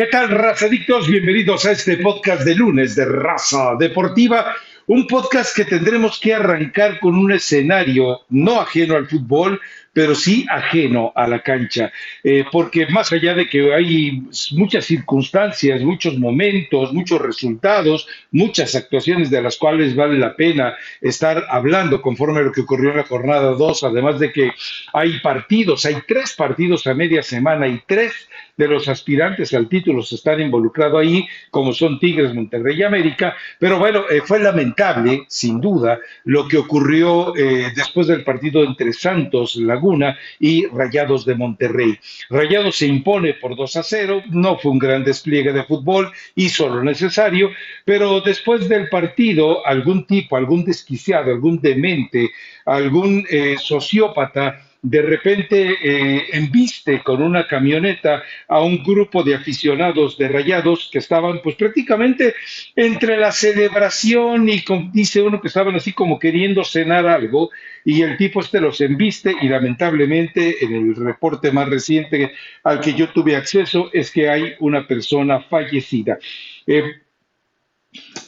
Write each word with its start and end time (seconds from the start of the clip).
¿Qué 0.00 0.06
tal, 0.06 0.30
razadictos? 0.30 1.08
Bienvenidos 1.08 1.66
a 1.66 1.72
este 1.72 1.98
podcast 1.98 2.42
de 2.42 2.54
lunes 2.54 2.96
de 2.96 3.04
Raza 3.04 3.74
Deportiva. 3.78 4.54
Un 4.86 5.06
podcast 5.06 5.54
que 5.54 5.66
tendremos 5.66 6.18
que 6.18 6.32
arrancar 6.32 6.98
con 7.00 7.18
un 7.18 7.32
escenario 7.32 8.22
no 8.30 8.62
ajeno 8.62 8.96
al 8.96 9.06
fútbol, 9.06 9.60
pero 9.92 10.14
sí 10.14 10.46
ajeno 10.48 11.12
a 11.14 11.26
la 11.26 11.42
cancha, 11.42 11.92
eh, 12.22 12.44
porque 12.52 12.86
más 12.86 13.12
allá 13.12 13.34
de 13.34 13.48
que 13.48 13.74
hay 13.74 14.22
muchas 14.52 14.84
circunstancias, 14.84 15.80
muchos 15.80 16.18
momentos, 16.18 16.92
muchos 16.92 17.20
resultados, 17.20 18.06
muchas 18.30 18.74
actuaciones 18.74 19.30
de 19.30 19.42
las 19.42 19.56
cuales 19.56 19.96
vale 19.96 20.18
la 20.18 20.36
pena 20.36 20.76
estar 21.00 21.44
hablando 21.48 22.00
conforme 22.00 22.40
a 22.40 22.42
lo 22.42 22.52
que 22.52 22.60
ocurrió 22.60 22.90
en 22.90 22.98
la 22.98 23.04
jornada 23.04 23.52
2, 23.52 23.84
además 23.84 24.20
de 24.20 24.32
que 24.32 24.52
hay 24.92 25.18
partidos, 25.20 25.84
hay 25.86 25.96
tres 26.06 26.34
partidos 26.34 26.86
a 26.86 26.94
media 26.94 27.22
semana 27.22 27.66
y 27.66 27.80
tres 27.86 28.12
de 28.56 28.68
los 28.68 28.88
aspirantes 28.88 29.54
al 29.54 29.68
título 29.68 30.02
están 30.14 30.40
involucrados 30.40 31.00
ahí, 31.00 31.26
como 31.50 31.72
son 31.72 31.98
Tigres, 31.98 32.34
Monterrey 32.34 32.78
y 32.78 32.82
América, 32.82 33.34
pero 33.58 33.78
bueno, 33.78 34.04
eh, 34.10 34.20
fue 34.24 34.38
lamentable, 34.38 35.24
sin 35.28 35.60
duda, 35.60 35.98
lo 36.24 36.46
que 36.46 36.58
ocurrió 36.58 37.34
eh, 37.36 37.72
después 37.74 38.06
del 38.06 38.24
partido 38.24 38.62
entre 38.62 38.92
Santos, 38.92 39.56
Laguna 39.80 40.18
y 40.38 40.66
Rayados 40.66 41.24
de 41.24 41.34
Monterrey. 41.34 41.98
Rayados 42.28 42.76
se 42.76 42.86
impone 42.86 43.32
por 43.34 43.56
2 43.56 43.76
a 43.76 43.82
0, 43.82 44.22
no 44.30 44.58
fue 44.58 44.72
un 44.72 44.78
gran 44.78 45.02
despliegue 45.04 45.54
de 45.54 45.64
fútbol, 45.64 46.12
hizo 46.34 46.68
lo 46.68 46.84
necesario, 46.84 47.50
pero 47.86 48.20
después 48.20 48.68
del 48.68 48.90
partido, 48.90 49.66
algún 49.66 50.06
tipo, 50.06 50.36
algún 50.36 50.66
desquiciado, 50.66 51.30
algún 51.30 51.62
demente, 51.62 52.30
algún 52.66 53.24
eh, 53.30 53.56
sociópata, 53.58 54.60
de 54.82 55.02
repente 55.02 55.76
eh, 55.82 56.24
embiste 56.32 57.02
con 57.02 57.22
una 57.22 57.46
camioneta 57.46 58.22
a 58.48 58.62
un 58.62 58.82
grupo 58.82 59.22
de 59.22 59.34
aficionados 59.34 60.16
de 60.16 60.28
rayados 60.28 60.88
que 60.90 60.98
estaban 60.98 61.40
pues 61.42 61.56
prácticamente 61.56 62.34
entre 62.74 63.18
la 63.18 63.30
celebración 63.30 64.48
y 64.48 64.64
dice 64.92 65.20
uno 65.20 65.40
que 65.40 65.48
estaban 65.48 65.74
así 65.74 65.92
como 65.92 66.18
queriendo 66.18 66.64
cenar 66.64 67.06
algo 67.06 67.50
y 67.84 68.02
el 68.02 68.16
tipo 68.16 68.40
este 68.40 68.60
los 68.60 68.80
embiste 68.80 69.34
y 69.40 69.48
lamentablemente 69.48 70.64
en 70.64 70.74
el 70.74 70.96
reporte 70.96 71.52
más 71.52 71.68
reciente 71.68 72.32
al 72.64 72.80
que 72.80 72.94
yo 72.94 73.10
tuve 73.10 73.36
acceso 73.36 73.90
es 73.92 74.10
que 74.10 74.30
hay 74.30 74.54
una 74.60 74.86
persona 74.86 75.40
fallecida. 75.40 76.18
Eh, 76.66 76.84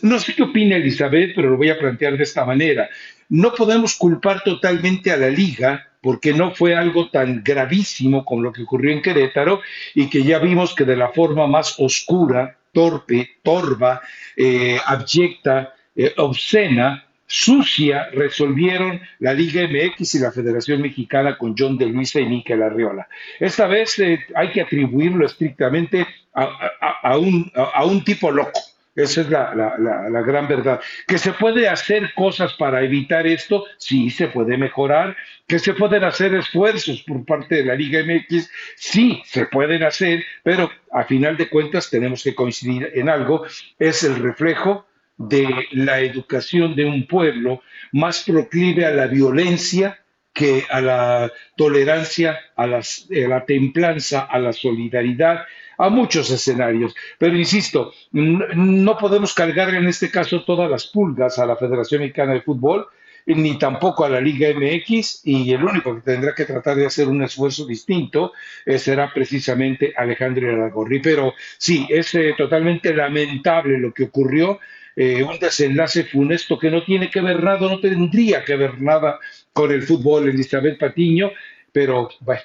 no 0.03 0.19
sé 0.19 0.35
qué 0.35 0.43
opina 0.43 0.77
Elizabeth, 0.77 1.33
pero 1.35 1.51
lo 1.51 1.57
voy 1.57 1.71
a 1.71 1.79
plantear 1.79 2.17
de 2.17 2.25
esta 2.25 2.45
manera. 2.45 2.91
No 3.29 3.55
podemos 3.55 3.95
culpar 3.97 4.43
totalmente 4.43 5.11
a 5.11 5.17
la 5.17 5.31
liga 5.31 5.92
porque 6.03 6.35
no 6.35 6.51
fue 6.55 6.75
algo 6.75 7.09
tan 7.09 7.43
gravísimo 7.43 8.25
como 8.25 8.43
lo 8.43 8.53
que 8.53 8.65
ocurrió 8.65 8.93
en 8.93 9.01
Querétaro 9.01 9.63
y 9.95 10.11
que 10.11 10.25
ya 10.25 10.39
vimos 10.41 10.75
que 10.75 10.85
de 10.85 10.97
la 10.97 11.11
forma 11.11 11.47
más 11.47 11.77
oscura, 11.79 12.59
torpe, 12.73 13.37
torva, 13.43 14.03
eh, 14.37 14.79
abyecta, 14.85 15.75
eh, 15.95 16.13
obscena, 16.17 17.07
sucia, 17.25 18.11
resolvieron 18.13 19.01
la 19.21 19.33
Liga 19.33 19.63
MX 19.63 20.17
y 20.17 20.19
la 20.19 20.33
Federación 20.33 20.83
Mexicana 20.83 21.39
con 21.39 21.55
John 21.57 21.79
de 21.79 21.87
Luisa 21.87 22.21
y 22.21 22.27
Miquel 22.27 22.63
Arriola. 22.63 23.07
Esta 23.39 23.67
vez 23.67 23.99
eh, 24.01 24.21
hay 24.35 24.51
que 24.51 24.61
atribuirlo 24.61 25.25
estrictamente 25.25 26.07
a, 26.35 27.19
un, 27.19 27.53
a 27.55 27.85
un 27.85 28.03
tipo 28.05 28.31
loco 28.31 28.59
esa 28.95 29.23
es 29.23 29.31
la, 29.31 30.23
gran 30.27 30.49
verdad. 30.49 30.81
¿Que 31.07 31.17
se 31.17 31.33
puede 31.33 31.69
hacer 31.69 32.13
cosas 32.15 32.53
para 32.55 32.83
evitar 32.83 33.27
esto? 33.27 33.65
Sí, 33.79 34.11
se 34.11 34.29
puede 34.29 34.59
mejorar. 34.59 35.17
¿Que 35.47 35.59
se 35.59 35.73
pueden 35.73 36.05
hacer 36.05 36.35
esfuerzos 36.35 37.03
por 37.03 37.25
parte 37.25 37.57
de 37.57 37.65
la 37.65 37.75
Liga 37.75 38.01
MX? 38.05 38.51
Sí, 38.77 39.23
se 39.25 39.47
pueden 39.47 39.83
hacer, 39.83 40.25
pero 40.43 40.71
a 40.91 41.05
final 41.05 41.37
de 41.37 41.49
cuentas 41.49 41.89
tenemos 41.89 42.23
que 42.23 42.35
coincidir 42.35 42.91
en 42.95 43.09
algo. 43.09 43.45
Es 43.79 44.03
el 44.05 44.17
reflejo 44.17 44.87
de 45.17 45.69
la 45.71 46.01
educación 46.01 46.75
de 46.75 46.85
un 46.85 47.07
pueblo 47.07 47.63
más 47.93 48.25
proclive 48.25 48.85
a 48.85 48.91
la 48.91 49.07
violencia 49.07 50.02
que 50.33 50.65
a 50.71 50.81
la 50.81 51.33
tolerancia, 51.57 52.39
a, 52.57 52.65
a 52.65 52.81
la 53.11 53.45
templanza, 53.45 54.21
a 54.21 54.39
la 54.39 54.53
solidaridad 54.53 55.45
a 55.79 55.89
muchos 55.89 56.31
escenarios. 56.31 56.95
Pero 57.19 57.37
insisto, 57.37 57.93
no 58.13 58.97
podemos 58.99 59.35
cargar 59.35 59.75
en 59.75 59.87
este 59.89 60.11
caso 60.11 60.45
todas 60.45 60.71
las 60.71 60.87
pulgas 60.87 61.39
a 61.39 61.47
la 61.47 61.57
Federación 61.57 62.03
Mexicana 62.03 62.35
de 62.35 62.43
Fútbol 62.43 62.87
ni 63.27 63.59
tampoco 63.59 64.05
a 64.05 64.09
la 64.09 64.21
Liga 64.21 64.49
MX 64.55 65.23
y 65.25 65.53
el 65.53 65.65
único 65.65 65.95
que 65.95 66.01
tendrá 66.01 66.35
que 66.35 66.45
tratar 66.45 66.77
de 66.77 66.87
hacer 66.87 67.09
un 67.09 67.23
esfuerzo 67.23 67.67
distinto 67.67 68.33
eh, 68.67 68.79
será 68.79 69.13
precisamente 69.13 69.93
Alejandro 69.97 70.51
Aragorri. 70.51 71.01
Pero 71.01 71.35
sí, 71.59 71.87
es 71.89 72.15
eh, 72.15 72.35
totalmente 72.37 72.95
lamentable 72.95 73.79
lo 73.79 73.93
que 73.93 74.05
ocurrió, 74.05 74.59
eh, 74.97 75.23
un 75.23 75.39
desenlace 75.39 76.05
funesto 76.05 76.59
que 76.59 76.71
no 76.71 76.85
tiene 76.85 77.11
que 77.11 77.21
ver 77.21 77.43
nada, 77.43 77.61
no 77.61 77.81
tendría 77.81 78.45
que 78.45 78.57
ver 78.57 78.81
nada 78.81 79.19
con 79.53 79.71
el 79.71 79.83
fútbol, 79.83 80.29
Elizabeth 80.29 80.79
Patiño, 80.79 81.31
pero 81.73 82.11
bueno, 82.21 82.43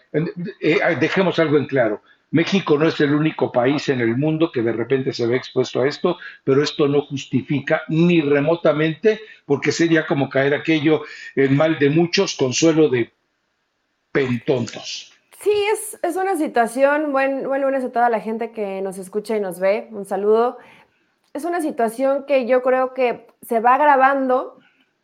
dejemos 0.99 1.37
algo 1.39 1.57
en 1.57 1.65
claro. 1.65 2.01
México 2.31 2.77
no 2.77 2.87
es 2.87 2.99
el 2.99 3.13
único 3.13 3.51
país 3.51 3.87
en 3.89 4.01
el 4.01 4.17
mundo 4.17 4.51
que 4.51 4.61
de 4.61 4.73
repente 4.73 5.13
se 5.13 5.25
ve 5.27 5.37
expuesto 5.37 5.81
a 5.81 5.87
esto, 5.87 6.17
pero 6.43 6.61
esto 6.61 6.87
no 6.87 7.03
justifica 7.03 7.83
ni 7.87 8.21
remotamente, 8.21 9.21
porque 9.45 9.71
sería 9.71 10.05
como 10.05 10.29
caer 10.29 10.53
aquello 10.53 11.03
en 11.35 11.55
mal 11.55 11.79
de 11.79 11.89
muchos, 11.89 12.35
consuelo 12.35 12.89
de 12.89 13.11
pentontos. 14.11 15.13
Sí, 15.39 15.53
es, 15.71 15.99
es 16.01 16.15
una 16.15 16.35
situación, 16.35 17.11
buen, 17.11 17.47
buen 17.47 17.61
lunes 17.61 17.83
a 17.83 17.91
toda 17.91 18.09
la 18.09 18.19
gente 18.19 18.51
que 18.51 18.81
nos 18.81 18.97
escucha 18.97 19.37
y 19.37 19.39
nos 19.39 19.59
ve, 19.59 19.87
un 19.91 20.03
saludo. 20.03 20.57
Es 21.37 21.45
una 21.45 21.61
situación 21.61 22.25
que 22.25 22.47
yo 22.47 22.63
creo 22.63 22.95
que 22.95 23.27
se 23.43 23.59
va 23.59 23.75
agravando 23.75 24.57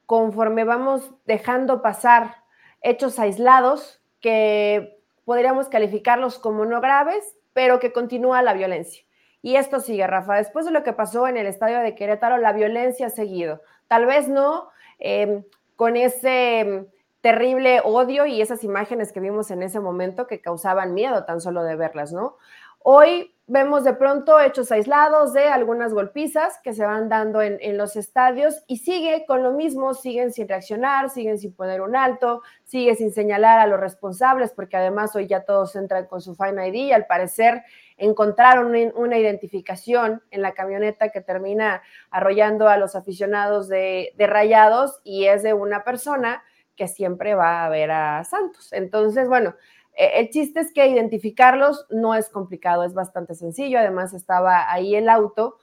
conforme 0.07 0.63
vamos 0.63 1.11
dejando 1.27 1.83
pasar 1.83 2.37
hechos 2.81 3.19
aislados 3.19 4.01
que 4.19 4.97
podríamos 5.25 5.69
calificarlos 5.69 6.39
como 6.39 6.65
no 6.65 6.81
graves, 6.81 7.37
pero 7.53 7.79
que 7.79 7.93
continúa 7.93 8.41
la 8.41 8.53
violencia. 8.53 9.03
Y 9.43 9.57
esto 9.57 9.79
sigue, 9.79 10.07
Rafa. 10.07 10.37
Después 10.37 10.65
de 10.65 10.71
lo 10.71 10.81
que 10.81 10.91
pasó 10.91 11.27
en 11.27 11.37
el 11.37 11.45
estadio 11.45 11.77
de 11.81 11.93
Querétaro, 11.93 12.37
la 12.37 12.51
violencia 12.51 13.05
ha 13.05 13.11
seguido. 13.11 13.61
Tal 13.87 14.07
vez 14.07 14.27
no 14.27 14.69
em, 14.97 15.43
con 15.75 15.95
ese 15.97 16.61
em, 16.61 16.87
terrible 17.21 17.79
odio 17.83 18.25
y 18.25 18.41
esas 18.41 18.63
imágenes 18.63 19.13
que 19.13 19.19
vimos 19.19 19.51
en 19.51 19.61
ese 19.61 19.79
momento 19.79 20.25
que 20.25 20.41
causaban 20.41 20.95
miedo 20.95 21.25
tan 21.25 21.41
solo 21.41 21.61
de 21.61 21.75
verlas, 21.75 22.11
¿no? 22.11 22.37
Hoy 22.79 23.32
vemos 23.45 23.83
de 23.83 23.93
pronto 23.93 24.39
hechos 24.39 24.71
aislados 24.71 25.33
de 25.33 25.47
algunas 25.47 25.93
golpizas 25.93 26.59
que 26.63 26.73
se 26.73 26.85
van 26.85 27.09
dando 27.09 27.41
en, 27.41 27.77
los 27.77 27.95
estadios 27.97 28.63
y 28.67 28.77
sigue 28.77 29.25
con 29.27 29.43
lo 29.43 29.51
mismo, 29.51 29.93
siguen 29.93 30.31
sin 30.31 30.47
reaccionar, 30.47 31.09
siguen 31.09 31.37
sin 31.37 31.53
poner 31.53 31.81
un 31.81 31.95
alto, 31.95 32.41
sigue 32.63 32.95
sin 32.95 33.11
señalar 33.11 33.59
a 33.59 33.67
los 33.67 33.79
responsables, 33.79 34.51
porque 34.51 34.77
además 34.77 35.15
hoy 35.15 35.27
ya 35.27 35.43
todos 35.43 35.75
entran 35.75 36.05
con 36.05 36.21
su 36.21 36.35
Fine 36.35 36.69
ID 36.69 36.73
y 36.73 36.91
al 36.93 37.05
parecer 37.05 37.63
encontraron 37.97 38.73
una, 38.95 39.17
identificación 39.17 40.23
en 40.31 40.41
la 40.41 40.53
camioneta 40.53 41.09
que 41.09 41.21
termina 41.21 41.81
arrollando 42.09 42.69
a 42.69 42.77
los 42.77 42.95
aficionados 42.95 43.67
de, 43.67 44.13
de 44.17 44.27
Rayados 44.27 45.01
y 45.03 45.25
es 45.25 45.43
de 45.43 45.53
una 45.53 45.83
persona 45.83 46.43
que 46.75 46.87
siempre 46.87 47.35
va 47.35 47.65
a 47.65 47.69
ver 47.69 47.91
a 47.91 48.23
Santos. 48.23 48.73
Entonces, 48.73 49.27
bueno, 49.27 49.55
el 49.95 50.29
chiste 50.29 50.59
es 50.59 50.73
que 50.73 50.87
identificarlos 50.87 51.85
no 51.89 52.15
es 52.15 52.29
complicado, 52.29 52.83
es 52.83 52.93
bastante 52.93 53.35
sencillo. 53.35 53.79
Además, 53.79 54.13
estaba 54.13 54.71
ahí 54.71 54.95
el 54.95 55.09
auto. 55.09 55.57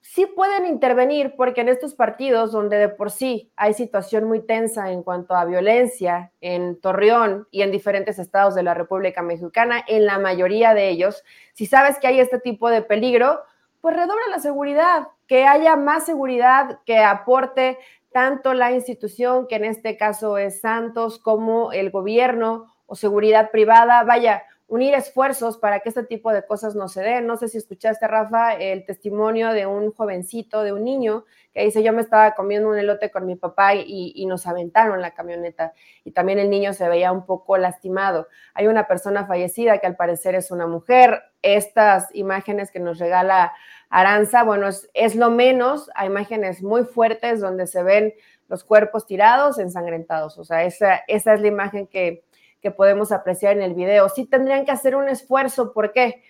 Sí 0.00 0.26
pueden 0.26 0.66
intervenir 0.66 1.34
porque 1.36 1.60
en 1.60 1.68
estos 1.68 1.94
partidos 1.94 2.52
donde 2.52 2.76
de 2.78 2.88
por 2.88 3.10
sí 3.10 3.50
hay 3.56 3.74
situación 3.74 4.24
muy 4.24 4.40
tensa 4.40 4.90
en 4.90 5.02
cuanto 5.02 5.34
a 5.34 5.44
violencia 5.44 6.32
en 6.40 6.80
Torreón 6.80 7.46
y 7.50 7.62
en 7.62 7.72
diferentes 7.72 8.18
estados 8.18 8.54
de 8.54 8.62
la 8.62 8.74
República 8.74 9.22
Mexicana, 9.22 9.84
en 9.86 10.06
la 10.06 10.18
mayoría 10.18 10.72
de 10.72 10.88
ellos, 10.88 11.24
si 11.52 11.66
sabes 11.66 11.98
que 11.98 12.06
hay 12.06 12.20
este 12.20 12.38
tipo 12.38 12.70
de 12.70 12.82
peligro, 12.82 13.42
pues 13.80 13.96
redobla 13.96 14.28
la 14.30 14.38
seguridad, 14.38 15.08
que 15.26 15.46
haya 15.46 15.76
más 15.76 16.06
seguridad 16.06 16.80
que 16.86 16.98
aporte 16.98 17.78
tanto 18.12 18.54
la 18.54 18.72
institución, 18.72 19.46
que 19.46 19.56
en 19.56 19.64
este 19.64 19.96
caso 19.96 20.38
es 20.38 20.60
Santos, 20.60 21.18
como 21.18 21.72
el 21.72 21.90
gobierno 21.90 22.72
o 22.88 22.96
seguridad 22.96 23.52
privada. 23.52 24.02
Vaya, 24.02 24.42
unir 24.68 24.94
esfuerzos 24.94 25.56
para 25.56 25.80
que 25.80 25.88
este 25.88 26.04
tipo 26.04 26.30
de 26.30 26.44
cosas 26.44 26.74
no 26.74 26.88
se 26.88 27.00
den. 27.00 27.26
No 27.26 27.36
sé 27.36 27.48
si 27.48 27.56
escuchaste, 27.56 28.06
Rafa, 28.06 28.52
el 28.52 28.84
testimonio 28.84 29.52
de 29.52 29.66
un 29.66 29.92
jovencito, 29.92 30.62
de 30.62 30.74
un 30.74 30.84
niño, 30.84 31.24
que 31.54 31.64
dice, 31.64 31.82
yo 31.82 31.94
me 31.94 32.02
estaba 32.02 32.34
comiendo 32.34 32.68
un 32.68 32.78
elote 32.78 33.10
con 33.10 33.24
mi 33.24 33.34
papá 33.34 33.74
y, 33.74 34.26
nos 34.26 34.46
aventaron 34.46 35.00
la 35.00 35.12
camioneta. 35.12 35.72
Y 36.04 36.10
también 36.10 36.38
el 36.38 36.50
niño 36.50 36.74
se 36.74 36.86
veía 36.86 37.12
un 37.12 37.24
poco 37.24 37.56
lastimado. 37.56 38.28
Hay 38.52 38.66
una 38.66 38.86
persona 38.86 39.26
fallecida 39.26 39.78
que 39.78 39.86
al 39.86 39.96
parecer 39.96 40.34
es 40.34 40.50
una 40.50 40.66
mujer. 40.66 41.22
Estas 41.40 42.14
imágenes 42.14 42.70
que 42.70 42.78
nos 42.78 42.98
regala 42.98 43.54
Aranza, 43.88 44.42
bueno, 44.42 44.68
es, 44.68 45.16
lo 45.16 45.30
menos. 45.30 45.90
Hay 45.94 46.08
imágenes 46.08 46.62
muy 46.62 46.84
fuertes 46.84 47.40
donde 47.40 47.66
se 47.66 47.82
ven 47.82 48.12
los 48.48 48.64
cuerpos 48.64 49.06
tirados, 49.06 49.58
ensangrentados. 49.58 50.36
O 50.36 50.44
sea, 50.44 50.64
esa, 50.64 50.96
esa 51.08 51.32
es 51.32 51.40
la 51.40 51.48
imagen 51.48 51.86
que 51.86 52.24
que 52.60 52.70
podemos 52.70 53.12
apreciar 53.12 53.56
en 53.56 53.62
el 53.62 53.74
video. 53.74 54.08
Sí 54.08 54.26
tendrían 54.26 54.64
que 54.64 54.72
hacer 54.72 54.96
un 54.96 55.08
esfuerzo, 55.08 55.72
¿por 55.72 55.92
qué? 55.92 56.22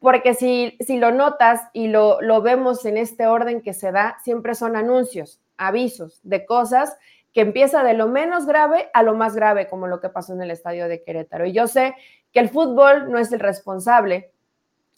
porque 0.00 0.34
si, 0.34 0.76
si 0.80 0.96
lo 0.96 1.10
notas 1.10 1.60
y 1.72 1.88
lo, 1.88 2.20
lo 2.20 2.40
vemos 2.40 2.84
en 2.84 2.96
este 2.96 3.26
orden 3.26 3.62
que 3.62 3.74
se 3.74 3.90
da, 3.92 4.16
siempre 4.22 4.54
son 4.54 4.76
anuncios, 4.76 5.40
avisos 5.56 6.20
de 6.22 6.46
cosas 6.46 6.96
que 7.32 7.40
empieza 7.40 7.82
de 7.82 7.94
lo 7.94 8.08
menos 8.08 8.46
grave 8.46 8.90
a 8.94 9.02
lo 9.02 9.14
más 9.14 9.34
grave, 9.34 9.68
como 9.68 9.86
lo 9.86 10.00
que 10.00 10.08
pasó 10.08 10.32
en 10.32 10.42
el 10.42 10.50
estadio 10.50 10.88
de 10.88 11.02
Querétaro. 11.02 11.46
Y 11.46 11.52
yo 11.52 11.66
sé 11.66 11.94
que 12.32 12.40
el 12.40 12.48
fútbol 12.48 13.10
no 13.10 13.18
es 13.18 13.32
el 13.32 13.40
responsable 13.40 14.30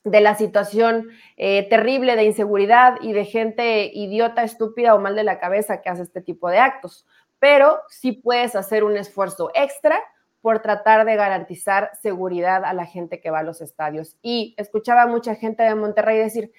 de 0.04 0.20
la 0.20 0.34
situación 0.34 1.08
eh, 1.36 1.68
terrible 1.68 2.16
de 2.16 2.24
inseguridad 2.24 2.96
y 3.00 3.12
de 3.12 3.24
gente 3.24 3.90
idiota, 3.92 4.42
estúpida 4.42 4.94
o 4.94 5.00
mal 5.00 5.16
de 5.16 5.24
la 5.24 5.38
cabeza 5.38 5.80
que 5.82 5.90
hace 5.90 6.02
este 6.02 6.22
tipo 6.22 6.48
de 6.48 6.58
actos, 6.58 7.06
pero 7.38 7.80
sí 7.88 8.12
puedes 8.12 8.54
hacer 8.54 8.84
un 8.84 8.96
esfuerzo 8.96 9.50
extra 9.54 10.00
por 10.40 10.60
tratar 10.60 11.04
de 11.04 11.16
garantizar 11.16 11.90
seguridad 12.00 12.64
a 12.64 12.72
la 12.72 12.86
gente 12.86 13.20
que 13.20 13.30
va 13.30 13.40
a 13.40 13.42
los 13.42 13.60
estadios. 13.60 14.16
Y 14.22 14.54
escuchaba 14.56 15.02
a 15.02 15.06
mucha 15.06 15.34
gente 15.34 15.62
de 15.62 15.74
Monterrey 15.74 16.18
decir, 16.18 16.52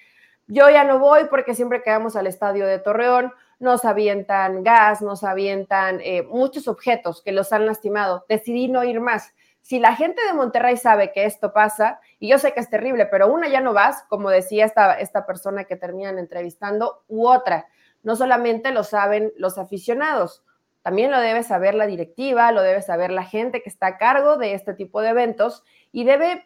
yo 0.46 0.70
ya 0.70 0.84
no 0.84 0.98
voy 0.98 1.24
porque 1.30 1.54
siempre 1.54 1.82
quedamos 1.82 2.16
al 2.16 2.26
estadio 2.26 2.66
de 2.66 2.78
Torreón, 2.78 3.32
nos 3.58 3.84
avientan 3.84 4.64
gas, 4.64 5.02
nos 5.02 5.24
avientan 5.24 6.00
eh, 6.02 6.22
muchos 6.22 6.68
objetos 6.68 7.22
que 7.22 7.32
los 7.32 7.52
han 7.52 7.66
lastimado, 7.66 8.24
decidí 8.28 8.68
no 8.68 8.82
ir 8.84 9.00
más 9.00 9.32
si 9.62 9.78
la 9.78 9.94
gente 9.94 10.20
de 10.26 10.34
Monterrey 10.34 10.76
sabe 10.76 11.12
que 11.12 11.24
esto 11.24 11.52
pasa, 11.52 12.00
y 12.18 12.28
yo 12.28 12.38
sé 12.38 12.52
que 12.52 12.60
es 12.60 12.68
terrible, 12.68 13.06
pero 13.06 13.32
una 13.32 13.48
ya 13.48 13.60
no 13.60 13.72
vas, 13.72 14.04
como 14.08 14.28
decía 14.28 14.64
esta, 14.64 14.94
esta 14.94 15.24
persona 15.24 15.64
que 15.64 15.76
terminan 15.76 16.18
entrevistando, 16.18 17.04
u 17.08 17.28
otra. 17.28 17.68
No 18.02 18.16
solamente 18.16 18.72
lo 18.72 18.82
saben 18.82 19.32
los 19.36 19.58
aficionados, 19.58 20.44
también 20.82 21.10
lo 21.10 21.20
debe 21.20 21.42
saber 21.42 21.74
la 21.74 21.86
directiva, 21.86 22.52
lo 22.52 22.62
debe 22.62 22.82
saber 22.82 23.10
la 23.10 23.24
gente 23.24 23.62
que 23.62 23.68
está 23.68 23.86
a 23.86 23.98
cargo 23.98 24.36
de 24.36 24.54
este 24.54 24.74
tipo 24.74 25.00
de 25.00 25.10
eventos 25.10 25.64
y 25.92 26.04
debe, 26.04 26.44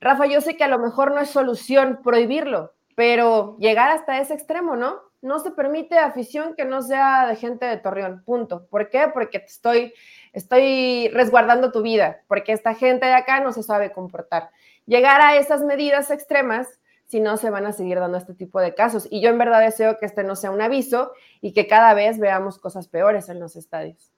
Rafa, 0.00 0.26
yo 0.26 0.40
sé 0.40 0.56
que 0.56 0.64
a 0.64 0.68
lo 0.68 0.78
mejor 0.78 1.12
no 1.12 1.20
es 1.20 1.30
solución 1.30 2.00
prohibirlo, 2.02 2.74
pero 2.96 3.56
llegar 3.58 3.90
hasta 3.90 4.18
ese 4.20 4.34
extremo, 4.34 4.76
¿no? 4.76 4.98
No 5.22 5.38
se 5.38 5.50
permite 5.50 5.98
afición 5.98 6.54
que 6.56 6.64
no 6.64 6.82
sea 6.82 7.26
de 7.26 7.36
gente 7.36 7.66
de 7.66 7.76
Torreón, 7.76 8.22
punto. 8.24 8.66
¿Por 8.70 8.88
qué? 8.88 9.08
Porque 9.12 9.38
estoy 9.38 9.92
estoy 10.32 11.08
resguardando 11.08 11.72
tu 11.72 11.82
vida, 11.82 12.20
porque 12.28 12.52
esta 12.52 12.74
gente 12.74 13.06
de 13.06 13.14
acá 13.14 13.40
no 13.40 13.52
se 13.52 13.62
sabe 13.62 13.92
comportar. 13.92 14.50
Llegar 14.86 15.20
a 15.20 15.36
esas 15.36 15.62
medidas 15.62 16.10
extremas, 16.10 16.79
si 17.10 17.18
no, 17.18 17.36
se 17.36 17.50
van 17.50 17.66
a 17.66 17.72
seguir 17.72 17.98
dando 17.98 18.18
este 18.18 18.34
tipo 18.34 18.60
de 18.60 18.72
casos. 18.72 19.08
Y 19.10 19.20
yo 19.20 19.30
en 19.30 19.38
verdad 19.38 19.60
deseo 19.60 19.98
que 19.98 20.06
este 20.06 20.22
no 20.22 20.36
sea 20.36 20.52
un 20.52 20.62
aviso 20.62 21.10
y 21.40 21.52
que 21.52 21.66
cada 21.66 21.92
vez 21.92 22.20
veamos 22.20 22.58
cosas 22.58 22.86
peores 22.86 23.28
en 23.28 23.40
los 23.40 23.56
estadios. 23.56 24.12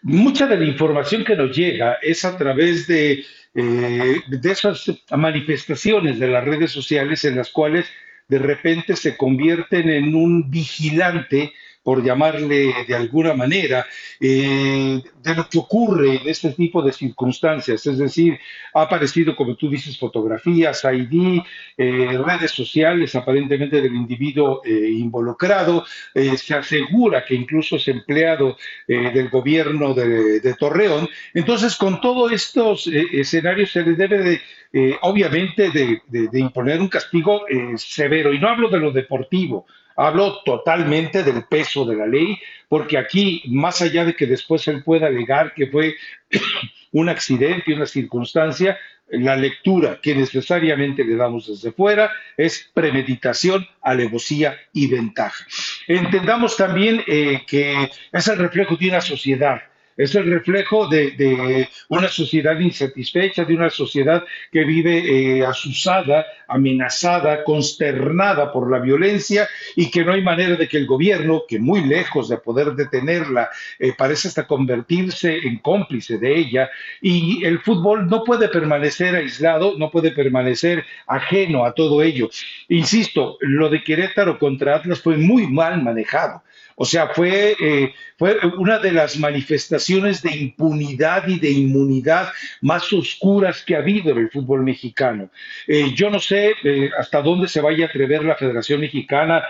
Mucha 0.00 0.46
de 0.46 0.56
la 0.56 0.64
información 0.64 1.22
que 1.22 1.36
nos 1.36 1.54
llega 1.54 1.98
es 2.00 2.24
a 2.24 2.38
través 2.38 2.86
de, 2.86 3.24
eh, 3.54 4.16
de 4.26 4.50
esas 4.50 4.90
manifestaciones 5.10 6.18
de 6.18 6.28
las 6.28 6.44
redes 6.44 6.70
sociales 6.70 7.26
en 7.26 7.36
las 7.36 7.50
cuales 7.50 7.84
de 8.28 8.38
repente 8.38 8.96
se 8.96 9.18
convierten 9.18 9.90
en 9.90 10.14
un 10.14 10.50
vigilante 10.50 11.52
por 11.88 12.04
llamarle 12.04 12.84
de 12.86 12.94
alguna 12.94 13.32
manera, 13.32 13.86
eh, 14.20 15.00
de 15.22 15.34
lo 15.34 15.48
que 15.48 15.56
ocurre 15.56 16.16
en 16.16 16.28
este 16.28 16.50
tipo 16.52 16.82
de 16.82 16.92
circunstancias. 16.92 17.86
Es 17.86 17.96
decir, 17.96 18.38
ha 18.74 18.82
aparecido, 18.82 19.34
como 19.34 19.56
tú 19.56 19.70
dices, 19.70 19.96
fotografías, 19.96 20.84
ID, 20.84 21.40
eh, 21.78 22.20
redes 22.22 22.50
sociales 22.50 23.14
aparentemente 23.14 23.80
del 23.80 23.94
individuo 23.94 24.60
eh, 24.66 24.90
involucrado. 24.90 25.86
se 26.12 26.54
asegura 26.54 27.24
que 27.24 27.34
incluso 27.34 27.76
es 27.76 27.88
empleado 27.88 28.58
del 28.86 29.30
gobierno 29.30 29.94
de, 29.94 30.54
Torreón. 30.58 31.08
Entonces, 31.32 31.74
con 31.76 32.02
todos 32.02 32.30
estos 32.32 32.86
escenarios 32.86 33.72
se 33.72 33.82
le 33.82 33.94
debe 33.94 34.18
de 34.18 34.98
obviamente 35.00 35.70
de, 35.70 36.38
imponer 36.38 36.82
un 36.82 36.88
castigo 36.88 37.46
severo. 37.76 38.34
Y 38.34 38.38
no 38.38 38.48
hablo 38.48 38.68
de 38.68 38.78
lo 38.78 38.92
deportivo, 38.92 39.64
Hablo 40.00 40.42
totalmente 40.44 41.24
del 41.24 41.44
peso 41.46 41.84
de 41.84 41.96
la 41.96 42.06
ley, 42.06 42.38
porque 42.68 42.96
aquí, 42.96 43.42
más 43.48 43.82
allá 43.82 44.04
de 44.04 44.14
que 44.14 44.26
después 44.26 44.68
él 44.68 44.84
pueda 44.84 45.08
alegar 45.08 45.52
que 45.54 45.66
fue 45.66 45.96
un 46.92 47.08
accidente, 47.08 47.74
una 47.74 47.84
circunstancia, 47.84 48.78
la 49.08 49.34
lectura 49.34 49.98
que 50.00 50.14
necesariamente 50.14 51.02
le 51.02 51.16
damos 51.16 51.48
desde 51.48 51.72
fuera 51.72 52.12
es 52.36 52.70
premeditación, 52.72 53.66
alevosía 53.82 54.56
y 54.72 54.86
ventaja. 54.86 55.44
Entendamos 55.88 56.56
también 56.56 57.02
eh, 57.08 57.42
que 57.44 57.90
es 58.12 58.28
el 58.28 58.38
reflejo 58.38 58.76
de 58.76 58.90
una 58.90 59.00
sociedad 59.00 59.62
es 59.98 60.14
el 60.14 60.30
reflejo 60.30 60.86
de, 60.86 61.68
una 61.88 62.08
sociedad 62.08 62.58
insatisfecha, 62.58 63.44
de 63.44 63.54
una 63.54 63.68
sociedad 63.68 64.24
que 64.52 64.64
vive 64.64 65.38
eh, 65.40 65.44
asusada, 65.44 66.24
amenazada, 66.46 67.42
consternada 67.42 68.52
por 68.52 68.70
la 68.70 68.78
violencia 68.78 69.48
y 69.74 69.90
que 69.90 70.04
no 70.04 70.12
hay 70.12 70.22
manera 70.22 70.54
de 70.54 70.68
que 70.68 70.78
el 70.78 70.86
gobierno, 70.86 71.42
que 71.48 71.58
muy 71.58 71.84
lejos 71.84 72.28
de 72.28 72.38
poder 72.38 72.74
detenerla, 72.74 73.50
eh, 73.80 73.92
parece 73.98 74.28
hasta 74.28 74.46
convertirse 74.46 75.36
en 75.38 75.58
cómplice 75.58 76.18
de 76.18 76.38
ella. 76.38 76.70
Y 77.02 77.44
el 77.44 77.58
fútbol 77.58 78.06
no 78.06 78.22
puede 78.22 78.48
permanecer 78.48 79.16
aislado, 79.16 79.74
no 79.78 79.90
puede 79.90 80.12
permanecer 80.12 80.84
ajeno 81.08 81.64
a 81.64 81.72
todo 81.72 82.02
ello. 82.02 82.30
Insisto, 82.68 83.36
lo 83.40 83.68
de 83.68 83.82
Querétaro 83.82 84.38
contra 84.38 84.76
Atlas 84.76 85.00
fue 85.00 85.16
muy 85.16 85.48
mal 85.48 85.82
manejado. 85.82 86.42
O 86.80 86.84
sea, 86.84 87.08
fue, 87.08 87.56
eh, 87.60 87.92
fue 88.16 88.38
una 88.56 88.78
de 88.78 88.92
las 88.92 89.18
manifestaciones 89.18 90.22
de 90.22 90.36
impunidad 90.36 91.26
y 91.26 91.40
de 91.40 91.50
inmunidad 91.50 92.28
más 92.60 92.92
oscuras 92.92 93.64
que 93.64 93.74
ha 93.74 93.80
habido 93.80 94.12
en 94.12 94.18
el 94.18 94.30
fútbol 94.30 94.62
mexicano. 94.62 95.28
Eh, 95.66 95.92
yo 95.96 96.08
no 96.08 96.20
sé 96.20 96.54
eh, 96.62 96.90
hasta 96.96 97.20
dónde 97.20 97.48
se 97.48 97.60
vaya 97.60 97.86
a 97.86 97.88
atrever 97.88 98.24
la 98.24 98.36
Federación 98.36 98.80
Mexicana 98.80 99.42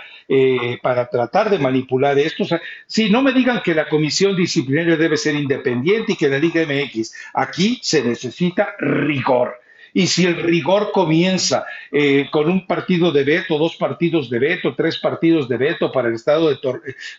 para 0.83 1.09
tratar 1.09 1.49
de 1.49 1.57
manipular 1.57 2.17
esto. 2.19 2.43
O 2.43 2.59
sí, 2.85 3.09
no 3.09 3.23
me 3.23 3.33
digan 3.33 3.61
que 3.63 3.73
la 3.73 3.89
comisión 3.89 4.35
disciplinaria 4.35 4.95
debe 4.95 5.17
ser 5.17 5.33
independiente 5.33 6.11
y 6.11 6.15
que 6.15 6.29
la 6.29 6.37
Liga 6.37 6.61
MX. 6.67 7.15
Aquí 7.33 7.79
se 7.81 8.03
necesita 8.03 8.75
rigor. 8.77 9.55
Y 9.93 10.07
si 10.07 10.25
el 10.25 10.35
rigor 10.35 10.91
comienza 10.91 11.65
eh, 11.91 12.27
con 12.31 12.49
un 12.49 12.67
partido 12.67 13.11
de 13.11 13.23
veto, 13.23 13.57
dos 13.57 13.75
partidos 13.75 14.29
de 14.29 14.39
veto, 14.39 14.75
tres 14.75 14.97
partidos 14.99 15.47
de 15.47 15.57
veto 15.57 15.91
para 15.91 16.09
el 16.09 16.15
estado 16.15 16.49
de 16.49 16.57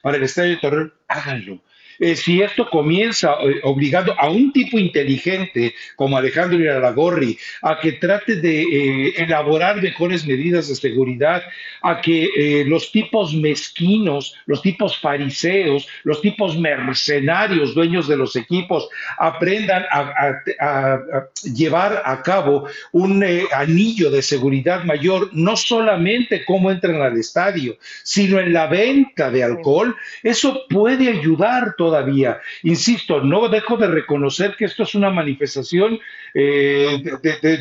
para 0.02 0.16
el 0.16 0.22
estadio 0.22 0.50
de 0.50 0.56
Torreón, 0.56 0.94
háganlo. 1.08 1.60
Eh, 2.00 2.16
si 2.16 2.40
esto 2.40 2.68
comienza 2.70 3.34
eh, 3.42 3.60
obligando 3.62 4.14
a 4.18 4.30
un 4.30 4.54
tipo 4.54 4.78
inteligente 4.78 5.74
como 5.96 6.16
Alejandro 6.16 6.58
Iraragorri 6.58 7.36
a 7.60 7.78
que 7.78 7.92
trate 7.92 8.36
de 8.36 8.62
eh, 8.62 9.12
elaborar 9.18 9.82
mejores 9.82 10.26
medidas 10.26 10.68
de 10.68 10.76
seguridad, 10.76 11.42
a 11.82 12.00
que 12.00 12.64
los 12.66 12.92
tipos 12.92 13.34
mezquinos, 13.34 14.34
los 14.46 14.60
tipos 14.60 14.98
fariseos, 14.98 15.88
los 16.04 16.20
tipos 16.20 16.58
mercenarios, 16.58 17.74
dueños 17.74 18.06
de 18.06 18.16
los 18.16 18.36
equipos, 18.36 18.88
aprendan 19.18 19.84
a, 19.90 20.42
llevar 21.54 22.02
a 22.04 22.22
cabo 22.22 22.66
un 22.92 23.24
anillo 23.52 24.10
de 24.10 24.20
seguridad 24.20 24.84
mayor, 24.84 25.30
no 25.32 25.56
solamente 25.56 26.44
cómo 26.44 26.70
entran 26.70 27.00
al 27.00 27.16
estadio, 27.16 27.78
sino 28.04 28.38
en 28.38 28.52
la 28.52 28.66
venta 28.66 29.30
de 29.30 29.42
alcohol, 29.42 29.96
eso 30.22 30.66
puede 30.68 31.08
ayudar 31.08 31.74
todavía. 31.78 31.89
Insisto, 32.62 33.20
no 33.20 33.48
dejo 33.48 33.76
de 33.76 33.88
reconocer 33.88 34.56
que 34.56 34.64
esto 34.64 34.84
es 34.84 34.94
una 34.94 35.10
manifestación 35.10 35.98
eh, 36.34 37.02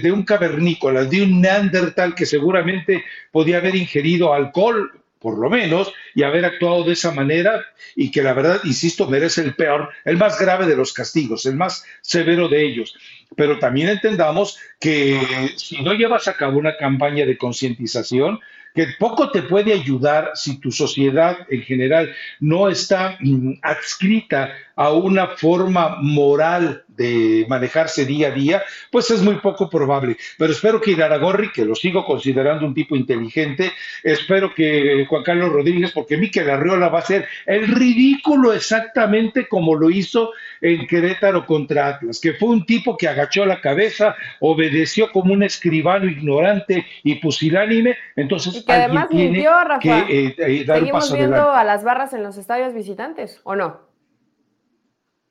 de, 0.02 0.12
un 0.12 0.24
cavernícola, 0.24 1.06
de 1.06 1.24
un 1.24 1.42
neandertal 1.42 2.16
que 2.16 2.26
seguramente 2.26 3.04
podía 3.32 3.58
haber 3.58 3.76
ingerido 3.76 4.34
alcohol 4.34 4.92
por 5.20 5.38
lo 5.38 5.50
menos, 5.50 5.94
y 6.16 6.24
haber 6.24 6.46
actuado 6.46 6.86
de 6.86 6.94
esa 6.94 7.12
manera 7.12 7.66
y 7.94 8.10
que 8.10 8.24
la 8.24 8.34
verdad, 8.34 8.62
insisto, 8.64 9.06
merece 9.08 9.42
el 9.42 9.54
peor, 9.54 9.90
el 10.06 10.16
más 10.16 10.40
grave 10.40 10.66
de 10.66 10.78
los 10.78 10.94
castigos, 10.94 11.46
el 11.46 11.58
más 11.58 11.84
severo 12.02 12.48
de 12.48 12.66
ellos. 12.66 12.96
Pero 13.36 13.60
también 13.60 13.90
entendamos 13.90 14.58
que 14.80 15.20
si 15.58 15.82
no 15.82 15.94
llevas 15.94 16.30
a 16.30 16.38
cabo 16.38 16.58
una 16.58 16.78
campaña 16.78 17.26
de 17.26 17.38
concientización, 17.38 18.40
que 18.74 18.88
poco 19.00 19.32
te 19.32 19.42
puede 19.44 19.74
ayudar 19.74 20.32
si 20.36 20.60
tu 20.60 20.72
sociedad 20.72 21.38
en 21.50 21.62
general 21.62 22.14
no 22.40 22.70
está 22.70 23.18
mm, 23.20 23.54
adscrita 23.62 24.52
a 24.76 24.92
una 24.92 25.28
forma 25.28 25.98
moral 26.02 26.84
de 27.00 27.46
manejarse 27.48 28.06
día 28.06 28.28
a 28.28 28.32
día, 28.32 28.62
pues 28.92 29.10
es 29.10 29.22
muy 29.22 29.36
poco 29.36 29.70
probable. 29.70 30.18
Pero 30.38 30.52
espero 30.52 30.82
que 30.82 30.92
Iraragorri, 30.92 31.52
que 31.54 31.64
lo 31.64 31.74
sigo 31.74 32.06
considerando 32.06 32.66
un 32.66 32.74
tipo 32.74 32.96
inteligente, 32.96 33.72
espero 34.04 34.54
que 34.54 35.06
Juan 35.08 35.24
Carlos 35.24 35.50
Rodríguez, 35.50 35.92
porque 35.94 36.18
Miquel 36.18 36.50
Arriola 36.50 36.90
va 36.90 37.00
a 37.00 37.04
ser 37.04 37.26
el 37.46 37.68
ridículo 37.70 38.52
exactamente 38.52 39.48
como 39.48 39.76
lo 39.76 39.90
hizo 39.90 40.32
en 40.60 40.86
Querétaro 40.88 41.46
contra 41.46 41.88
Atlas, 41.88 42.20
que 42.20 42.34
fue 42.34 42.50
un 42.50 42.66
tipo 42.66 42.98
que 42.98 43.08
agachó 43.08 43.46
la 43.46 43.62
cabeza, 43.62 44.16
obedeció 44.42 45.10
como 45.14 45.32
un 45.32 45.44
escribano 45.44 46.06
ignorante 46.06 46.86
y 47.04 47.16
pusilánime, 47.16 47.96
entonces 48.18 48.58
y 48.58 48.66
que 48.66 48.74
además 48.74 49.08
mintió, 49.10 49.52
Rafa. 49.64 49.80
Que, 49.80 50.36
eh, 50.38 50.66
¿Seguimos 50.66 51.14
viendo 51.14 51.50
a 51.50 51.64
las 51.64 51.86
barras 51.86 52.12
en 52.12 52.24
los 52.24 52.38
estadios 52.38 52.74
visitantes 52.74 53.40
o 53.44 53.56
no? 53.56 53.89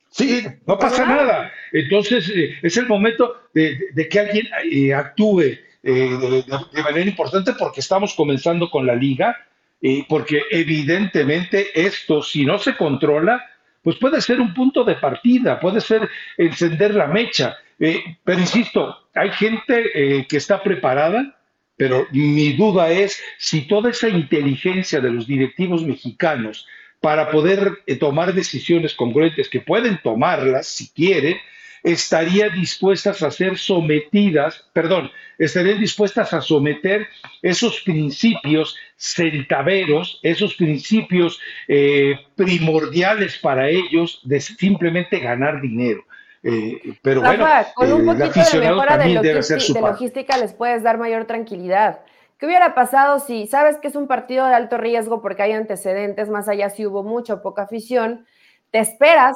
Sí, 0.09 0.43
no 0.65 0.77
pasa 0.77 1.05
nada. 1.05 1.51
Entonces, 1.71 2.29
eh, 2.29 2.57
es 2.61 2.77
el 2.77 2.87
momento 2.87 3.41
de, 3.53 4.07
que 4.09 4.19
alguien 4.19 4.47
eh, 4.71 4.93
actúe 4.93 5.41
eh, 5.41 5.59
de, 5.83 6.83
manera 6.83 7.09
importante 7.09 7.53
porque 7.53 7.79
estamos 7.79 8.13
comenzando 8.15 8.69
con 8.69 8.85
la 8.85 8.95
liga, 8.95 9.37
y 9.81 10.03
porque 10.03 10.41
evidentemente 10.51 11.67
esto, 11.73 12.21
si 12.21 12.43
no 12.43 12.59
se 12.59 12.75
controla, 12.75 13.45
pues 13.81 13.95
puede 13.95 14.19
ser 14.19 14.41
un 14.41 14.53
punto 14.53 14.83
de 14.83 14.95
partida, 14.95 15.57
puede 15.59 15.79
ser 15.79 16.09
encender 16.37 16.95
la 16.95 17.07
mecha. 17.07 17.55
pero 17.77 18.39
insisto, 18.39 19.07
hay 19.13 19.31
gente 19.31 20.25
que 20.27 20.35
está 20.37 20.61
preparada, 20.61 21.39
pero 21.77 22.07
mi 22.11 22.51
duda 22.57 22.91
es 22.91 23.23
si 23.37 23.69
toda 23.69 23.91
esa 23.91 24.09
inteligencia 24.09 24.99
de 24.99 25.11
los 25.11 25.25
directivos 25.25 25.85
mexicanos 25.85 26.67
para 26.99 27.31
poder 27.31 27.79
eh, 27.85 27.95
tomar 27.95 28.33
decisiones 28.33 28.93
congruentes, 28.93 29.49
que 29.49 29.61
pueden 29.61 29.99
tomarlas 30.01 30.67
si 30.67 30.89
quieren, 30.89 31.37
estarían 31.83 32.53
dispuestas 32.53 33.21
a 33.21 33.31
ser 33.31 33.57
sometidas, 33.57 34.65
perdón, 34.73 35.11
estarían 35.37 35.79
dispuestas 35.79 36.33
a 36.33 36.41
someter 36.41 37.07
esos 37.41 37.81
principios 37.81 38.75
centaveros, 38.97 40.19
esos 40.23 40.55
principios 40.55 41.39
eh, 41.67 42.19
primordiales 42.35 43.37
para 43.37 43.69
ellos 43.69 44.19
de 44.23 44.41
simplemente 44.41 45.19
ganar 45.19 45.61
dinero. 45.61 46.03
Eh, 46.43 46.95
pero 47.01 47.21
bueno, 47.21 47.45
con 47.75 47.91
un 47.91 48.05
poquito 48.17 48.49
de 48.53 48.59
mejora 48.59 48.97
de, 48.97 49.19
de 49.19 49.81
logística 49.81 50.37
les 50.37 50.53
puedes 50.53 50.83
dar 50.83 50.97
mayor 50.97 51.25
tranquilidad. 51.25 51.99
¿Qué 52.39 52.45
hubiera 52.45 52.73
pasado 52.73 53.19
si 53.19 53.47
sabes 53.47 53.77
que 53.77 53.89
es 53.89 53.97
un 53.97 54.07
partido 54.07 54.47
de 54.47 54.55
alto 54.55 54.77
riesgo 54.77 55.21
porque 55.21 55.43
hay 55.43 55.51
antecedentes, 55.51 56.29
más 56.29 56.47
allá 56.47 56.69
si 56.69 56.85
hubo 56.85 57.03
mucha 57.03 57.33
o 57.33 57.41
poca 57.41 57.63
afición? 57.63 58.25
Te 58.71 58.79
esperas, 58.79 59.35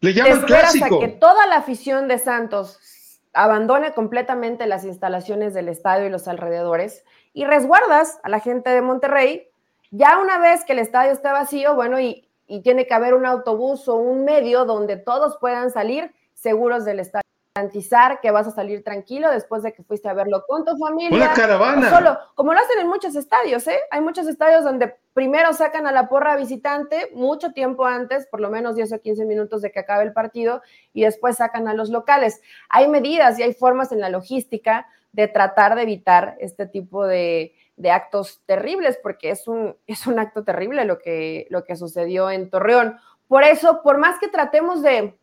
Le 0.00 0.14
te 0.14 0.30
esperas 0.30 0.80
a 0.80 0.88
que 0.88 1.08
toda 1.08 1.48
la 1.48 1.56
afición 1.56 2.06
de 2.06 2.18
Santos 2.18 3.18
abandone 3.32 3.94
completamente 3.94 4.68
las 4.68 4.84
instalaciones 4.84 5.54
del 5.54 5.68
estadio 5.68 6.06
y 6.06 6.10
los 6.10 6.28
alrededores 6.28 7.04
y 7.32 7.46
resguardas 7.46 8.20
a 8.22 8.28
la 8.28 8.38
gente 8.38 8.70
de 8.70 8.80
Monterrey. 8.80 9.48
Ya 9.90 10.20
una 10.20 10.38
vez 10.38 10.64
que 10.64 10.74
el 10.74 10.78
estadio 10.78 11.10
esté 11.10 11.32
vacío, 11.32 11.74
bueno, 11.74 11.98
y, 11.98 12.28
y 12.46 12.62
tiene 12.62 12.86
que 12.86 12.94
haber 12.94 13.14
un 13.14 13.26
autobús 13.26 13.88
o 13.88 13.96
un 13.96 14.24
medio 14.24 14.66
donde 14.66 14.96
todos 14.96 15.36
puedan 15.40 15.72
salir 15.72 16.14
seguros 16.34 16.84
del 16.84 17.00
estadio 17.00 17.24
garantizar 17.60 18.20
que 18.20 18.30
vas 18.30 18.46
a 18.46 18.50
salir 18.50 18.82
tranquilo 18.82 19.30
después 19.30 19.62
de 19.62 19.72
que 19.72 19.82
fuiste 19.82 20.08
a 20.08 20.14
verlo 20.14 20.44
con 20.46 20.64
tu 20.64 20.76
familia. 20.78 21.16
Una 21.16 21.34
caravana. 21.34 21.90
Solo, 21.90 22.18
como 22.34 22.52
lo 22.54 22.60
hacen 22.60 22.80
en 22.80 22.88
muchos 22.88 23.14
estadios, 23.16 23.66
¿eh? 23.66 23.78
Hay 23.90 24.00
muchos 24.00 24.26
estadios 24.26 24.64
donde 24.64 24.94
primero 25.12 25.52
sacan 25.52 25.86
a 25.86 25.92
la 25.92 26.08
porra 26.08 26.36
visitante 26.36 27.10
mucho 27.14 27.52
tiempo 27.52 27.84
antes, 27.84 28.26
por 28.26 28.40
lo 28.40 28.50
menos 28.50 28.76
10 28.76 28.92
o 28.94 29.00
15 29.00 29.24
minutos 29.26 29.62
de 29.62 29.70
que 29.70 29.80
acabe 29.80 30.04
el 30.04 30.12
partido, 30.12 30.62
y 30.92 31.02
después 31.02 31.36
sacan 31.36 31.68
a 31.68 31.74
los 31.74 31.90
locales. 31.90 32.40
Hay 32.68 32.88
medidas 32.88 33.38
y 33.38 33.42
hay 33.42 33.52
formas 33.52 33.92
en 33.92 34.00
la 34.00 34.08
logística 34.08 34.86
de 35.12 35.28
tratar 35.28 35.74
de 35.74 35.82
evitar 35.82 36.36
este 36.38 36.66
tipo 36.66 37.04
de, 37.06 37.54
de 37.76 37.90
actos 37.90 38.40
terribles, 38.46 38.98
porque 39.02 39.30
es 39.30 39.48
un, 39.48 39.76
es 39.86 40.06
un 40.06 40.18
acto 40.18 40.44
terrible 40.44 40.84
lo 40.84 40.98
que, 40.98 41.46
lo 41.50 41.64
que 41.64 41.76
sucedió 41.76 42.30
en 42.30 42.48
Torreón. 42.48 42.96
Por 43.28 43.44
eso, 43.44 43.82
por 43.82 43.98
más 43.98 44.18
que 44.18 44.28
tratemos 44.28 44.82
de 44.82 45.19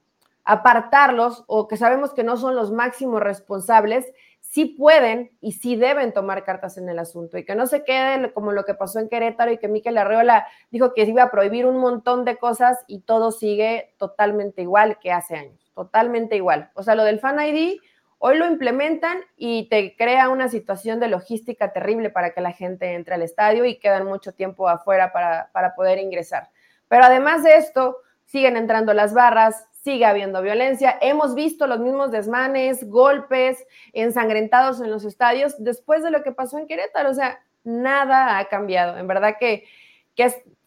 apartarlos 0.47 1.43
o 1.47 1.67
que 1.67 1.75
sabemos 1.75 2.13
que 2.13 2.23
no 2.23 2.37
son 2.37 2.55
los 2.55 2.71
máximos 2.71 3.21
responsables, 3.21 4.05
sí 4.39 4.63
pueden 4.63 5.29
y 5.41 5.51
sí 5.51 5.75
deben 5.75 6.13
tomar 6.13 6.45
cartas 6.45 6.77
en 6.77 6.87
el 6.87 6.99
asunto 6.99 7.37
y 7.37 7.43
que 7.43 7.53
no 7.53 7.67
se 7.67 7.83
queden 7.83 8.31
como 8.33 8.53
lo 8.53 8.63
que 8.63 8.73
pasó 8.73 8.99
en 8.99 9.09
Querétaro 9.09 9.51
y 9.51 9.57
que 9.57 9.67
Miquel 9.67 9.97
Arreola 9.97 10.47
dijo 10.71 10.93
que 10.93 11.03
iba 11.03 11.23
a 11.23 11.31
prohibir 11.31 11.65
un 11.65 11.77
montón 11.79 12.23
de 12.23 12.37
cosas 12.37 12.79
y 12.87 13.01
todo 13.01 13.31
sigue 13.31 13.93
totalmente 13.97 14.61
igual 14.61 14.99
que 14.99 15.11
hace 15.11 15.35
años, 15.35 15.69
totalmente 15.75 16.37
igual. 16.37 16.71
O 16.75 16.83
sea, 16.83 16.95
lo 16.95 17.03
del 17.03 17.19
Fan 17.19 17.45
ID 17.45 17.81
hoy 18.19 18.37
lo 18.37 18.47
implementan 18.47 19.19
y 19.35 19.67
te 19.67 19.97
crea 19.97 20.29
una 20.29 20.47
situación 20.47 21.01
de 21.01 21.09
logística 21.09 21.73
terrible 21.73 22.09
para 22.09 22.31
que 22.31 22.39
la 22.39 22.53
gente 22.53 22.93
entre 22.93 23.15
al 23.15 23.21
estadio 23.21 23.65
y 23.65 23.79
quedan 23.79 24.05
mucho 24.05 24.31
tiempo 24.31 24.69
afuera 24.69 25.11
para, 25.11 25.49
para 25.51 25.75
poder 25.75 25.99
ingresar. 25.99 26.49
Pero 26.87 27.03
además 27.03 27.43
de 27.43 27.57
esto, 27.57 27.97
siguen 28.27 28.57
entrando 28.57 28.93
las 28.93 29.13
barras, 29.13 29.67
sigue 29.87 30.03
habiendo 30.03 30.41
violencia. 30.41 30.97
Hemos 30.99 31.33
visto 31.33 31.65
los 31.65 31.79
mismos 31.79 32.11
desmanes, 32.11 32.89
golpes, 32.89 33.65
ensangrentados 33.93 34.81
en 34.81 34.91
los 34.91 35.05
estadios 35.05 35.55
después 35.63 36.03
de 36.03 36.11
lo 36.11 36.23
que 36.23 36.33
pasó 36.33 36.57
en 36.57 36.67
Querétaro. 36.67 37.09
O 37.09 37.13
sea, 37.13 37.39
nada 37.63 38.37
ha 38.37 38.49
cambiado. 38.49 38.97
En 38.97 39.07
verdad 39.07 39.37
que, 39.39 39.63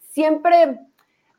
siempre 0.09 0.79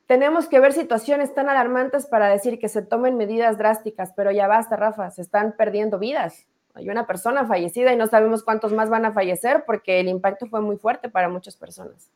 tenemos 0.07 0.47
que 0.47 0.61
ver 0.61 0.73
situaciones 0.73 1.35
tan 1.35 1.49
alarmantes 1.49 2.07
para 2.07 2.29
decir 2.29 2.61
que 2.61 2.69
se 2.69 2.83
tomen 2.83 3.17
medidas 3.17 3.59
drásticas, 3.59 4.13
pero 4.15 4.31
ya 4.31 4.47
basta, 4.47 4.77
Rafa, 4.77 5.11
se 5.11 5.23
están 5.23 5.57
perdiendo 5.59 5.99
vidas. 5.99 6.47
Hay 6.75 6.89
una 6.89 7.09
persona 7.09 7.47
fallecida 7.47 7.93
y 7.93 7.97
no 7.97 8.07
sabemos 8.07 8.45
cuántos 8.45 8.73
más 8.73 8.91
van 8.91 9.07
a 9.07 9.13
fallecer 9.13 9.65
porque 9.67 9.99
el 9.99 10.07
impacto 10.07 10.47
fue 10.47 10.61
muy 10.61 10.77
fuerte 10.77 11.09
para 11.09 11.29
muchas 11.29 11.57
personas. 11.57 12.13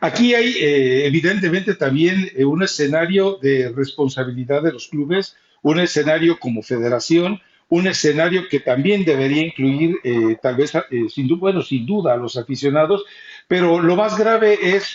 Aquí 0.00 0.34
hay 0.34 0.54
eh, 0.60 1.06
evidentemente 1.06 1.74
también 1.74 2.30
eh, 2.34 2.44
un 2.44 2.62
escenario 2.62 3.38
de 3.42 3.70
responsabilidad 3.70 4.62
de 4.62 4.72
los 4.72 4.88
clubes, 4.88 5.36
un 5.62 5.80
escenario 5.80 6.38
como 6.38 6.62
federación, 6.62 7.40
un 7.68 7.86
escenario 7.86 8.48
que 8.48 8.60
también 8.60 9.04
debería 9.04 9.42
incluir 9.42 9.96
eh, 10.04 10.36
tal 10.40 10.56
vez, 10.56 10.72
sin, 11.12 11.28
bueno, 11.38 11.62
sin 11.62 11.84
duda 11.84 12.14
a 12.14 12.16
los 12.16 12.36
aficionados, 12.36 13.04
pero 13.46 13.80
lo 13.80 13.96
más 13.96 14.16
grave 14.16 14.58
es 14.62 14.92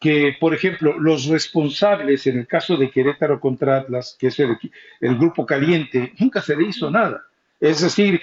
que, 0.00 0.36
por 0.40 0.54
ejemplo, 0.54 0.98
los 0.98 1.26
responsables 1.26 2.26
en 2.26 2.38
el 2.38 2.46
caso 2.46 2.76
de 2.76 2.90
Querétaro 2.90 3.40
contra 3.40 3.78
Atlas, 3.78 4.16
que 4.18 4.28
es 4.28 4.38
el, 4.38 4.56
grupo 5.00 5.44
caliente, 5.44 6.14
nunca 6.18 6.40
se 6.40 6.56
le 6.56 6.68
hizo 6.68 6.90
nada. 6.90 7.24
Es 7.60 7.82
decir, 7.82 8.22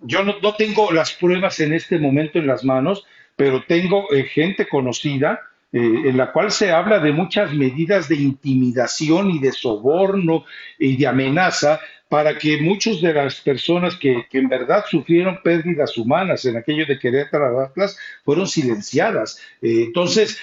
yo 0.00 0.24
no, 0.24 0.36
no 0.42 0.54
tengo 0.54 0.90
las 0.90 1.12
pruebas 1.12 1.60
en 1.60 1.74
este 1.74 1.98
momento 1.98 2.38
en 2.38 2.46
las 2.48 2.64
manos, 2.64 3.04
pero 3.40 3.64
tengo 3.66 4.12
eh, 4.12 4.24
gente 4.24 4.68
conocida 4.68 5.40
eh, 5.72 5.78
en 5.80 6.18
la 6.18 6.30
cual 6.30 6.50
se 6.50 6.72
habla 6.72 6.98
de 6.98 7.10
muchas 7.10 7.54
medidas 7.54 8.06
de 8.06 8.16
intimidación 8.16 9.30
y 9.30 9.38
de 9.38 9.50
soborno 9.50 10.44
y 10.78 10.98
de 10.98 11.06
amenaza 11.06 11.80
para 12.10 12.36
que 12.36 12.60
muchas 12.60 13.00
de 13.00 13.14
las 13.14 13.40
personas 13.40 13.96
que, 13.96 14.26
en 14.30 14.48
verdad 14.50 14.84
sufrieron 14.86 15.40
pérdidas 15.42 15.96
humanas 15.96 16.44
en 16.44 16.58
aquello 16.58 16.84
de 16.84 16.98
Querétaro 16.98 17.62
Atlas 17.62 17.96
fueron 18.26 18.46
silenciadas. 18.46 19.40
Eh, 19.62 19.84
entonces, 19.86 20.38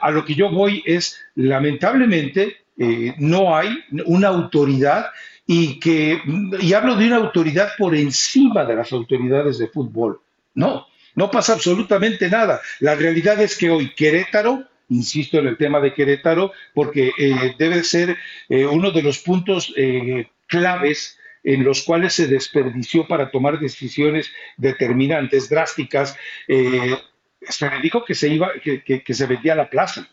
a 0.00 0.12
lo 0.12 0.24
que 0.24 0.36
yo 0.36 0.48
voy 0.48 0.84
es, 0.86 1.20
lamentablemente, 1.34 2.58
no 3.18 3.56
hay 3.56 3.76
una 4.04 4.28
autoridad 4.28 5.06
y 5.48 5.80
que, 5.80 6.20
y 6.60 6.72
hablo 6.74 6.94
de 6.94 7.08
una 7.08 7.16
autoridad 7.16 7.70
por 7.76 7.96
encima 7.96 8.64
de 8.64 8.76
las 8.76 8.92
autoridades 8.92 9.58
de 9.58 9.66
fútbol. 9.66 10.20
No, 10.54 10.86
no 11.16 11.30
pasa 11.30 11.54
absolutamente 11.54 12.30
nada. 12.30 12.60
La 12.78 12.94
realidad 12.94 13.40
es 13.40 13.56
que 13.56 13.70
hoy 13.70 13.92
Querétaro, 13.94 14.64
insisto 14.88 15.38
en 15.38 15.48
el 15.48 15.56
tema 15.56 15.80
de 15.80 15.92
Querétaro, 15.92 16.52
porque 16.74 17.10
eh, 17.18 17.54
debe 17.58 17.82
ser 17.82 18.16
eh, 18.48 18.66
uno 18.66 18.92
de 18.92 19.02
los 19.02 19.18
puntos 19.18 19.72
eh, 19.76 20.28
claves 20.46 21.18
en 21.42 21.64
los 21.64 21.82
cuales 21.82 22.12
se 22.12 22.26
desperdició 22.26 23.08
para 23.08 23.30
tomar 23.30 23.58
decisiones 23.58 24.30
determinantes, 24.56 25.48
drásticas. 25.48 26.16
se 26.46 27.70
le 27.70 27.80
dijo 27.80 28.04
que 28.04 28.16
se 28.16 28.28
iba, 28.28 28.50
que 28.62 29.14
se 29.14 29.26
vendía 29.26 29.54
la 29.54 29.70
plaza 29.70 30.08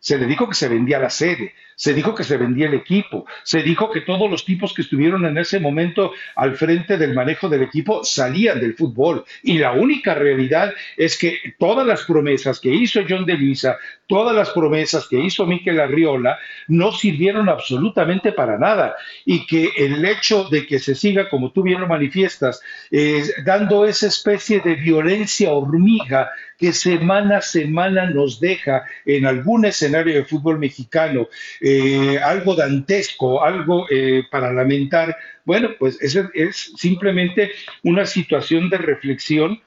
se 0.00 0.18
le 0.18 0.26
dijo 0.26 0.48
que 0.48 0.54
se 0.54 0.68
vendía 0.68 0.98
la 0.98 1.10
sede, 1.10 1.54
se 1.78 1.94
dijo 1.94 2.14
que 2.14 2.24
se 2.24 2.36
vendía 2.36 2.66
el 2.66 2.74
equipo, 2.74 3.24
se 3.44 3.62
dijo 3.62 3.90
que 3.90 4.00
todos 4.00 4.28
los 4.28 4.44
tipos 4.44 4.74
que 4.74 4.82
estuvieron 4.82 5.24
en 5.26 5.38
ese 5.38 5.60
momento 5.60 6.12
al 6.34 6.56
frente 6.56 6.98
del 6.98 7.14
manejo 7.14 7.48
del 7.48 7.62
equipo 7.62 8.02
salían 8.02 8.60
del 8.60 8.74
fútbol. 8.74 9.24
Y 9.44 9.58
la 9.58 9.72
única 9.72 10.14
realidad 10.14 10.72
es 10.96 11.16
que 11.16 11.38
todas 11.56 11.86
las 11.86 12.02
promesas 12.02 12.58
que 12.58 12.74
hizo 12.74 13.02
John 13.08 13.24
de 13.26 13.34
Luisa, 13.34 13.78
todas 14.08 14.34
las 14.34 14.50
promesas 14.50 15.06
que 15.06 15.20
hizo 15.20 15.46
Miquel 15.46 15.78
Arriola, 15.78 16.38
no 16.66 16.90
sirvieron 16.90 17.48
absolutamente 17.48 18.32
para 18.32 18.58
nada. 18.58 18.96
Y 19.24 19.46
que 19.46 19.70
el 19.76 20.04
hecho 20.04 20.48
de 20.48 20.66
que 20.66 20.80
se 20.80 20.96
siga, 20.96 21.28
como 21.28 21.52
tú 21.52 21.62
bien 21.62 21.80
lo 21.80 21.86
manifiestas, 21.86 22.60
eh, 22.90 23.22
dando 23.44 23.84
esa 23.84 24.08
especie 24.08 24.60
de 24.60 24.74
violencia 24.74 25.52
hormiga 25.52 26.28
que 26.58 26.72
semana 26.72 27.38
a 27.38 27.42
semana 27.42 28.10
nos 28.10 28.40
deja 28.40 28.84
en 29.06 29.26
algún 29.26 29.64
escenario 29.64 30.14
de 30.14 30.24
fútbol 30.24 30.58
mexicano 30.58 31.28
eh, 31.60 32.18
algo 32.18 32.56
dantesco, 32.56 33.42
algo 33.44 33.86
eh, 33.88 34.24
para 34.30 34.52
lamentar, 34.52 35.16
bueno, 35.44 35.70
pues 35.78 36.02
es, 36.02 36.18
es 36.34 36.72
simplemente 36.76 37.52
una 37.84 38.04
situación 38.04 38.68
de 38.68 38.78
reflexión 38.78 39.62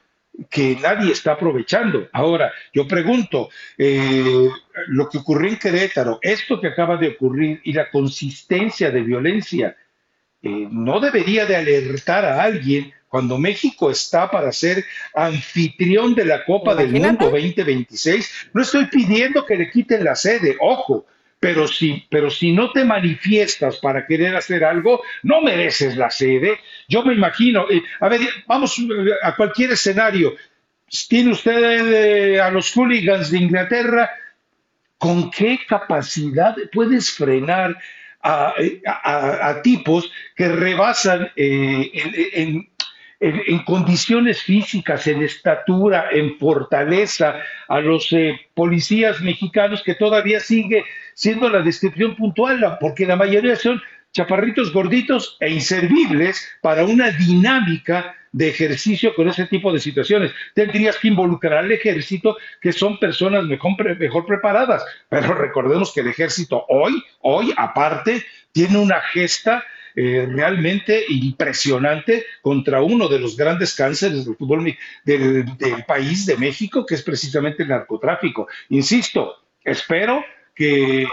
que 0.50 0.76
nadie 0.80 1.12
está 1.12 1.32
aprovechando. 1.32 2.08
Ahora, 2.12 2.52
yo 2.72 2.86
pregunto, 2.86 3.48
eh, 3.78 4.48
lo 4.88 5.08
que 5.08 5.18
ocurrió 5.18 5.50
en 5.50 5.58
Querétaro, 5.58 6.18
esto 6.22 6.60
que 6.60 6.68
acaba 6.68 6.96
de 6.96 7.08
ocurrir 7.08 7.60
y 7.64 7.72
la 7.72 7.90
consistencia 7.90 8.90
de 8.90 9.02
violencia, 9.02 9.76
no 10.44 10.98
debería 10.98 11.46
de 11.46 11.54
alertar 11.54 12.24
a 12.24 12.42
alguien 12.42 12.92
cuando 13.12 13.36
México 13.36 13.90
está 13.90 14.30
para 14.30 14.50
ser 14.52 14.86
anfitrión 15.14 16.14
de 16.14 16.24
la 16.24 16.46
Copa 16.46 16.74
del 16.74 16.92
Mundo 16.92 17.28
2026, 17.28 18.48
no 18.54 18.62
estoy 18.62 18.86
pidiendo 18.86 19.44
que 19.44 19.54
le 19.54 19.70
quiten 19.70 20.02
la 20.02 20.14
sede, 20.14 20.56
ojo, 20.58 21.04
pero 21.38 21.68
si, 21.68 22.06
pero 22.08 22.30
si 22.30 22.52
no 22.52 22.72
te 22.72 22.86
manifiestas 22.86 23.76
para 23.80 24.06
querer 24.06 24.34
hacer 24.34 24.64
algo, 24.64 25.02
no 25.24 25.42
mereces 25.42 25.94
la 25.98 26.08
sede. 26.08 26.58
Yo 26.88 27.04
me 27.04 27.12
imagino, 27.12 27.70
eh, 27.70 27.82
a 28.00 28.08
ver, 28.08 28.20
vamos 28.46 28.80
a 29.22 29.36
cualquier 29.36 29.72
escenario. 29.72 30.34
Tiene 31.06 31.32
usted 31.32 31.92
eh, 31.92 32.40
a 32.40 32.50
los 32.50 32.72
hooligans 32.72 33.30
de 33.30 33.40
Inglaterra, 33.40 34.10
¿con 34.96 35.30
qué 35.30 35.58
capacidad 35.68 36.56
puedes 36.72 37.10
frenar 37.10 37.76
a, 38.22 39.60
tipos 39.62 40.10
que 40.36 40.48
rebasan 40.48 41.30
eh, 41.36 41.90
en, 41.92 42.14
en, 42.32 42.70
condiciones 43.64 44.42
físicas, 44.42 45.06
en 45.06 45.22
estatura, 45.22 46.08
en 46.10 46.38
fortaleza, 46.38 47.36
a 47.68 47.80
los 47.80 48.12
eh, 48.12 48.40
policías 48.54 49.20
mexicanos 49.20 49.82
que 49.82 49.94
todavía 49.94 50.40
sigue 50.40 50.84
siendo 51.14 51.48
la 51.48 51.62
descripción 51.62 52.16
puntual, 52.16 52.78
porque 52.80 53.06
la 53.06 53.16
mayoría 53.16 53.56
son 53.56 53.80
chaparritos 54.12 54.72
gorditos 54.72 55.36
e 55.40 55.50
inservibles 55.50 56.48
para 56.60 56.84
una 56.84 57.10
dinámica 57.10 58.14
de 58.32 58.48
ejercicio 58.48 59.14
con 59.14 59.28
ese 59.28 59.46
tipo 59.46 59.72
de 59.72 59.80
situaciones. 59.80 60.32
Tendrías 60.54 60.98
que 60.98 61.08
involucrar 61.08 61.58
al 61.58 61.72
ejército, 61.72 62.36
que 62.60 62.72
son 62.72 62.98
personas 62.98 63.44
mejor, 63.44 63.98
mejor 63.98 64.26
preparadas. 64.26 64.84
Pero 65.08 65.34
recordemos 65.34 65.92
que 65.92 66.00
el 66.00 66.08
ejército 66.08 66.64
hoy, 66.68 67.02
hoy 67.20 67.52
aparte, 67.56 68.24
tiene 68.52 68.78
una 68.78 69.00
gesta 69.00 69.64
eh, 69.94 70.26
realmente 70.28 71.04
impresionante 71.08 72.24
contra 72.40 72.82
uno 72.82 73.08
de 73.08 73.18
los 73.18 73.36
grandes 73.36 73.74
cánceres 73.74 74.24
del 74.24 74.36
fútbol 74.36 74.76
del, 75.04 75.44
país 75.86 76.26
de 76.26 76.36
México, 76.36 76.86
que 76.86 76.94
es 76.94 77.02
precisamente 77.02 77.62
el 77.62 77.68
narcotráfico. 77.68 78.48
Insisto, 78.70 79.36
espero 79.64 80.24
que 80.54 81.06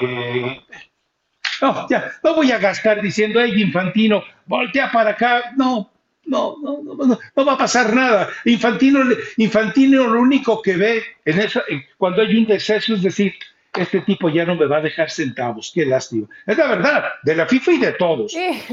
no, 1.62 1.88
ya, 1.90 2.12
no 2.24 2.36
voy 2.36 2.52
a 2.52 2.60
gastar 2.60 3.02
diciendo, 3.02 3.40
hey, 3.42 3.54
Infantino, 3.62 4.24
voltea 4.46 4.92
para 4.92 5.12
acá. 5.12 5.54
No, 5.58 5.92
no, 6.26 6.58
no, 6.62 6.82
no, 6.84 7.20
no, 7.36 7.46
va 7.46 7.54
a 7.54 7.58
pasar 7.58 7.94
nada. 7.94 8.30
Infantino, 8.46 9.00
Infantino 9.38 10.08
lo 10.08 10.22
único 10.22 10.62
que 10.62 10.78
ve 10.78 11.04
en 11.26 11.40
eso, 11.40 11.62
cuando 11.98 12.22
hay 12.22 12.38
un 12.38 12.46
deceso 12.46 12.94
es 12.94 13.02
decir, 13.02 13.34
este 13.82 14.02
tipo 14.02 14.30
ya 14.30 14.46
no 14.46 14.56
me 14.56 14.66
va 14.66 14.78
a 14.78 14.82
dejar 14.82 15.10
centavos, 15.10 15.72
qué 15.74 15.86
lástima. 15.86 16.28
Es 16.46 16.58
la 16.58 16.68
verdad, 16.68 17.04
de 17.24 17.36
la 17.36 17.46
FIFA 17.46 17.72
y 17.72 17.78
de 17.80 17.92
todos. 17.94 18.32
Sí, 18.32 18.64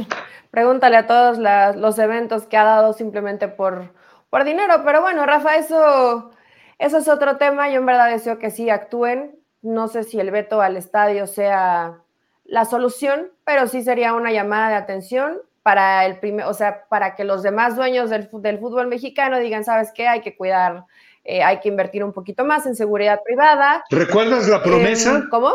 pregúntale 0.51 0.97
a 0.97 1.07
todos 1.07 1.39
los 1.77 1.99
eventos 1.99 2.47
que 2.47 2.57
ha 2.57 2.65
dado 2.65 2.93
simplemente 2.93 3.49
por, 3.49 3.93
por 4.31 4.45
dinero, 4.45 4.83
pero 4.85 5.01
bueno, 5.01 5.25
Rafa, 5.27 5.57
eso, 5.57 6.31
eso 6.79 6.99
es 6.99 7.09
otro 7.09 7.37
tema. 7.37 7.69
Yo 7.69 7.77
en 7.81 7.87
verdad 7.87 8.11
deseo 8.11 8.39
que 8.39 8.51
sí 8.51 8.71
actúen. 8.71 9.39
No 9.63 9.89
sé 9.89 10.05
si 10.05 10.21
el 10.21 10.31
veto 10.31 10.61
al 10.61 10.77
estadio 10.77 11.27
sea 11.27 11.99
la 12.45 12.65
solución, 12.65 13.31
pero 13.45 13.67
sí 13.67 13.83
sería 13.83 14.13
una 14.13 14.31
llamada 14.31 14.69
de 14.69 14.75
atención 14.77 15.39
para 15.63 16.07
el 16.07 16.21
primer, 16.21 16.47
o 16.47 16.55
sea, 16.55 16.85
para 16.89 17.17
que 17.17 17.25
los 17.25 17.43
demás 17.43 17.75
dueños 17.75 18.09
del, 18.09 18.29
del 18.33 18.59
fútbol 18.61 18.87
mexicano 18.87 19.41
digan, 19.41 19.65
¿sabes 19.65 19.91
qué? 19.93 20.07
Hay 20.07 20.21
que 20.21 20.37
cuidar 20.37 20.85
eh, 21.26 21.42
hay 21.42 21.61
que 21.61 21.68
invertir 21.68 22.04
un 22.04 22.12
poquito 22.12 22.45
más 22.45 22.66
en 22.66 22.76
seguridad 22.76 23.21
privada. 23.25 23.85
¿Recuerdas 23.90 24.49
la 24.49 24.62
promesa? 24.62 25.16
Em, 25.16 25.28
¿Cómo? 25.28 25.52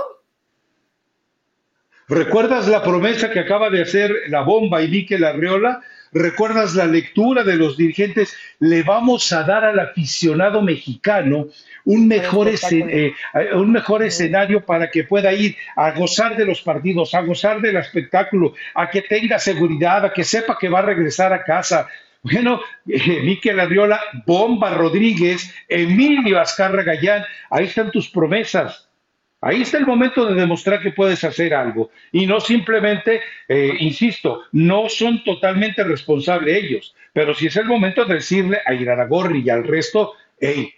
¿Recuerdas 2.08 2.68
la 2.68 2.84
promesa 2.84 3.32
que 3.32 3.40
acaba 3.40 3.70
de 3.70 3.82
hacer 3.82 4.14
la 4.28 4.42
bomba 4.42 4.82
y 4.82 4.90
Miquel 4.90 5.24
Arriola? 5.24 5.82
¿Recuerdas 6.12 6.76
la 6.76 6.86
lectura 6.86 7.46
de 7.46 7.56
los 7.56 7.78
dirigentes? 7.78 8.36
Le 8.60 8.84
vamos 8.84 9.32
a 9.32 9.44
dar 9.44 9.64
al 9.64 9.80
aficionado 9.80 10.62
mexicano 10.62 11.48
un 11.86 12.10
mejor, 12.10 12.50
eh, 12.50 13.14
un 13.54 13.72
mejor 13.72 14.04
escenario 14.04 14.66
para 14.66 14.92
que 14.92 15.06
pueda 15.06 15.32
ir 15.32 15.56
a 15.78 15.92
gozar 15.92 16.36
de 16.36 16.46
los 16.46 16.62
partidos, 16.62 17.14
a 17.14 17.22
gozar 17.22 17.62
del 17.62 17.78
espectáculo, 17.78 18.56
a 18.76 18.90
que 18.90 19.04
tenga 19.04 19.40
seguridad, 19.40 20.04
a 20.04 20.12
que 20.12 20.26
sepa 20.26 20.58
que 20.60 20.68
va 20.68 20.80
a 20.80 20.84
regresar 20.84 21.32
a 21.32 21.44
casa. 21.44 21.88
Bueno, 22.24 22.62
eh, 22.88 23.22
Miquel 23.24 23.60
Arriola, 23.60 24.00
Bomba 24.26 24.70
Rodríguez, 24.72 25.54
Emilio 25.68 26.40
Azcarra 26.40 26.84
Gallán, 26.84 27.24
ahí 27.50 27.66
están 27.66 27.92
tus 27.92 28.10
promesas. 28.10 28.88
Ahí 29.44 29.64
está 29.64 29.80
el 29.80 29.88
momento 29.88 30.28
de 30.28 30.40
demostrar 30.40 30.82
que 30.84 30.92
puedes 30.92 31.24
hacer 31.24 31.56
algo 31.56 31.90
y 32.12 32.28
no 32.28 32.40
simplemente, 32.40 33.22
eh, 33.48 33.74
insisto, 33.80 34.44
no 34.52 34.88
son 34.88 35.24
totalmente 35.24 35.84
responsables 35.84 36.64
ellos, 36.64 36.96
pero 37.12 37.34
si 37.34 37.48
es 37.48 37.56
el 37.56 37.66
momento 37.66 38.06
de 38.06 38.16
decirle 38.16 38.60
a 38.64 38.74
Iraragorri 38.76 39.42
y 39.44 39.50
al 39.50 39.64
resto, 39.64 40.14
hey, 40.40 40.72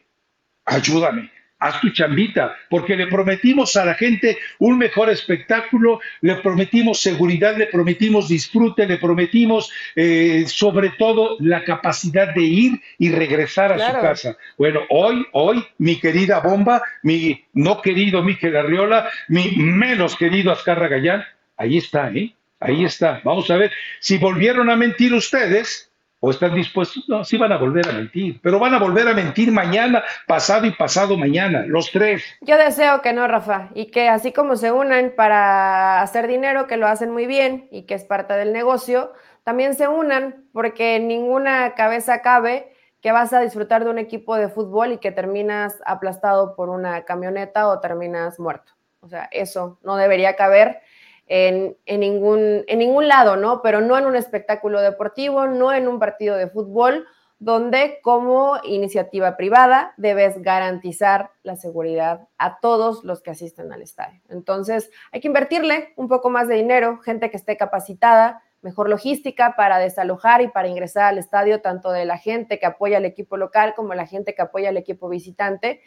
ayúdame, 0.64 1.30
haz 1.64 1.80
tu 1.80 1.90
chambita, 1.92 2.56
porque 2.70 2.96
le 2.96 3.08
prometimos 3.08 3.76
a 3.78 3.86
la 3.86 3.94
gente 3.94 4.38
un 4.60 4.78
mejor 4.78 5.10
espectáculo, 5.10 6.02
le 6.22 6.36
prometimos 6.36 7.00
seguridad, 7.00 7.56
le 7.58 7.68
prometimos 7.68 8.28
disfrute, 8.28 8.86
le 8.86 8.98
prometimos 8.98 9.72
eh, 9.96 10.44
sobre 10.48 10.90
todo 10.98 11.38
la 11.40 11.64
capacidad 11.64 12.34
de 12.34 12.44
ir 12.44 12.82
y 13.00 13.10
regresar 13.10 13.72
a 13.72 13.80
su 13.80 14.02
casa. 14.02 14.38
Bueno, 14.58 14.82
hoy, 14.90 15.26
hoy, 15.32 15.64
mi 15.78 16.00
querida 16.00 16.42
Bomba, 16.42 16.84
mi 17.02 17.46
no 17.54 17.82
querido 17.82 18.22
Miquel 18.24 18.58
Arriola, 18.58 19.10
mi 19.30 19.52
menos 19.56 20.18
querido 20.18 20.52
Azcarra 20.52 20.90
Gallán, 20.90 21.24
ahí 21.56 21.78
está, 21.78 22.12
¿eh? 22.12 22.36
Ahí 22.60 22.86
está. 22.86 23.22
Vamos 23.24 23.50
a 23.52 23.58
ver 23.58 23.72
si 24.00 24.18
volvieron 24.18 24.70
a 24.70 24.76
mentir 24.76 25.14
ustedes 25.14 25.93
o 26.26 26.32
están 26.32 26.56
dispuestos, 26.56 27.04
no, 27.10 27.26
sí 27.26 27.38
van 27.38 27.52
a 27.52 27.58
volver 27.58 27.86
a 27.90 27.92
mentir, 27.92 28.40
pero 28.42 28.58
van 28.58 28.74
a 28.74 28.80
volver 28.80 29.06
a 29.10 29.14
mentir 29.14 29.52
mañana, 29.52 30.02
pasado 30.26 30.66
y 30.66 30.72
pasado 30.72 31.18
mañana, 31.18 31.66
los 31.68 31.92
tres. 31.92 32.24
Yo 32.40 32.58
deseo 32.58 33.02
que 33.02 33.12
no, 33.12 33.28
Rafa, 33.28 33.68
y 33.76 33.88
que 33.88 34.08
así 34.08 34.32
como 34.32 34.56
se 34.56 34.72
unan 34.72 35.12
para 35.18 36.02
hacer 36.02 36.28
dinero, 36.28 36.66
que 36.66 36.78
lo 36.78 36.88
hacen 36.88 37.12
muy 37.12 37.28
bien 37.28 37.68
y 37.72 37.82
que 37.82 37.96
es 37.96 38.06
parte 38.06 38.36
del 38.36 38.54
negocio, 38.54 39.12
también 39.44 39.76
se 39.76 39.90
unan 39.90 40.46
porque 40.54 40.98
ninguna 41.02 41.74
cabeza 41.76 42.22
cabe 42.22 42.74
que 43.02 43.12
vas 43.12 43.34
a 43.34 43.42
disfrutar 43.42 43.84
de 43.84 43.90
un 43.90 44.00
equipo 44.00 44.38
de 44.38 44.48
fútbol 44.48 44.94
y 44.94 45.00
que 45.00 45.12
terminas 45.12 45.82
aplastado 45.86 46.56
por 46.56 46.70
una 46.70 47.04
camioneta 47.04 47.68
o 47.68 47.82
terminas 47.82 48.40
muerto. 48.40 48.72
O 49.02 49.10
sea, 49.10 49.28
eso 49.30 49.78
no 49.84 49.98
debería 49.98 50.38
caber 50.38 50.80
en, 51.28 51.78
ningún, 51.88 52.64
en 52.68 52.80
ningún 52.80 53.08
lado, 53.08 53.36
¿no? 53.36 53.62
Pero 53.62 53.82
no 53.82 53.98
en 53.98 54.06
un 54.06 54.16
espectáculo 54.16 54.82
deportivo, 54.82 55.48
no 55.48 55.74
en 55.74 55.88
un 55.88 56.00
partido 56.00 56.36
de 56.36 56.50
fútbol, 56.50 57.06
donde 57.40 58.00
como 58.02 58.58
iniciativa 58.64 59.36
privada 59.36 59.94
debes 59.98 60.42
garantizar 60.42 61.32
la 61.44 61.58
seguridad 61.58 62.28
a 62.38 62.60
todos 62.60 63.04
los 63.04 63.22
que 63.22 63.32
asisten 63.32 63.74
al 63.74 63.82
estadio. 63.82 64.22
Entonces, 64.30 64.90
hay 65.12 65.20
que 65.20 65.28
invertirle 65.28 65.94
un 65.98 66.08
poco 66.08 66.30
más 66.30 66.48
de 66.48 66.56
dinero, 66.56 67.00
gente 67.00 67.30
que 67.30 67.38
esté 67.38 67.58
capacitada, 67.58 68.42
mejor 68.62 68.90
logística 68.90 69.56
para 69.58 69.78
desalojar 69.78 70.42
y 70.42 70.48
para 70.48 70.70
ingresar 70.70 71.06
al 71.06 71.18
estadio, 71.18 71.62
tanto 71.62 71.92
de 71.92 72.06
la 72.06 72.18
gente 72.18 72.60
que 72.60 72.66
apoya 72.66 72.98
al 72.98 73.06
equipo 73.06 73.36
local 73.36 73.74
como 73.76 73.94
la 73.94 74.08
gente 74.08 74.34
que 74.36 74.42
apoya 74.42 74.70
al 74.70 74.78
equipo 74.78 75.10
visitante, 75.10 75.82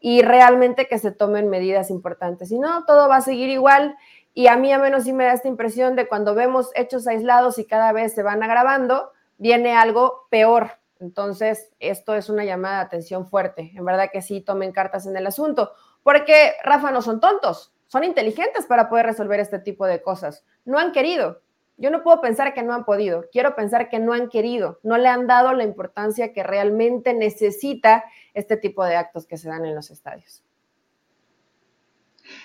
y 0.00 0.22
realmente 0.22 0.86
que 0.86 0.98
se 0.98 1.10
tomen 1.12 1.48
medidas 1.48 1.90
importantes. 1.90 2.48
Si 2.48 2.58
no, 2.58 2.84
todo 2.86 3.08
va 3.08 3.16
a 3.16 3.20
seguir 3.20 3.50
igual 3.50 3.96
y 4.36 4.48
a 4.48 4.56
mí 4.58 4.70
a 4.70 4.78
menos 4.78 5.04
sí 5.04 5.14
me 5.14 5.24
da 5.24 5.32
esta 5.32 5.48
impresión 5.48 5.96
de 5.96 6.08
cuando 6.08 6.34
vemos 6.34 6.70
hechos 6.74 7.06
aislados 7.06 7.58
y 7.58 7.64
cada 7.64 7.92
vez 7.92 8.12
se 8.14 8.22
van 8.22 8.42
agravando, 8.42 9.12
viene 9.38 9.74
algo 9.74 10.26
peor. 10.28 10.72
Entonces, 11.00 11.70
esto 11.80 12.14
es 12.14 12.28
una 12.28 12.44
llamada 12.44 12.80
de 12.80 12.84
atención 12.84 13.26
fuerte. 13.26 13.72
En 13.74 13.86
verdad 13.86 14.10
que 14.12 14.20
sí 14.20 14.42
tomen 14.42 14.72
cartas 14.72 15.06
en 15.06 15.16
el 15.16 15.26
asunto, 15.26 15.72
porque 16.02 16.52
Rafa 16.62 16.90
no 16.90 17.00
son 17.00 17.18
tontos, 17.18 17.72
son 17.86 18.04
inteligentes 18.04 18.66
para 18.66 18.90
poder 18.90 19.06
resolver 19.06 19.40
este 19.40 19.58
tipo 19.58 19.86
de 19.86 20.02
cosas. 20.02 20.44
No 20.66 20.78
han 20.78 20.92
querido. 20.92 21.40
Yo 21.78 21.90
no 21.90 22.02
puedo 22.02 22.20
pensar 22.20 22.52
que 22.52 22.62
no 22.62 22.74
han 22.74 22.84
podido, 22.84 23.24
quiero 23.32 23.56
pensar 23.56 23.88
que 23.88 24.00
no 24.00 24.12
han 24.12 24.28
querido, 24.28 24.80
no 24.82 24.98
le 24.98 25.08
han 25.08 25.26
dado 25.26 25.54
la 25.54 25.64
importancia 25.64 26.34
que 26.34 26.42
realmente 26.42 27.14
necesita 27.14 28.04
este 28.34 28.58
tipo 28.58 28.84
de 28.84 28.96
actos 28.96 29.26
que 29.26 29.38
se 29.38 29.48
dan 29.48 29.64
en 29.64 29.74
los 29.74 29.90
estadios. 29.90 30.42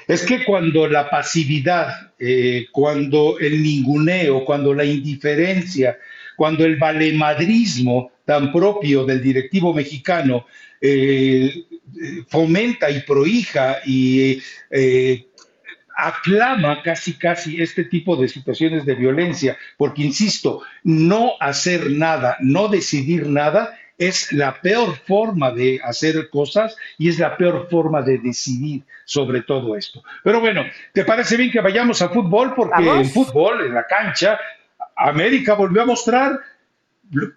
Es 0.07 0.23
que 0.25 0.43
cuando 0.43 0.87
la 0.87 1.09
pasividad, 1.09 2.11
eh, 2.19 2.67
cuando 2.71 3.39
el 3.39 3.61
ninguneo, 3.61 4.43
cuando 4.43 4.73
la 4.73 4.83
indiferencia, 4.83 5.97
cuando 6.35 6.65
el 6.65 6.77
valemadrismo 6.77 8.11
tan 8.25 8.51
propio 8.51 9.05
del 9.05 9.21
directivo 9.21 9.73
mexicano 9.73 10.45
eh, 10.79 11.65
fomenta 12.27 12.89
y 12.89 13.01
prohija 13.01 13.77
y 13.85 14.41
eh, 14.69 15.27
aclama 15.95 16.81
casi 16.81 17.13
casi 17.13 17.61
este 17.61 17.83
tipo 17.83 18.15
de 18.15 18.27
situaciones 18.27 18.85
de 18.85 18.95
violencia, 18.95 19.57
porque 19.77 20.01
insisto, 20.01 20.63
no 20.83 21.33
hacer 21.39 21.91
nada, 21.91 22.37
no 22.39 22.67
decidir 22.69 23.27
nada 23.27 23.77
es 23.97 24.31
la 24.31 24.59
peor 24.61 24.95
forma 25.05 25.51
de 25.51 25.79
hacer 25.83 26.29
cosas 26.29 26.75
y 26.97 27.09
es 27.09 27.19
la 27.19 27.37
peor 27.37 27.67
forma 27.69 28.01
de 28.01 28.17
decidir 28.17 28.83
sobre 29.05 29.41
todo 29.41 29.75
esto. 29.75 30.03
Pero 30.23 30.39
bueno, 30.39 30.65
¿te 30.93 31.05
parece 31.05 31.37
bien 31.37 31.51
que 31.51 31.61
vayamos 31.61 32.01
a 32.01 32.09
fútbol? 32.09 32.53
Porque 32.55 32.89
en 32.89 33.05
fútbol, 33.05 33.65
en 33.65 33.73
la 33.73 33.85
cancha, 33.85 34.39
América 34.95 35.53
volvió 35.53 35.83
a 35.83 35.85
mostrar 35.85 36.39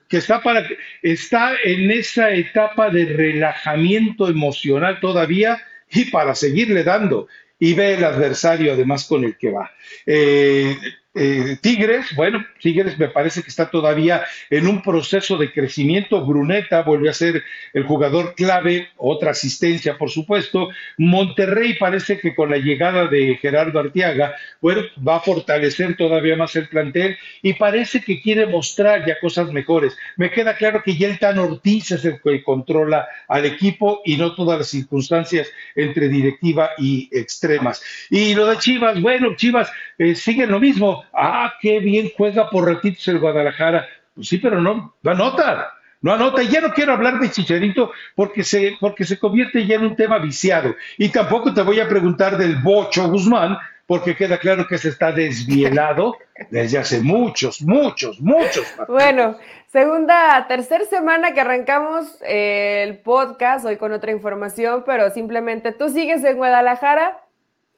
que 0.09 0.19
está, 0.19 0.41
para, 0.41 0.67
está 1.03 1.55
en 1.65 1.91
esa 1.91 2.31
etapa 2.31 2.91
de 2.91 3.07
relajamiento 3.07 4.29
emocional 4.29 5.01
todavía 5.01 5.61
y 5.91 6.07
para 6.07 6.35
seguirle 6.35 6.85
dando. 6.85 7.29
y 7.59 7.73
ve 7.75 7.95
el 7.95 8.05
adversario 8.05 8.73
además 8.73 9.05
con 9.07 9.25
el 9.25 9.37
que 9.39 9.51
va. 9.51 9.71
Eh, 10.07 10.77
eh, 11.15 11.57
Tigres, 11.61 12.07
bueno, 12.17 12.45
Tigres 12.61 12.99
me 12.99 13.09
parece 13.09 13.43
que 13.43 13.49
está 13.49 13.71
todavía 13.71 14.25
en 14.51 14.67
un 14.67 14.83
proceso 14.83 15.37
de 15.37 15.53
crecimiento. 15.53 16.25
Bruneta 16.27 16.83
vuelve 16.83 17.09
a 17.09 17.15
ser 17.15 17.45
el 17.73 17.85
jugador 17.85 18.35
clave, 18.35 18.89
otra 18.97 19.31
asistencia, 19.31 19.97
por 19.97 20.11
supuesto. 20.11 20.71
Monterrey 20.99 21.75
parece 21.79 22.19
que 22.19 22.35
con 22.35 22.51
la 22.51 22.59
llegada 22.59 23.07
de 23.07 23.37
Gerardo 23.41 23.79
Artiaga, 23.79 24.35
bueno, 24.61 24.83
va 25.07 25.17
a 25.17 25.21
fortalecer 25.21 25.97
todavía 25.97 26.37
más 26.37 26.57
el 26.57 26.69
plantel 26.69 27.17
y 27.43 27.55
parece 27.55 28.01
que 28.01 28.21
quiere 28.21 28.47
mostrar 28.47 29.07
ya 29.07 29.19
cosas 29.21 29.53
mejores. 29.53 29.97
Me 30.17 30.31
queda 30.31 30.57
claro 30.57 30.83
que 30.83 30.97
ya 30.97 31.09
el 31.09 31.39
Ortiz 31.39 31.93
es 31.93 32.05
el 32.05 32.21
que 32.21 32.43
controla 32.43 33.07
al 33.29 33.45
equipo 33.45 34.03
y 34.05 34.17
no 34.17 34.35
todas 34.35 34.59
las 34.59 34.69
circunstancias 34.69 35.49
entre 35.77 36.09
directiva 36.09 36.71
y 36.79 37.09
extremas. 37.13 37.83
Y 38.11 38.35
lo 38.35 38.47
de 38.47 38.59
Chivas, 38.59 39.01
bueno, 39.01 39.37
Chivas 39.37 39.71
eh, 39.99 40.15
sigue 40.15 40.47
lo 40.47 40.59
mismo 40.59 41.04
ah, 41.13 41.53
qué 41.61 41.81
bien 41.81 42.11
juega 42.17 42.51
por 42.51 42.67
ratitos 42.67 43.07
el 43.09 43.19
Guadalajara. 43.19 43.87
Pues 44.15 44.29
sí, 44.29 44.39
pero 44.39 44.61
no, 44.61 44.95
no 45.03 45.11
anota, 45.11 45.73
no 46.01 46.13
anota. 46.13 46.43
Ya 46.43 46.61
no 46.61 46.73
quiero 46.73 46.93
hablar 46.93 47.19
de 47.19 47.31
Chicharito 47.31 47.93
porque 48.15 48.45
se, 48.45 48.77
porque 48.81 49.05
se 49.05 49.19
convierte 49.19 49.67
ya 49.67 49.77
en 49.77 49.87
un 49.87 49.97
tema 49.97 50.19
viciado. 50.19 50.75
Y 50.99 51.09
tampoco 51.09 51.53
te 51.53 51.63
voy 51.63 51.81
a 51.81 51.89
preguntar 51.89 52.37
del 52.37 52.57
Bocho 52.57 53.09
Guzmán, 53.09 53.59
porque 53.87 54.17
queda 54.17 54.39
claro 54.39 54.67
que 54.67 54.79
se 54.79 54.89
está 54.89 55.13
desvielado 55.13 56.17
desde 56.51 56.79
hace 56.79 57.01
muchos, 57.01 57.61
muchos, 57.63 58.21
muchos. 58.21 58.67
Bueno, 58.89 59.37
segunda, 59.67 60.47
tercera 60.49 60.85
semana 60.85 61.35
que 61.35 61.41
arrancamos 61.41 62.19
el 62.27 62.99
podcast, 62.99 63.67
hoy 63.67 63.77
con 63.77 63.93
otra 63.93 64.11
información, 64.11 64.85
pero 64.87 65.11
simplemente 65.11 65.73
tú 65.73 65.89
sigues 65.91 66.25
en 66.25 66.37
Guadalajara 66.37 67.21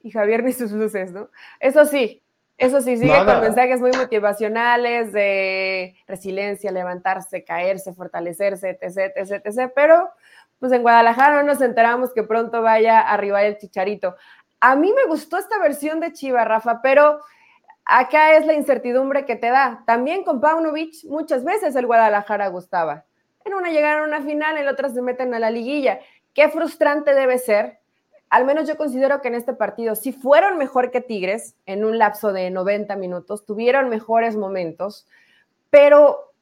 y 0.03 0.11
Javier 0.11 0.45
ni 0.45 0.53
sus 0.53 0.71
luces, 0.71 1.13
¿no? 1.13 1.29
Eso 1.59 1.85
sí, 1.85 2.23
eso 2.59 2.81
sí, 2.81 2.97
sigue 2.97 3.25
con 3.25 3.41
mensajes 3.41 3.81
muy 3.81 3.91
motivacionales 3.93 5.13
de 5.13 5.95
resiliencia, 6.07 6.73
levantarse, 6.73 7.45
caerse, 7.45 7.93
fortalecerse, 7.93 8.79
etc, 8.81 9.13
etc, 9.15 9.43
etc. 9.45 9.73
Pero, 9.75 10.11
pues 10.59 10.73
en 10.73 10.81
Guadalajara 10.81 11.37
no 11.37 11.43
nos 11.43 11.61
enteramos 11.61 12.15
que 12.15 12.23
pronto 12.23 12.63
vaya 12.63 13.01
a 13.01 13.13
arribar 13.13 13.45
el 13.45 13.59
Chicharito. 13.59 14.17
A 14.61 14.75
mí 14.75 14.91
me 14.95 15.05
gustó 15.05 15.37
esta 15.37 15.59
versión 15.59 16.01
de 16.01 16.13
Chiva, 16.13 16.47
Rafa, 16.47 16.81
pero 16.81 17.21
acá 17.85 18.37
es 18.37 18.47
la 18.47 18.55
incertidumbre 18.55 19.27
que 19.27 19.37
te 19.37 19.51
da. 19.51 19.83
También 19.87 20.25
con 20.25 20.41
Paunovic 20.41 21.05
muchas 21.05 21.45
veces 21.45 21.77
el 21.77 21.87
Guadalajara 21.87 22.49
gustaba. 22.49 23.05
En 23.45 23.53
una 23.53 23.71
llegaron 23.71 24.05
a 24.05 24.17
una 24.17 24.27
final, 24.27 24.57
en 24.57 24.67
otra 24.67 24.89
se 24.89 25.03
meten 25.03 25.35
a 25.35 25.39
la 25.39 25.51
liguilla. 25.51 26.01
Qué 26.33 26.49
frustrante 26.49 27.15
debe 27.15 27.39
ser 27.39 27.81
al 28.37 28.45
menos 28.45 28.69
yo 28.69 28.77
considero 28.77 29.23
que 29.23 29.29
en 29.29 29.35
este 29.35 29.55
partido 29.55 29.95
sí 29.95 30.13
fueron 30.13 30.59
mejor 30.59 30.91
que 30.91 31.01
Tigres 31.01 31.57
en 31.65 31.87
un 31.87 31.97
lapso 31.97 32.35
de 32.35 32.51
90 32.51 32.95
minutos, 32.97 33.47
tuvieron 33.47 33.89
mejores 33.89 34.37
momentos, 34.37 35.07
pero, 35.71 36.35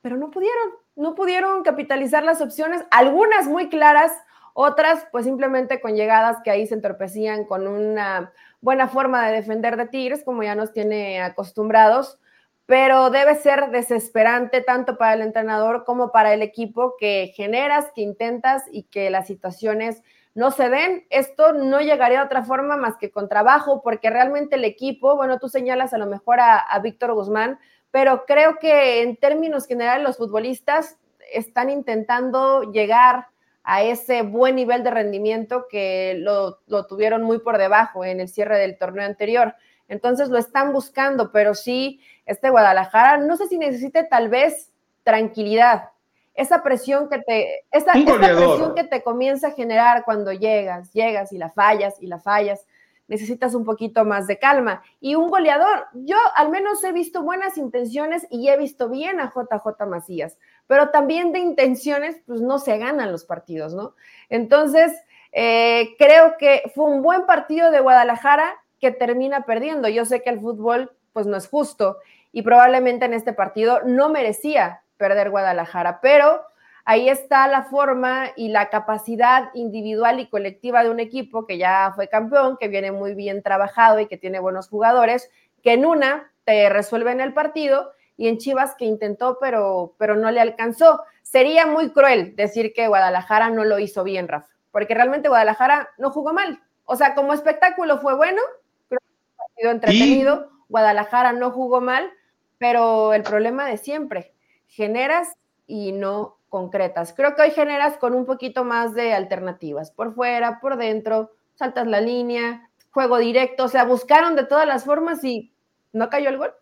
pero 0.00 0.16
no 0.16 0.30
pudieron, 0.30 0.70
no 0.96 1.14
pudieron 1.14 1.62
capitalizar 1.62 2.24
las 2.24 2.40
opciones, 2.40 2.82
algunas 2.90 3.46
muy 3.46 3.68
claras, 3.68 4.10
otras 4.54 5.06
pues 5.12 5.26
simplemente 5.26 5.82
con 5.82 5.96
llegadas 5.96 6.38
que 6.42 6.50
ahí 6.50 6.66
se 6.66 6.76
entorpecían 6.76 7.44
con 7.44 7.66
una 7.66 8.32
buena 8.62 8.88
forma 8.88 9.26
de 9.26 9.34
defender 9.34 9.76
de 9.76 9.86
Tigres, 9.86 10.24
como 10.24 10.42
ya 10.42 10.54
nos 10.54 10.72
tiene 10.72 11.20
acostumbrados, 11.20 12.18
pero 12.64 13.10
debe 13.10 13.34
ser 13.34 13.70
desesperante 13.70 14.62
tanto 14.62 14.96
para 14.96 15.12
el 15.12 15.20
entrenador 15.20 15.84
como 15.84 16.10
para 16.10 16.32
el 16.32 16.40
equipo 16.40 16.96
que 16.98 17.34
generas, 17.36 17.92
que 17.94 18.00
intentas 18.00 18.64
y 18.72 18.84
que 18.84 19.10
las 19.10 19.26
situaciones 19.26 20.02
no 20.34 20.50
se 20.50 20.68
den, 20.68 21.06
esto 21.10 21.52
no 21.52 21.80
llegaría 21.80 22.18
de 22.18 22.26
otra 22.26 22.42
forma 22.42 22.76
más 22.76 22.96
que 22.96 23.10
con 23.10 23.28
trabajo, 23.28 23.82
porque 23.82 24.10
realmente 24.10 24.56
el 24.56 24.64
equipo, 24.64 25.16
bueno, 25.16 25.38
tú 25.38 25.48
señalas 25.48 25.94
a 25.94 25.98
lo 25.98 26.06
mejor 26.06 26.40
a, 26.40 26.78
Víctor 26.82 27.14
Guzmán, 27.14 27.58
pero 27.92 28.24
creo 28.26 28.58
que 28.58 29.02
en 29.02 29.16
términos 29.16 29.66
generales 29.66 30.02
los 30.02 30.16
futbolistas 30.16 30.98
están 31.32 31.70
intentando 31.70 32.72
llegar 32.72 33.28
a 33.62 33.82
ese 33.84 34.22
buen 34.22 34.56
nivel 34.56 34.82
de 34.82 34.90
rendimiento 34.90 35.66
que 35.70 36.16
lo, 36.18 36.58
lo, 36.66 36.86
tuvieron 36.86 37.22
muy 37.22 37.38
por 37.38 37.56
debajo 37.56 38.04
en 38.04 38.20
el 38.20 38.28
cierre 38.28 38.58
del 38.58 38.76
torneo 38.76 39.06
anterior. 39.06 39.54
Entonces 39.88 40.28
lo 40.28 40.38
están 40.38 40.72
buscando, 40.72 41.30
pero 41.30 41.54
sí, 41.54 42.00
este 42.26 42.50
Guadalajara, 42.50 43.18
no 43.18 43.36
sé 43.36 43.46
si 43.46 43.56
necesite 43.56 44.04
tal 44.04 44.28
vez 44.28 44.72
tranquilidad, 45.04 45.90
esa 46.34 46.62
presión 46.62 47.08
que 47.08 47.18
te, 47.18 47.64
esa, 47.70 47.92
presión 47.92 48.74
que 48.74 48.84
te 48.84 49.02
comienza 49.02 49.48
a 49.48 49.52
generar 49.52 50.04
cuando 50.04 50.32
llegas, 50.32 50.92
llegas 50.92 51.32
y 51.32 51.38
la 51.38 51.50
fallas 51.50 51.94
y 52.00 52.06
la 52.06 52.18
fallas, 52.18 52.66
necesitas 53.06 53.54
un 53.54 53.64
poquito 53.64 54.04
más 54.04 54.26
de 54.26 54.38
calma. 54.38 54.82
Y 55.00 55.14
un 55.14 55.28
goleador, 55.28 55.86
yo 55.92 56.16
al 56.34 56.50
menos 56.50 56.82
he 56.82 56.92
visto 56.92 57.22
buenas 57.22 57.56
intenciones 57.56 58.26
y 58.30 58.48
he 58.48 58.56
visto 58.56 58.88
bien 58.88 59.20
a 59.20 59.32
JJ 59.32 59.86
Macías, 59.86 60.38
pero 60.66 60.90
también 60.90 61.32
de 61.32 61.38
intenciones, 61.38 62.20
pues 62.26 62.40
no 62.40 62.58
se 62.58 62.78
ganan 62.78 63.12
los 63.12 63.24
partidos, 63.24 63.74
¿no? 63.74 63.94
Entonces, 64.28 64.92
eh, 65.32 65.94
creo 65.98 66.36
que 66.38 66.62
fue 66.74 66.86
un 66.86 67.02
buen 67.02 67.26
partido 67.26 67.70
de 67.70 67.80
Guadalajara 67.80 68.54
que 68.80 68.90
termina 68.90 69.44
perdiendo. 69.44 69.88
Yo 69.88 70.04
sé 70.04 70.22
que 70.22 70.30
el 70.30 70.40
fútbol, 70.40 70.92
pues 71.12 71.26
no 71.26 71.36
es 71.36 71.48
justo 71.48 71.98
y 72.32 72.42
probablemente 72.42 73.04
en 73.04 73.14
este 73.14 73.32
partido 73.32 73.80
no 73.84 74.08
merecía 74.08 74.82
perder 74.96 75.30
Guadalajara, 75.30 76.00
pero 76.00 76.42
ahí 76.84 77.08
está 77.08 77.48
la 77.48 77.64
forma 77.64 78.28
y 78.36 78.48
la 78.48 78.68
capacidad 78.70 79.50
individual 79.54 80.20
y 80.20 80.28
colectiva 80.28 80.82
de 80.82 80.90
un 80.90 81.00
equipo 81.00 81.46
que 81.46 81.58
ya 81.58 81.92
fue 81.94 82.08
campeón, 82.08 82.56
que 82.58 82.68
viene 82.68 82.92
muy 82.92 83.14
bien 83.14 83.42
trabajado 83.42 84.00
y 84.00 84.06
que 84.06 84.16
tiene 84.16 84.38
buenos 84.38 84.68
jugadores, 84.68 85.30
que 85.62 85.72
en 85.72 85.86
una 85.86 86.30
te 86.44 86.68
resuelve 86.68 87.10
en 87.10 87.20
el 87.20 87.32
partido 87.32 87.92
y 88.16 88.28
en 88.28 88.38
Chivas 88.38 88.74
que 88.76 88.84
intentó, 88.84 89.38
pero, 89.40 89.94
pero 89.98 90.14
no 90.14 90.30
le 90.30 90.40
alcanzó. 90.40 91.02
Sería 91.22 91.66
muy 91.66 91.90
cruel 91.90 92.36
decir 92.36 92.72
que 92.72 92.86
Guadalajara 92.86 93.50
no 93.50 93.64
lo 93.64 93.78
hizo 93.78 94.04
bien, 94.04 94.28
Rafa, 94.28 94.50
porque 94.70 94.94
realmente 94.94 95.28
Guadalajara 95.28 95.88
no 95.98 96.10
jugó 96.10 96.32
mal. 96.32 96.62
O 96.84 96.96
sea, 96.96 97.14
como 97.14 97.32
espectáculo 97.32 97.98
fue 97.98 98.14
bueno, 98.14 98.40
creo 98.88 99.00
que 99.00 99.06
un 99.06 99.36
partido 99.36 99.70
entretenido, 99.70 100.50
Guadalajara 100.68 101.32
no 101.32 101.50
jugó 101.50 101.80
mal, 101.80 102.12
pero 102.58 103.14
el 103.14 103.22
problema 103.22 103.66
de 103.66 103.78
siempre, 103.78 104.33
generas 104.74 105.28
y 105.66 105.92
no 105.92 106.38
concretas. 106.48 107.14
Creo 107.16 107.34
que 107.34 107.42
hoy 107.42 107.50
generas 107.52 107.96
con 107.96 108.12
un 108.14 108.26
poquito 108.26 108.64
más 108.64 108.94
de 108.94 109.12
alternativas, 109.12 109.90
por 109.90 110.14
fuera, 110.14 110.60
por 110.60 110.76
dentro, 110.76 111.32
saltas 111.54 111.86
la 111.86 112.00
línea, 112.00 112.68
juego 112.90 113.18
directo, 113.18 113.64
o 113.64 113.68
sea, 113.68 113.84
buscaron 113.84 114.36
de 114.36 114.44
todas 114.44 114.66
las 114.66 114.84
formas 114.84 115.22
y 115.24 115.52
no 115.92 116.10
cayó 116.10 116.28
el 116.28 116.38
gol, 116.38 116.52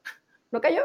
no 0.51 0.61
cayó. 0.61 0.83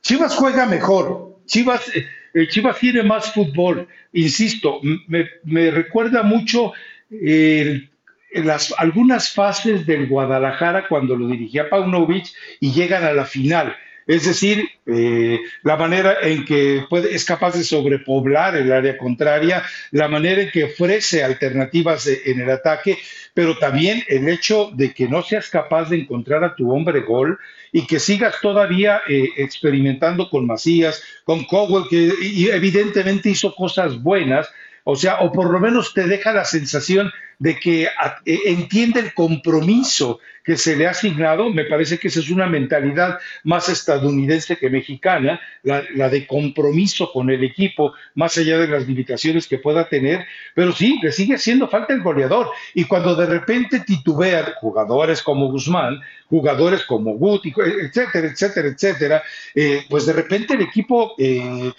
Chivas 0.00 0.34
juega 0.34 0.66
mejor, 0.66 1.38
Chivas, 1.46 1.90
eh, 2.34 2.48
Chivas 2.48 2.78
tiene 2.78 3.02
más 3.02 3.32
fútbol, 3.32 3.88
insisto, 4.12 4.80
me, 5.06 5.70
recuerda 5.70 6.22
mucho 6.22 6.72
las, 7.10 8.74
algunas 8.78 9.32
fases 9.32 9.86
del 9.86 10.08
Guadalajara 10.08 10.88
cuando 10.88 11.16
lo 11.16 11.26
dirigía 11.28 11.70
Paunovic 11.70 12.26
y 12.60 12.72
llegan 12.72 13.04
a 13.04 13.12
la 13.12 13.24
final 13.24 13.76
es 14.06 14.24
decir, 14.24 14.68
eh, 14.86 15.40
la 15.64 15.76
manera 15.76 16.16
en 16.22 16.44
que 16.44 16.84
puede, 16.88 17.14
es 17.14 17.24
capaz 17.24 17.54
de 17.56 17.64
sobrepoblar 17.64 18.56
el 18.56 18.72
área 18.72 18.96
contraria, 18.96 19.64
la 19.90 20.06
manera 20.06 20.42
en 20.42 20.50
que 20.50 20.64
ofrece 20.64 21.24
alternativas 21.24 22.06
en 22.06 22.40
el 22.40 22.50
ataque, 22.50 22.98
pero 23.34 23.58
también 23.58 24.04
el 24.06 24.28
hecho 24.28 24.70
de 24.74 24.94
que 24.94 25.08
no 25.08 25.22
seas 25.22 25.50
capaz 25.50 25.90
de 25.90 25.96
encontrar 25.96 26.44
a 26.44 26.54
tu 26.54 26.72
hombre 26.72 27.00
gol 27.00 27.38
y 27.72 27.86
que 27.86 27.98
sigas 27.98 28.36
todavía 28.40 29.02
eh, 29.08 29.28
experimentando 29.36 30.30
con 30.30 30.46
Macías, 30.46 31.02
con 31.24 31.44
Cowell, 31.44 31.88
que 31.90 32.12
evidentemente 32.52 33.30
hizo 33.30 33.54
cosas 33.54 34.00
buenas, 34.00 34.48
o 34.84 34.94
sea, 34.94 35.18
o 35.20 35.32
por 35.32 35.50
lo 35.50 35.58
menos 35.58 35.92
te 35.94 36.06
deja 36.06 36.32
la 36.32 36.44
sensación 36.44 37.10
de 37.38 37.56
que 37.56 37.84
eh, 37.84 38.38
entiende 38.46 39.00
el 39.00 39.14
compromiso 39.14 40.20
que 40.46 40.56
se 40.56 40.76
le 40.76 40.86
ha 40.86 40.90
asignado, 40.90 41.50
me 41.50 41.64
parece 41.64 41.98
que 41.98 42.06
esa 42.06 42.20
es 42.20 42.30
una 42.30 42.46
mentalidad 42.46 43.18
más 43.42 43.68
estadounidense 43.68 44.56
que 44.56 44.70
mexicana, 44.70 45.40
la, 45.64 46.08
de 46.08 46.24
compromiso 46.24 47.10
con 47.12 47.30
el 47.30 47.42
equipo, 47.42 47.94
más 48.14 48.38
allá 48.38 48.56
de 48.58 48.68
las 48.68 48.86
limitaciones 48.86 49.48
que 49.48 49.58
pueda 49.58 49.88
tener, 49.88 50.24
pero 50.54 50.70
sí, 50.70 51.00
le 51.02 51.10
sigue 51.10 51.34
haciendo 51.34 51.66
falta 51.66 51.94
el 51.94 52.00
goleador. 52.00 52.48
Y 52.74 52.84
cuando 52.84 53.16
de 53.16 53.26
repente 53.26 53.80
titubean 53.80 54.44
jugadores 54.60 55.20
como 55.20 55.50
Guzmán, 55.50 56.00
jugadores 56.28 56.84
como 56.84 57.14
Guti, 57.14 57.52
etcétera, 57.56 58.28
etcétera, 58.28 58.68
etcétera, 58.68 59.22
eh, 59.52 59.84
pues 59.90 60.06
de 60.06 60.12
repente 60.12 60.54
el 60.54 60.60
equipo 60.60 61.14
eh, 61.18 61.72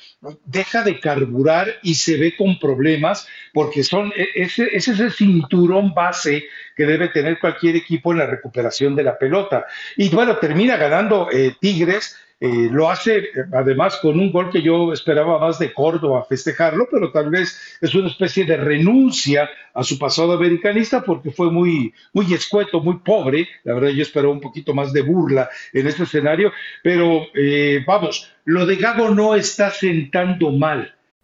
deja 0.43 0.83
de 0.83 0.99
carburar 0.99 1.67
y 1.83 1.95
se 1.95 2.17
ve 2.17 2.35
con 2.35 2.59
problemas, 2.59 3.27
porque 3.53 3.83
son, 3.83 4.11
e, 4.15 4.27
ese, 4.35 4.67
ese 4.73 4.91
es 4.91 4.99
el 4.99 5.11
cinturón 5.47 5.93
base 5.93 6.45
que 6.75 6.85
debe 6.85 7.09
tener 7.09 7.39
cualquier 7.39 7.75
equipo 7.75 8.11
en 8.11 8.19
la 8.19 8.25
recuperación 8.25 8.95
de 8.95 9.03
la 9.03 9.17
pelota. 9.17 9.65
Y 9.95 10.09
bueno, 10.09 10.37
termina 10.37 10.77
ganando 10.77 11.29
eh, 11.31 11.55
Tigres 11.59 12.15
Eh, 12.39 12.69
lo 12.71 12.87
hace 12.87 13.17
eh, 13.17 13.29
además 13.51 13.97
con 13.99 14.19
un 14.19 14.31
gol 14.31 14.51
que 14.51 14.61
yo 14.61 14.93
esperaba 14.93 15.39
más 15.39 15.57
de 15.57 15.73
Córdoba 15.73 16.23
festejarlo, 16.29 16.87
pero 16.91 17.11
tal 17.11 17.31
vez 17.31 17.79
es 17.81 17.95
una 17.95 18.09
especie 18.09 18.45
de 18.45 18.57
renuncia 18.57 19.49
a 19.73 19.81
su 19.81 19.97
pasado 19.97 20.33
americanista 20.33 21.01
porque 21.01 21.31
fue 21.31 21.49
muy, 21.49 21.91
muy 22.13 22.31
escueto, 22.31 22.79
muy 22.79 22.97
pobre. 22.99 23.47
La 23.63 23.73
verdad 23.73 23.89
yo 23.89 24.03
esperaba 24.03 24.31
un 24.31 24.39
poquito 24.39 24.75
más 24.75 24.93
de 24.93 25.01
burla 25.01 25.49
en 25.73 25.87
este 25.87 26.03
escenario, 26.03 26.51
pero 26.83 27.25
vamos, 27.87 28.31
lo 28.45 28.67
de 28.67 28.75
Gago 28.75 29.09
no 29.09 29.33
está 29.33 29.71
sentando 29.71 30.51
mal. 30.51 30.93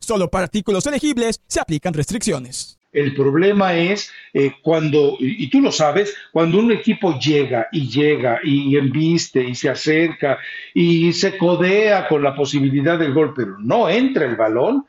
Solo 0.00 0.28
para 0.28 0.44
artículos 0.44 0.86
elegibles 0.86 1.40
se 1.46 1.60
aplican 1.60 1.94
restricciones. 1.94 2.80
El 2.92 3.14
problema 3.14 3.74
es 3.74 4.12
eh, 4.34 4.52
cuando, 4.62 5.16
y 5.20 5.48
tú 5.48 5.60
lo 5.60 5.70
sabes, 5.70 6.16
cuando 6.32 6.58
un 6.58 6.72
equipo 6.72 7.16
llega 7.20 7.68
y 7.70 7.88
llega 7.88 8.40
y 8.42 8.76
embiste 8.76 9.44
y 9.44 9.54
se 9.54 9.68
acerca 9.68 10.38
y 10.74 11.12
se 11.12 11.38
codea 11.38 12.08
con 12.08 12.22
la 12.22 12.34
posibilidad 12.34 12.98
del 12.98 13.14
gol, 13.14 13.32
pero 13.36 13.56
no 13.60 13.88
entra 13.88 14.26
el 14.26 14.34
balón, 14.34 14.86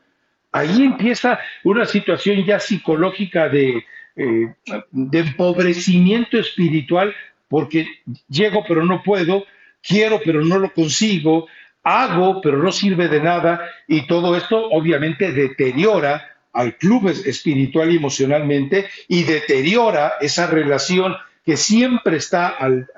ahí 0.50 0.82
empieza 0.82 1.38
una 1.62 1.86
situación 1.86 2.44
ya 2.44 2.58
psicológica 2.58 3.48
de, 3.48 3.84
eh, 4.16 4.54
de 4.90 5.18
empobrecimiento 5.18 6.38
espiritual, 6.38 7.14
porque 7.48 7.86
llego 8.28 8.64
pero 8.66 8.84
no 8.84 9.00
puedo, 9.04 9.44
quiero 9.80 10.20
pero 10.24 10.44
no 10.44 10.58
lo 10.58 10.72
consigo, 10.72 11.46
hago 11.84 12.40
pero 12.40 12.58
no 12.58 12.72
sirve 12.72 13.08
de 13.08 13.20
nada 13.20 13.60
y 13.88 14.06
todo 14.06 14.36
esto 14.36 14.70
obviamente 14.70 15.32
deteriora 15.32 16.28
al 16.52 16.76
club 16.76 17.08
espiritual 17.08 17.90
y 17.90 17.96
emocionalmente 17.96 18.86
y 19.08 19.24
deteriora 19.24 20.14
esa 20.20 20.46
relación 20.46 21.14
que 21.44 21.56
siempre 21.56 22.18
está 22.18 22.48
al, 22.48 22.88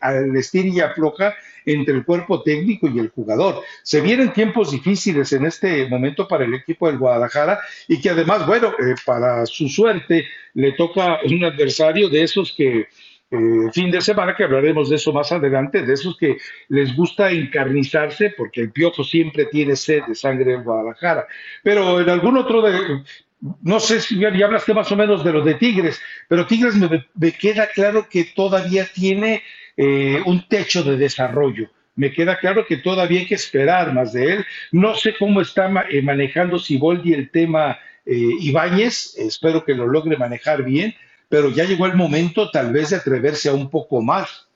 al 0.00 0.36
estir 0.36 0.66
y 0.66 0.80
afloja 0.80 1.34
entre 1.66 1.94
el 1.94 2.04
cuerpo 2.04 2.42
técnico 2.42 2.88
y 2.88 2.98
el 2.98 3.10
jugador. 3.10 3.62
Se 3.82 4.00
vienen 4.00 4.32
tiempos 4.32 4.70
difíciles 4.70 5.32
en 5.32 5.44
este 5.44 5.86
momento 5.88 6.26
para 6.26 6.44
el 6.44 6.54
equipo 6.54 6.86
del 6.86 6.98
Guadalajara 6.98 7.58
y 7.88 8.00
que 8.00 8.10
además, 8.10 8.46
bueno, 8.46 8.68
eh, 8.68 8.94
para 9.04 9.44
su 9.46 9.68
suerte 9.68 10.24
le 10.54 10.72
toca 10.72 11.18
un 11.24 11.44
adversario 11.44 12.08
de 12.08 12.22
esos 12.22 12.54
que 12.56 12.86
eh, 13.28 13.72
fin 13.72 13.90
de 13.90 14.00
semana, 14.00 14.36
que 14.36 14.44
hablaremos 14.44 14.88
de 14.88 14.96
eso 14.96 15.12
más 15.12 15.32
adelante, 15.32 15.82
de 15.82 15.94
esos 15.94 16.16
que 16.16 16.36
les 16.68 16.94
gusta 16.94 17.32
encarnizarse, 17.32 18.32
porque 18.36 18.60
el 18.60 18.70
piojo 18.70 19.02
siempre 19.02 19.46
tiene 19.46 19.74
sed 19.74 20.02
de 20.06 20.14
sangre 20.14 20.54
en 20.54 20.62
Guadalajara. 20.62 21.26
Pero 21.64 22.00
en 22.00 22.08
algún 22.08 22.36
otro 22.36 22.62
de, 22.62 23.02
no 23.62 23.80
sé 23.80 24.00
si 24.00 24.20
ya 24.20 24.28
hablaste 24.28 24.74
más 24.74 24.92
o 24.92 24.96
menos 24.96 25.24
de 25.24 25.32
lo 25.32 25.42
de 25.42 25.54
Tigres, 25.54 26.00
pero 26.28 26.46
Tigres 26.46 26.76
me, 26.76 27.32
queda 27.32 27.66
claro 27.66 28.08
que 28.08 28.24
todavía 28.26 28.86
tiene 28.94 29.42
eh, 29.76 30.20
un 30.24 30.46
techo 30.46 30.84
de 30.84 30.96
desarrollo. 30.96 31.68
Me 31.96 32.12
queda 32.12 32.38
claro 32.38 32.64
que 32.64 32.76
todavía 32.76 33.20
hay 33.20 33.26
que 33.26 33.34
esperar 33.34 33.92
más 33.92 34.12
de 34.12 34.34
él. 34.34 34.46
No 34.70 34.94
sé 34.94 35.16
cómo 35.18 35.40
está 35.40 35.68
eh, 35.90 36.00
manejando 36.00 36.60
Siboldi 36.60 37.12
el 37.12 37.30
tema 37.30 37.78
Ibáñez, 38.08 39.16
espero 39.18 39.64
que 39.64 39.74
lo 39.74 39.88
logre 39.88 40.16
manejar 40.16 40.62
bien 40.62 40.94
pero 41.28 41.50
ya 41.50 41.64
llegó 41.64 41.86
el 41.86 41.94
momento 41.94 42.50
tal 42.50 42.72
vez 42.72 42.90
de 42.90 42.96
atreverse 42.96 43.48
a 43.48 43.54
un 43.54 43.70
poco 43.70 44.00
más. 44.00 44.48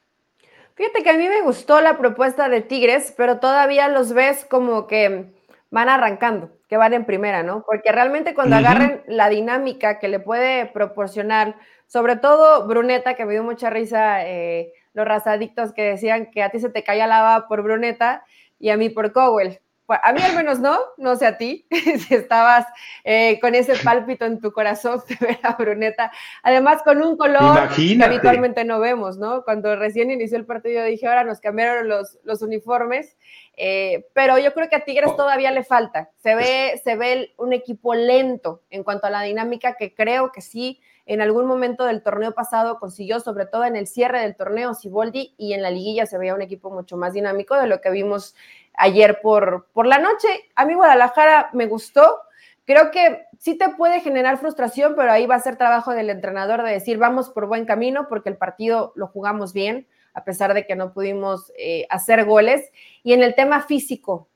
Fíjate 0.74 1.02
que 1.02 1.10
a 1.10 1.16
mí 1.16 1.28
me 1.28 1.42
gustó 1.42 1.80
la 1.80 1.98
propuesta 1.98 2.48
de 2.48 2.62
Tigres, 2.62 3.12
pero 3.16 3.38
todavía 3.38 3.88
los 3.88 4.12
ves 4.12 4.46
como 4.48 4.86
que 4.86 5.26
van 5.70 5.88
arrancando, 5.88 6.50
que 6.68 6.76
van 6.76 6.94
en 6.94 7.04
primera, 7.04 7.42
¿no? 7.42 7.64
Porque 7.66 7.92
realmente 7.92 8.34
cuando 8.34 8.56
agarren 8.56 9.02
la 9.06 9.28
dinámica 9.28 9.98
que 9.98 10.08
le 10.08 10.20
puede 10.20 10.66
proporcionar, 10.66 11.56
sobre 11.86 12.16
todo 12.16 12.66
Bruneta, 12.66 13.14
que 13.14 13.24
me 13.24 13.32
dio 13.32 13.44
mucha 13.44 13.68
risa, 13.68 14.26
eh, 14.26 14.72
los 14.94 15.06
razadictos 15.06 15.72
que 15.72 15.82
decían 15.82 16.30
que 16.30 16.42
a 16.42 16.50
ti 16.50 16.60
se 16.60 16.70
te 16.70 16.82
caía 16.82 17.06
la 17.06 17.22
baba 17.22 17.48
por 17.48 17.62
Bruneta 17.62 18.24
y 18.58 18.70
a 18.70 18.76
mí 18.76 18.88
por 18.88 19.12
Cowell 19.12 19.60
a 19.92 20.12
mí 20.12 20.20
al 20.22 20.36
menos 20.36 20.60
no, 20.60 20.78
no 20.96 21.16
sé 21.16 21.26
a 21.26 21.36
ti, 21.38 21.66
si 22.08 22.14
estabas 22.14 22.66
eh, 23.04 23.38
con 23.40 23.54
ese 23.54 23.74
pálpito 23.84 24.24
en 24.24 24.40
tu 24.40 24.52
corazón 24.52 25.00
de 25.08 25.16
ver 25.20 25.38
a 25.42 25.54
Bruneta, 25.54 26.12
además 26.42 26.82
con 26.82 27.02
un 27.02 27.16
color 27.16 27.68
que 27.74 27.98
habitualmente 28.02 28.64
no 28.64 28.80
vemos, 28.80 29.18
¿no? 29.18 29.44
Cuando 29.44 29.76
recién 29.76 30.10
inició 30.10 30.38
el 30.38 30.46
partido 30.46 30.84
dije, 30.84 31.06
ahora 31.06 31.24
nos 31.24 31.40
cambiaron 31.40 31.88
los, 31.88 32.18
los 32.24 32.42
uniformes, 32.42 33.16
eh, 33.56 34.06
pero 34.14 34.38
yo 34.38 34.52
creo 34.54 34.68
que 34.68 34.76
a 34.76 34.84
Tigres 34.84 35.10
oh. 35.12 35.16
todavía 35.16 35.50
le 35.50 35.64
falta, 35.64 36.10
se 36.22 36.34
ve, 36.34 36.80
se 36.82 36.96
ve 36.96 37.34
un 37.36 37.52
equipo 37.52 37.94
lento 37.94 38.62
en 38.70 38.84
cuanto 38.84 39.06
a 39.06 39.10
la 39.10 39.22
dinámica 39.22 39.74
que 39.74 39.94
creo 39.94 40.32
que 40.32 40.40
sí 40.40 40.80
en 41.06 41.20
algún 41.20 41.46
momento 41.46 41.84
del 41.84 42.02
torneo 42.02 42.32
pasado 42.32 42.78
consiguió, 42.78 43.20
sobre 43.20 43.46
todo 43.46 43.64
en 43.64 43.76
el 43.76 43.86
cierre 43.86 44.20
del 44.20 44.36
torneo, 44.36 44.74
Siboldi, 44.74 45.34
y 45.36 45.54
en 45.54 45.62
la 45.62 45.70
liguilla 45.70 46.06
se 46.06 46.18
veía 46.18 46.34
un 46.34 46.42
equipo 46.42 46.70
mucho 46.70 46.96
más 46.96 47.12
dinámico 47.12 47.56
de 47.56 47.66
lo 47.66 47.80
que 47.80 47.90
vimos 47.90 48.34
ayer 48.74 49.20
por, 49.20 49.66
por 49.72 49.86
la 49.86 49.98
noche. 49.98 50.28
A 50.54 50.64
mí 50.64 50.74
Guadalajara 50.74 51.50
me 51.52 51.66
gustó. 51.66 52.20
Creo 52.64 52.90
que 52.90 53.26
sí 53.38 53.58
te 53.58 53.70
puede 53.70 54.00
generar 54.00 54.38
frustración, 54.38 54.94
pero 54.96 55.10
ahí 55.10 55.26
va 55.26 55.34
a 55.34 55.40
ser 55.40 55.56
trabajo 55.56 55.92
del 55.92 56.10
entrenador 56.10 56.62
de 56.62 56.72
decir, 56.72 56.98
vamos 56.98 57.30
por 57.30 57.46
buen 57.46 57.64
camino, 57.64 58.06
porque 58.08 58.28
el 58.28 58.36
partido 58.36 58.92
lo 58.94 59.08
jugamos 59.08 59.52
bien, 59.52 59.88
a 60.14 60.24
pesar 60.24 60.54
de 60.54 60.66
que 60.66 60.76
no 60.76 60.92
pudimos 60.92 61.52
eh, 61.58 61.86
hacer 61.90 62.24
goles. 62.24 62.70
Y 63.02 63.12
en 63.12 63.22
el 63.22 63.34
tema 63.34 63.62
físico, 63.62 64.29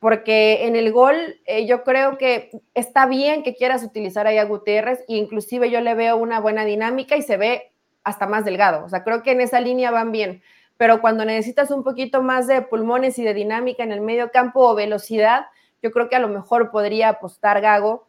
porque 0.00 0.66
en 0.66 0.76
el 0.76 0.92
gol 0.92 1.16
eh, 1.46 1.66
yo 1.66 1.82
creo 1.82 2.18
que 2.18 2.50
está 2.74 3.06
bien 3.06 3.42
que 3.42 3.54
quieras 3.54 3.82
utilizar 3.82 4.26
a 4.26 4.44
Gutiérrez 4.44 5.00
e 5.08 5.16
inclusive 5.16 5.70
yo 5.70 5.80
le 5.80 5.94
veo 5.94 6.16
una 6.16 6.40
buena 6.40 6.64
dinámica 6.64 7.16
y 7.16 7.22
se 7.22 7.36
ve 7.36 7.72
hasta 8.04 8.26
más 8.26 8.44
delgado. 8.44 8.84
O 8.84 8.88
sea, 8.88 9.02
creo 9.02 9.22
que 9.22 9.32
en 9.32 9.40
esa 9.40 9.60
línea 9.60 9.90
van 9.90 10.12
bien, 10.12 10.42
pero 10.76 11.00
cuando 11.00 11.24
necesitas 11.24 11.70
un 11.70 11.82
poquito 11.82 12.22
más 12.22 12.46
de 12.46 12.62
pulmones 12.62 13.18
y 13.18 13.24
de 13.24 13.34
dinámica 13.34 13.82
en 13.82 13.92
el 13.92 14.00
medio 14.00 14.30
campo 14.30 14.60
o 14.60 14.74
velocidad, 14.74 15.46
yo 15.82 15.90
creo 15.90 16.08
que 16.08 16.16
a 16.16 16.20
lo 16.20 16.28
mejor 16.28 16.70
podría 16.70 17.10
apostar 17.10 17.60
Gago 17.60 18.06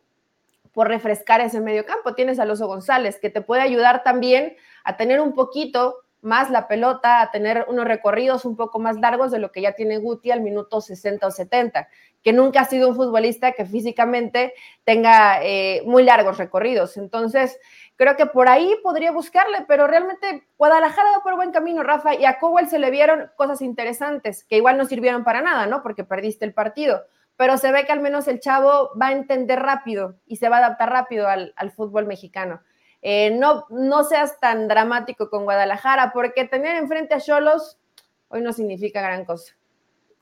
por 0.74 0.88
refrescar 0.88 1.42
ese 1.42 1.60
medio 1.60 1.86
campo. 1.86 2.14
Tienes 2.14 2.40
a 2.40 2.46
Loso 2.46 2.68
González, 2.68 3.20
que 3.20 3.30
te 3.30 3.42
puede 3.42 3.64
ayudar 3.64 4.04
también 4.04 4.56
a 4.84 4.98
tener 4.98 5.20
un 5.20 5.34
poquito 5.34 5.96
más 6.22 6.50
la 6.50 6.68
pelota, 6.68 7.22
a 7.22 7.32
tener 7.32 7.66
unos 7.70 7.86
recorridos 7.86 8.46
un 8.46 8.56
poco 8.56 8.80
más 8.80 8.98
largos 8.98 9.32
de 9.32 9.40
lo 9.40 9.52
que 9.52 9.62
ya 9.62 9.74
tiene 9.74 9.98
Guti 9.98 10.32
al 10.32 10.42
minuto 10.42 10.82
60 10.82 11.26
o 11.26 11.32
70, 11.32 11.88
que 12.22 12.34
nunca 12.34 12.62
ha 12.62 12.66
sido 12.66 12.90
un 12.90 12.96
futbolista 12.96 13.54
que 13.54 13.66
físicamente 13.66 14.54
tenga 14.84 15.44
eh, 15.44 15.82
muy 15.86 16.04
largos 16.04 16.38
recorridos. 16.38 16.98
Entonces, 16.98 17.58
creo 17.96 18.16
que 18.18 18.26
por 18.26 18.50
ahí 18.50 18.76
podría 18.84 19.12
buscarle, 19.12 19.66
pero 19.68 19.88
realmente 19.88 20.48
Guadalajara 20.58 21.18
va 21.18 21.24
por 21.24 21.36
buen 21.36 21.52
camino, 21.52 21.84
Rafa, 21.84 22.16
y 22.16 22.26
a 22.26 22.38
Cowell 22.40 22.68
se 22.68 22.80
le 22.80 22.92
vieron 22.92 23.32
cosas 23.38 23.62
interesantes, 23.62 24.44
que 24.44 24.58
igual 24.58 24.78
no 24.78 24.86
sirvieron 24.86 25.24
para 25.24 25.42
nada, 25.42 25.66
¿no? 25.68 25.82
Porque 25.82 26.04
perdiste 26.04 26.44
el 26.44 26.54
partido, 26.54 27.06
pero 27.38 27.58
se 27.58 27.72
ve 27.72 27.86
que 27.86 27.94
al 27.94 28.02
menos 28.02 28.28
el 28.28 28.42
chavo 28.42 28.92
va 29.02 29.08
a 29.08 29.14
entender 29.14 29.60
rápido 29.60 30.16
y 30.26 30.36
se 30.36 30.50
va 30.50 30.58
a 30.58 30.60
adaptar 30.60 30.90
rápido 30.90 31.28
al 31.28 31.72
fútbol 31.72 32.06
mexicano. 32.06 32.62
Eh, 33.02 33.32
no, 33.32 33.66
no 33.70 34.04
seas 34.04 34.40
tan 34.40 34.68
dramático 34.68 35.30
con 35.30 35.46
Guadalajara, 35.46 36.12
porque 36.14 36.46
tener 36.46 36.76
enfrente 36.76 37.14
a 37.14 37.20
Cholos 37.20 37.80
hoy 38.28 38.42
no 38.42 38.54
significa 38.54 39.02
gran 39.02 39.26
cosa. 39.26 39.56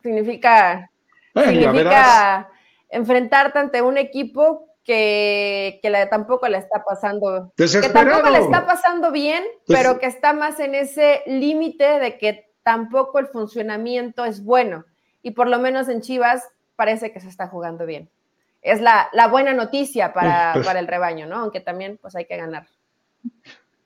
Significa, 0.01 0.91
significa 1.33 2.49
enfrentarte 2.89 3.59
ante 3.59 3.81
un 3.81 3.97
equipo 3.97 4.67
que, 4.83 5.79
que 5.81 6.07
tampoco 6.09 6.47
le 6.47 6.59
está 6.59 6.83
pasando, 6.83 7.51
que 7.57 7.89
tampoco 7.89 8.29
le 8.29 8.39
está 8.39 8.65
pasando 8.65 9.11
bien, 9.11 9.43
pero 9.67 9.99
que 9.99 10.05
está 10.05 10.33
más 10.33 10.59
en 10.59 10.75
ese 10.75 11.23
límite 11.25 11.99
de 11.99 12.17
que 12.17 12.49
tampoco 12.63 13.19
el 13.19 13.27
funcionamiento 13.27 14.23
es 14.23 14.43
bueno. 14.43 14.85
Y 15.21 15.31
por 15.31 15.47
lo 15.47 15.59
menos 15.59 15.89
en 15.89 16.01
Chivas 16.01 16.47
parece 16.77 17.11
que 17.11 17.19
se 17.19 17.27
está 17.27 17.47
jugando 17.47 17.85
bien. 17.85 18.09
Es 18.71 18.81
la, 18.81 19.09
buena 19.31 19.53
noticia 19.53 20.13
para, 20.13 20.53
pues. 20.53 20.65
para, 20.65 20.79
el 20.79 20.87
rebaño, 20.87 21.25
¿no? 21.25 21.37
Aunque 21.37 21.59
también 21.59 21.97
pues 22.01 22.15
hay 22.15 22.25
que 22.25 22.37
ganar. 22.37 22.67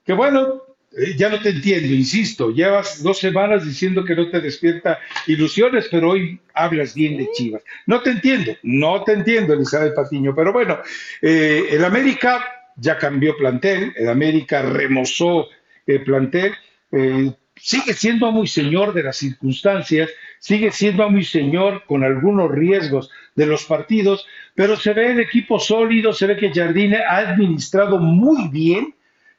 Qué 0.04 0.13
bueno, 0.13 0.62
eh, 0.98 1.15
ya 1.15 1.30
no 1.30 1.39
te 1.39 1.50
entiendo, 1.50 1.94
insisto, 1.94 2.52
llevas 2.52 3.02
dos 3.02 3.20
semanas 3.20 3.63
diciendo 3.63 4.04
que 4.04 4.15
no 4.15 4.30
te 4.30 4.41
despierta 4.41 5.00
ilusiones, 5.28 5.88
pero 5.89 6.12
hoy 6.12 6.39
hablas 6.54 6.94
bien 6.94 7.17
de 7.17 7.30
Chivas. 7.32 7.63
No 7.86 8.02
te 8.02 8.12
entiendo, 8.12 8.52
no 8.63 9.04
te 9.04 9.13
entiendo, 9.13 9.54
Elizabeth 9.54 9.96
Patiño, 9.96 10.36
pero 10.36 10.52
bueno, 10.52 10.80
eh, 11.22 11.65
el 11.72 11.86
América 11.86 12.44
ya 12.76 12.98
cambió 12.98 13.38
plantel, 13.38 13.94
el 13.96 14.10
América 14.10 14.63
remozó 14.63 15.48
el 15.86 16.04
plantel, 16.04 16.54
eh, 16.91 17.32
sigue 17.56 17.94
siendo 17.94 18.32
muy 18.32 18.48
señor 18.48 18.94
de 18.94 19.04
las 19.04 19.17
circunstancias, 19.17 20.10
sigue 20.39 20.72
siendo 20.72 21.10
muy 21.10 21.24
señor 21.24 21.86
con 21.86 22.04
algunos 22.04 22.52
riesgos 22.52 23.10
de 23.36 23.46
los 23.46 23.63
partidos, 23.63 24.26
pero 24.56 24.76
se 24.76 24.94
ve 24.94 25.12
el 25.12 25.20
equipo 25.20 25.60
sólido, 25.60 26.14
se 26.14 26.28
ve 26.28 26.38
que 26.38 26.54
Jardine 26.54 26.98
ha 26.98 27.18
administrado 27.18 27.98
muy 28.00 28.50
bien 28.50 28.94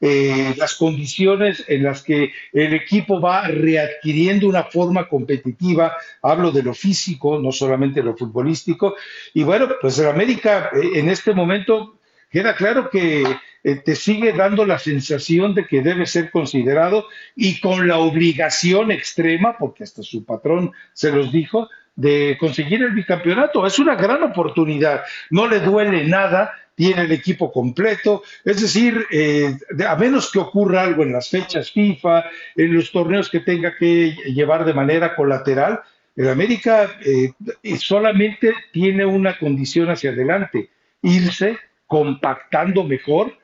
eh, 0.05 0.55
las 0.57 0.75
condiciones 0.75 1.65
en 1.69 1.85
las 1.85 2.03
que 2.03 2.33
el 2.53 2.75
equipo 2.75 3.21
va 3.21 3.47
readquiriendo 3.47 4.49
una 4.49 4.65
forma 4.65 5.09
competitiva, 5.09 5.97
hablo 6.23 6.51
de 6.51 6.65
lo 6.65 6.75
físico, 6.75 7.39
no 7.39 7.53
solamente 7.53 8.03
lo 8.03 8.17
futbolístico, 8.17 8.97
y 9.33 9.45
bueno, 9.45 9.69
pues 9.81 10.01
el 10.01 10.09
América 10.09 10.71
eh, 10.73 10.99
en 10.99 11.09
este 11.09 11.33
momento 11.33 12.01
queda 12.29 12.57
claro 12.57 12.91
que 12.91 13.25
eh, 13.65 13.77
te 13.77 13.95
sigue 13.95 14.33
dando 14.33 14.67
la 14.67 14.81
sensación 14.81 15.55
de 15.55 15.67
que 15.67 15.83
debe 15.83 16.05
ser 16.07 16.33
considerado 16.33 17.07
y 17.37 17.61
con 17.61 17.87
la 17.87 17.99
obligación 17.99 18.91
extrema, 18.91 19.57
porque 19.57 19.85
hasta 19.85 20.03
su 20.03 20.25
patrón 20.25 20.73
se 20.95 21.13
los 21.13 21.31
dijo, 21.31 21.69
de 21.95 22.37
conseguir 22.39 22.83
el 22.83 22.93
bicampeonato. 22.93 23.67
Es 23.67 23.79
una 23.79 23.95
gran 23.95 24.23
oportunidad, 24.23 25.03
no 25.31 25.47
le 25.47 25.61
duele 25.61 26.05
nada 26.05 26.53
tiene 26.75 27.03
el 27.03 27.13
equipo 27.13 27.53
completo, 27.53 28.23
es 28.45 28.61
decir, 28.61 29.07
eh, 29.11 29.57
a 29.87 29.95
menos 29.97 30.33
que 30.33 30.39
ocurra 30.39 30.83
algo 30.83 31.03
en 31.03 31.13
las 31.13 31.29
fechas 31.29 31.71
FIFA, 31.71 32.25
en 32.57 32.75
los 32.75 32.91
torneos 32.91 33.29
que 33.29 33.41
tenga 33.41 33.77
que 33.77 34.17
llevar 34.35 34.65
de 34.65 34.75
manera 34.75 35.15
colateral, 35.15 35.81
el 36.17 36.29
América 36.29 36.91
eh, 37.05 37.33
solamente 37.79 38.55
tiene 38.73 39.05
una 39.05 39.39
condición 39.39 39.91
hacia 39.91 40.11
adelante, 40.11 40.71
irse 41.03 41.59
compactando 41.87 42.85
mejor 42.85 43.39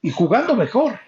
y 0.00 0.10
jugando 0.10 0.54
mejor. 0.54 0.98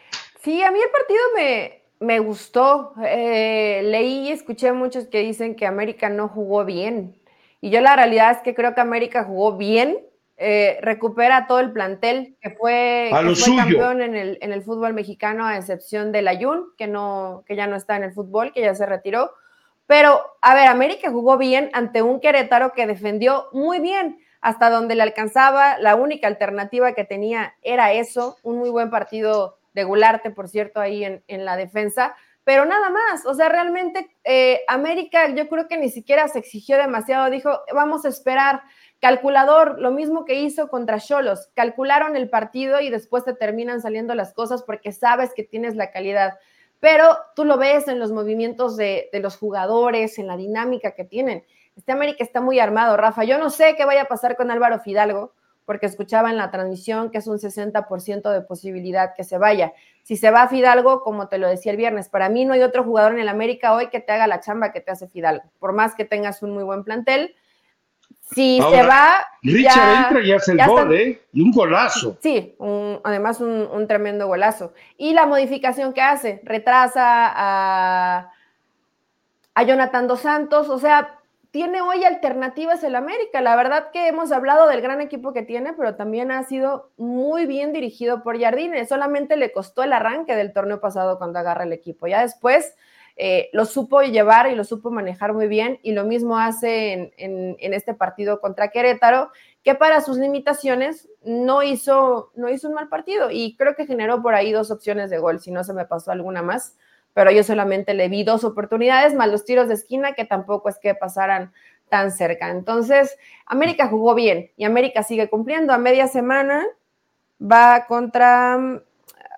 Sí, 0.42 0.62
a 0.62 0.70
mí 0.70 0.78
el 0.78 0.90
partido 0.90 1.20
me, 1.36 1.83
me 2.00 2.18
gustó. 2.18 2.92
Eh, 3.04 3.82
leí 3.84 4.28
y 4.28 4.32
escuché 4.32 4.72
muchos 4.72 5.06
que 5.06 5.20
dicen 5.20 5.54
que 5.54 5.66
América 5.66 6.08
no 6.08 6.28
jugó 6.28 6.64
bien. 6.64 7.16
Y 7.60 7.70
yo 7.70 7.80
la 7.80 7.96
realidad 7.96 8.32
es 8.32 8.38
que 8.38 8.54
creo 8.54 8.74
que 8.74 8.80
América 8.80 9.24
jugó 9.24 9.56
bien, 9.56 9.98
eh, 10.36 10.78
recupera 10.82 11.46
todo 11.46 11.60
el 11.60 11.72
plantel 11.72 12.36
que 12.40 12.50
fue, 12.50 13.10
campeón 13.56 14.02
en 14.02 14.14
el, 14.14 14.38
en 14.42 14.52
el, 14.52 14.62
fútbol 14.62 14.92
mexicano, 14.92 15.46
a 15.46 15.56
excepción 15.56 16.12
del 16.12 16.28
Ayun, 16.28 16.66
que, 16.76 16.86
no, 16.86 17.44
que 17.46 17.56
ya 17.56 17.66
no 17.66 17.76
está 17.76 17.96
en 17.96 18.04
el 18.04 18.12
fútbol, 18.12 18.52
que 18.52 18.60
ya 18.60 18.74
se 18.74 18.84
retiró. 18.84 19.30
Pero, 19.86 20.20
a 20.42 20.54
ver, 20.54 20.66
América 20.66 21.10
jugó 21.10 21.38
bien 21.38 21.70
ante 21.72 22.02
un 22.02 22.20
Querétaro 22.20 22.72
que 22.72 22.86
defendió 22.86 23.48
muy 23.52 23.80
bien 23.80 24.18
hasta 24.40 24.70
donde 24.70 24.94
le 24.94 25.02
alcanzaba. 25.02 25.78
La 25.78 25.94
única 25.94 26.26
alternativa 26.26 26.92
que 26.92 27.04
tenía 27.04 27.54
era 27.62 27.92
eso, 27.92 28.36
un 28.42 28.58
muy 28.58 28.70
buen 28.70 28.90
partido 28.90 29.56
de 29.74 29.84
Gularte, 29.84 30.30
por 30.30 30.48
cierto, 30.48 30.80
ahí 30.80 31.04
en, 31.04 31.22
en 31.28 31.44
la 31.44 31.56
defensa. 31.56 32.16
Pero 32.44 32.66
nada 32.66 32.90
más, 32.90 33.24
o 33.26 33.34
sea, 33.34 33.48
realmente 33.48 34.14
eh, 34.22 34.60
América 34.68 35.28
yo 35.30 35.48
creo 35.48 35.66
que 35.66 35.78
ni 35.78 35.88
siquiera 35.88 36.28
se 36.28 36.38
exigió 36.38 36.76
demasiado, 36.76 37.30
dijo, 37.30 37.60
vamos 37.72 38.04
a 38.04 38.08
esperar 38.08 38.62
Calculador, 39.04 39.78
lo 39.80 39.90
mismo 39.90 40.24
que 40.24 40.36
hizo 40.36 40.68
contra 40.68 40.98
Cholos, 40.98 41.50
calcularon 41.54 42.16
el 42.16 42.30
partido 42.30 42.80
y 42.80 42.88
después 42.88 43.22
te 43.22 43.34
terminan 43.34 43.82
saliendo 43.82 44.14
las 44.14 44.32
cosas 44.32 44.62
porque 44.62 44.92
sabes 44.92 45.32
que 45.34 45.42
tienes 45.42 45.74
la 45.76 45.90
calidad. 45.90 46.38
Pero 46.80 47.18
tú 47.36 47.44
lo 47.44 47.58
ves 47.58 47.86
en 47.88 47.98
los 47.98 48.12
movimientos 48.12 48.78
de, 48.78 49.10
los 49.12 49.36
jugadores, 49.36 50.18
en 50.18 50.26
la 50.26 50.38
dinámica 50.38 50.92
que 50.92 51.04
tienen. 51.04 51.44
Este 51.76 51.92
América 51.92 52.24
está 52.24 52.40
muy 52.40 52.60
armado, 52.60 52.96
Rafa. 52.96 53.24
Yo 53.24 53.36
no 53.36 53.50
sé 53.50 53.74
qué 53.76 53.84
vaya 53.84 54.02
a 54.02 54.08
pasar 54.08 54.36
con 54.36 54.50
Álvaro 54.50 54.80
Fidalgo, 54.80 55.34
porque 55.64 55.86
escuchaba 55.86 56.30
en 56.30 56.36
la 56.36 56.50
transmisión 56.50 57.10
que 57.10 57.18
es 57.18 57.26
un 57.26 57.38
60% 57.38 58.30
de 58.30 58.40
posibilidad 58.42 59.14
que 59.16 59.24
se 59.24 59.38
vaya. 59.38 59.72
Si 60.02 60.16
se 60.16 60.30
va 60.30 60.48
Fidalgo, 60.48 61.02
como 61.02 61.28
te 61.28 61.38
lo 61.38 61.48
decía 61.48 61.72
el 61.72 61.78
viernes, 61.78 62.08
para 62.08 62.28
mí 62.28 62.44
no 62.44 62.54
hay 62.54 62.62
otro 62.62 62.84
jugador 62.84 63.12
en 63.12 63.20
el 63.20 63.28
América 63.28 63.74
hoy 63.74 63.88
que 63.88 64.00
te 64.00 64.12
haga 64.12 64.26
la 64.26 64.40
chamba 64.40 64.72
que 64.72 64.80
te 64.80 64.90
hace 64.90 65.08
Fidalgo. 65.08 65.44
Por 65.58 65.72
más 65.72 65.94
que 65.94 66.04
tengas 66.04 66.42
un 66.42 66.52
muy 66.52 66.64
buen 66.64 66.84
plantel, 66.84 67.34
si 68.34 68.60
se 68.60 68.82
va. 68.82 69.26
Richard 69.42 70.06
entra 70.06 70.22
y 70.22 70.32
hace 70.32 70.52
el 70.52 70.66
gol, 70.66 70.94
¿eh? 70.94 71.22
Y 71.32 71.42
un 71.42 71.52
golazo. 71.52 72.16
Sí, 72.22 72.56
además 73.02 73.40
un, 73.40 73.86
tremendo 73.86 74.26
golazo. 74.26 74.72
Y 74.96 75.12
la 75.12 75.26
modificación 75.26 75.92
que 75.92 76.00
hace, 76.00 76.40
retrasa 76.44 77.02
a, 77.02 78.30
a 79.54 79.62
Jonathan 79.62 80.06
Dos 80.06 80.20
Santos, 80.20 80.68
o 80.68 80.78
sea, 80.78 81.18
tiene 81.54 81.80
hoy 81.82 82.02
alternativas 82.02 82.82
el 82.82 82.96
América. 82.96 83.40
La 83.40 83.54
verdad 83.54 83.92
que 83.92 84.08
hemos 84.08 84.32
hablado 84.32 84.66
del 84.66 84.80
gran 84.80 85.00
equipo 85.00 85.32
que 85.32 85.44
tiene, 85.44 85.72
pero 85.72 85.94
también 85.94 86.32
ha 86.32 86.42
sido 86.42 86.90
muy 86.96 87.46
bien 87.46 87.72
dirigido 87.72 88.24
por 88.24 88.40
Jardine. 88.40 88.84
Solamente 88.86 89.36
le 89.36 89.52
costó 89.52 89.84
el 89.84 89.92
arranque 89.92 90.34
del 90.34 90.52
torneo 90.52 90.80
pasado 90.80 91.16
cuando 91.16 91.38
agarra 91.38 91.62
el 91.62 91.72
equipo. 91.72 92.08
Ya 92.08 92.22
después 92.22 92.74
eh, 93.14 93.50
lo 93.52 93.66
supo 93.66 94.02
llevar 94.02 94.50
y 94.50 94.56
lo 94.56 94.64
supo 94.64 94.90
manejar 94.90 95.32
muy 95.32 95.46
bien 95.46 95.78
y 95.84 95.92
lo 95.92 96.02
mismo 96.02 96.40
hace 96.40 97.14
en, 97.16 97.56
este 97.60 97.94
partido 97.94 98.40
contra 98.40 98.72
Querétaro, 98.72 99.30
que 99.62 99.76
para 99.76 100.00
sus 100.00 100.18
limitaciones 100.18 101.08
no 101.22 101.62
hizo, 101.62 102.32
no 102.34 102.48
hizo 102.48 102.66
un 102.66 102.74
mal 102.74 102.88
partido 102.88 103.30
y 103.30 103.54
creo 103.56 103.76
que 103.76 103.86
generó 103.86 104.22
por 104.22 104.34
ahí 104.34 104.50
dos 104.50 104.72
opciones 104.72 105.08
de 105.08 105.18
gol, 105.18 105.38
si 105.38 105.52
no 105.52 105.62
se 105.62 105.72
me 105.72 105.84
pasó 105.84 106.10
alguna 106.10 106.42
más, 106.42 106.76
pero 107.14 107.30
yo 107.30 107.42
solamente 107.42 107.94
le 107.94 108.08
vi 108.08 108.24
dos 108.24 108.44
oportunidades, 108.44 109.14
más 109.14 109.30
los 109.30 109.44
tiros 109.44 109.68
de 109.68 109.74
esquina 109.74 110.12
que 110.12 110.24
tampoco 110.24 110.68
es 110.68 110.78
que 110.78 110.94
pasaran 110.94 111.52
tan 111.88 112.10
cerca. 112.12 112.50
Entonces, 112.50 113.16
América 113.46 113.88
jugó 113.88 114.14
bien 114.14 114.50
y 114.56 114.64
América 114.64 115.02
sigue 115.02 115.30
cumpliendo. 115.30 115.72
A 115.72 115.78
media 115.78 116.08
semana 116.08 116.66
va 117.40 117.86
contra, 117.86 118.82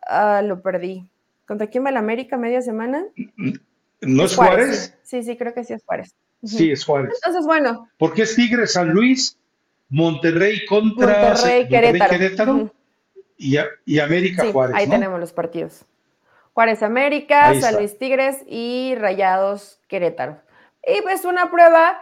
ah, 0.09 0.43
lo 0.43 0.63
perdí, 0.63 1.09
¿Contra 1.47 1.69
quién 1.69 1.85
va 1.85 1.91
el 1.91 1.97
América 1.97 2.37
media 2.37 2.61
semana? 2.61 3.05
¿No 4.01 4.25
es 4.25 4.35
Juárez? 4.35 4.95
Sí, 5.03 5.23
sí, 5.23 5.37
creo 5.37 5.55
que 5.55 5.63
sí 5.63 5.73
es 5.73 5.85
Juárez. 5.85 6.15
Sí, 6.43 6.73
es 6.73 6.85
Juárez. 6.85 7.15
Entonces, 7.15 7.47
bueno. 7.47 7.89
Porque 7.99 8.23
es 8.23 8.35
Tigre 8.35 8.67
San 8.67 8.91
Luis, 8.91 9.39
Monterrey 9.89 10.67
contra 10.67 11.35
Monterrey, 11.35 11.69
Querétaro, 11.69 12.73
y, 13.39 13.99
América 13.99 14.45
Juárez. 14.53 14.77
Ahí 14.77 14.89
tenemos 14.89 15.21
los 15.21 15.33
partidos. 15.33 15.85
Juárez 16.57 16.83
América, 16.83 17.53
San 17.61 17.77
Luis 17.77 17.99
Tigres 17.99 18.39
y 18.47 18.95
Rayados 18.97 19.79
Querétaro. 19.89 20.41
Y 20.87 21.03
pues 21.03 21.27
una 21.27 21.51
prueba. 21.51 22.01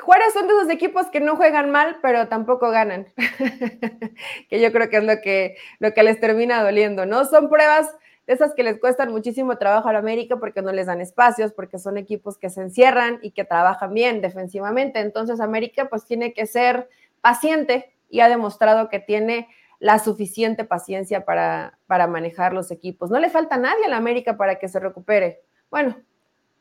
Juárez 0.00 0.32
son 0.32 0.46
de 0.46 0.52
esos 0.54 0.70
equipos 0.70 1.08
que 1.08 1.18
no 1.18 1.34
juegan 1.34 1.72
mal, 1.72 1.98
pero 2.00 2.28
tampoco 2.28 2.70
ganan. 2.70 3.08
que 4.48 4.60
yo 4.60 4.70
creo 4.70 4.88
que 4.90 4.98
es 4.98 5.02
lo 5.02 5.20
que, 5.20 5.56
lo 5.80 5.92
que 5.92 6.04
les 6.04 6.20
termina 6.20 6.62
doliendo, 6.62 7.04
¿no? 7.04 7.24
Son 7.24 7.48
pruebas 7.48 7.92
esas 8.28 8.54
que 8.54 8.62
les 8.62 8.78
cuestan 8.78 9.10
muchísimo 9.10 9.58
trabajo 9.58 9.88
a 9.88 9.92
la 9.92 9.98
América 9.98 10.36
porque 10.36 10.62
no 10.62 10.70
les 10.70 10.86
dan 10.86 11.00
espacios, 11.00 11.50
porque 11.50 11.80
son 11.80 11.96
equipos 11.96 12.38
que 12.38 12.48
se 12.48 12.60
encierran 12.60 13.18
y 13.22 13.32
que 13.32 13.42
trabajan 13.42 13.92
bien 13.92 14.20
defensivamente. 14.20 15.00
Entonces 15.00 15.40
América 15.40 15.88
pues 15.88 16.04
tiene 16.04 16.32
que 16.32 16.46
ser 16.46 16.88
paciente 17.20 17.92
y 18.08 18.20
ha 18.20 18.28
demostrado 18.28 18.88
que 18.88 19.00
tiene 19.00 19.48
la 19.80 19.98
suficiente 19.98 20.64
paciencia 20.64 21.24
para, 21.24 21.78
para 21.86 22.06
manejar 22.06 22.52
los 22.52 22.70
equipos. 22.70 23.10
No 23.10 23.18
le 23.18 23.30
falta 23.30 23.56
a 23.56 23.58
nadie 23.58 23.86
a 23.86 23.88
la 23.88 23.96
América 23.96 24.36
para 24.36 24.58
que 24.58 24.68
se 24.68 24.78
recupere. 24.78 25.40
Bueno, 25.70 25.96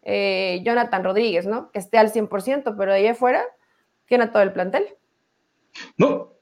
eh, 0.03 0.61
Jonathan 0.63 1.03
Rodríguez, 1.03 1.45
¿no? 1.45 1.69
Que 1.71 1.79
esté 1.79 1.97
al 1.97 2.11
100%, 2.11 2.75
pero 2.77 2.91
de 2.91 2.99
ahí 2.99 3.07
afuera 3.07 3.43
tiene 4.07 4.27
todo 4.27 4.41
el 4.41 4.53
plantel. 4.53 4.85
No, 5.97 6.33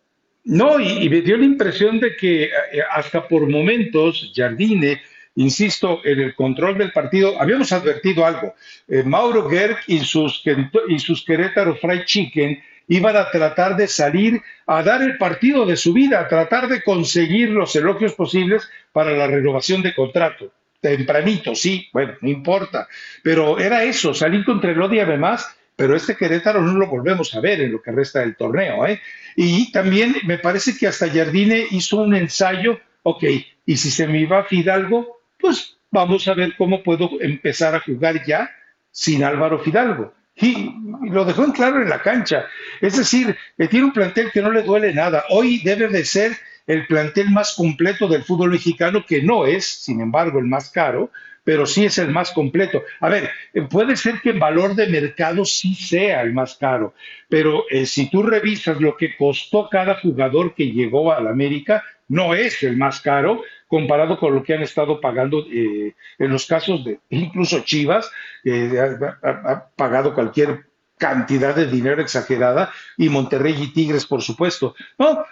no, 0.46 0.80
y, 0.80 1.10
me 1.10 1.22
dio 1.22 1.36
la 1.36 1.46
impresión 1.46 2.00
de 2.00 2.16
que 2.16 2.44
eh, 2.46 2.50
hasta 2.92 3.28
por 3.28 3.50
momentos 3.50 4.32
Jardine 4.34 5.02
insisto, 5.38 6.02
en 6.04 6.20
el 6.20 6.36
control 6.36 6.78
del 6.80 6.92
partido, 6.92 7.40
habíamos 7.40 7.72
advertido 7.72 8.26
algo. 8.26 8.56
Eh, 8.88 9.04
Mauro 9.04 9.48
Gerg 9.48 9.78
y 9.86 10.00
sus, 10.00 10.44
y 10.90 11.00
sus 11.00 11.24
Querétaro 11.24 11.76
Fried 11.76 12.06
Chicken 12.06 12.60
iban 12.88 13.16
a 13.16 13.30
tratar 13.30 13.76
de 13.76 13.88
salir 13.88 14.42
a 14.66 14.84
dar 14.84 15.02
el 15.02 15.18
partido 15.18 15.66
de 15.66 15.78
su 15.78 15.94
vida, 15.94 16.20
a 16.20 16.28
tratar 16.28 16.68
de 16.68 16.82
conseguir 16.84 17.50
los 17.50 17.76
elogios 17.76 18.14
posibles 18.14 18.70
para 18.92 19.12
la 19.12 19.28
renovación 19.28 19.82
de 19.82 19.94
contrato. 19.94 20.52
Tempranito, 20.80 21.56
sí, 21.56 21.88
bueno, 21.92 22.14
no 22.22 22.30
importa. 22.30 22.88
Pero 23.24 23.60
era 23.60 23.84
eso, 23.84 24.14
salir 24.14 24.46
contra 24.46 24.72
el 24.72 24.82
odio 24.82 25.04
además, 25.04 25.58
pero 25.76 25.96
este 25.96 26.16
Querétaro 26.16 26.62
no 26.62 26.74
lo 26.74 26.88
volvemos 26.88 27.34
a 27.36 27.40
ver 27.40 27.62
en 27.62 27.72
lo 27.72 27.82
que 27.82 27.92
resta 27.92 28.22
del 28.22 28.36
torneo. 28.36 28.86
¿eh? 28.86 29.02
Y 29.36 29.72
también 29.72 30.16
me 30.26 30.38
parece 30.38 30.78
que 30.78 30.88
hasta 30.88 31.10
Jardine 31.10 31.66
hizo 31.72 31.98
un 31.98 32.16
ensayo, 32.16 32.80
ok, 33.04 33.24
y 33.66 33.78
si 33.78 33.92
se 33.92 34.08
me 34.08 34.20
iba 34.20 34.44
Fidalgo, 34.44 35.20
pues 35.38 35.78
vamos 35.92 36.28
a 36.28 36.34
ver 36.34 36.56
cómo 36.58 36.84
puedo 36.84 37.10
empezar 37.22 37.76
a 37.76 37.80
jugar 37.80 38.26
ya 38.26 38.50
sin 38.92 39.24
Álvaro 39.24 39.60
Fidalgo. 39.60 40.14
Y, 40.40 40.72
lo 41.10 41.26
dejó 41.26 41.46
en 41.46 41.52
claro 41.52 41.82
en 41.82 41.90
la 41.90 42.02
cancha. 42.02 42.46
Es 42.82 42.98
decir, 42.98 43.36
que 43.58 43.68
tiene 43.68 43.86
un 43.86 43.94
plantel 43.94 44.32
que 44.32 44.42
no 44.42 44.52
le 44.52 44.64
duele 44.64 44.94
nada. 44.94 45.24
Hoy 45.30 45.62
debe 45.64 45.88
de 45.88 46.06
ser 46.06 46.38
el 46.68 46.86
plantel 46.86 47.32
más 47.32 47.56
completo 47.56 48.08
del 48.08 48.24
fútbol 48.24 48.52
mexicano, 48.52 49.06
que 49.08 49.22
no 49.22 49.46
es, 49.46 49.66
sin 49.66 50.02
embargo, 50.02 50.40
el 50.40 50.46
más 50.46 50.70
caro, 50.70 51.12
pero 51.48 51.66
sí 51.66 51.86
es 51.86 51.98
el 51.98 52.10
más 52.10 52.32
completo. 52.32 52.84
A 53.00 53.08
ver, 53.08 53.30
eh, 53.54 53.62
puede 53.62 53.96
ser 53.96 54.20
que 54.22 54.32
en 54.32 54.40
valor 54.40 54.76
de 54.76 54.88
mercado 54.88 55.46
sí 55.46 55.74
sea 55.76 56.22
el 56.22 56.34
más 56.34 56.56
caro, 56.56 56.94
pero 57.30 57.64
eh, 57.70 57.86
si 57.86 58.10
tú 58.10 58.22
revisas 58.22 58.82
lo 58.82 58.98
que 58.98 59.16
costó 59.16 59.70
cada 59.70 59.96
jugador 59.96 60.54
que 60.54 60.72
llegó 60.74 61.14
a 61.14 61.22
la 61.22 61.30
América, 61.30 61.86
no 62.10 62.36
es 62.36 62.64
el 62.64 62.76
más 62.76 63.00
caro 63.00 63.44
comparado 63.68 64.20
con 64.20 64.36
lo 64.36 64.44
que 64.44 64.56
han 64.56 64.62
estado 64.62 65.00
pagando 65.00 65.46
eh, 65.50 65.94
en 66.20 66.32
los 66.32 66.46
casos 66.48 66.84
de 66.84 67.00
incluso 67.10 67.62
Chivas, 67.62 68.12
que 68.48 68.80
ha, 68.80 69.68
pagado 69.76 70.14
cualquier 70.14 70.68
cantidad 70.98 71.54
de 71.54 71.68
dinero 71.68 72.02
exagerada 72.02 72.72
y 72.96 73.10
Monterrey 73.10 73.56
y 73.60 73.74
Tigres, 73.74 74.06
por 74.06 74.22
supuesto. 74.22 74.74
No, 74.98 75.26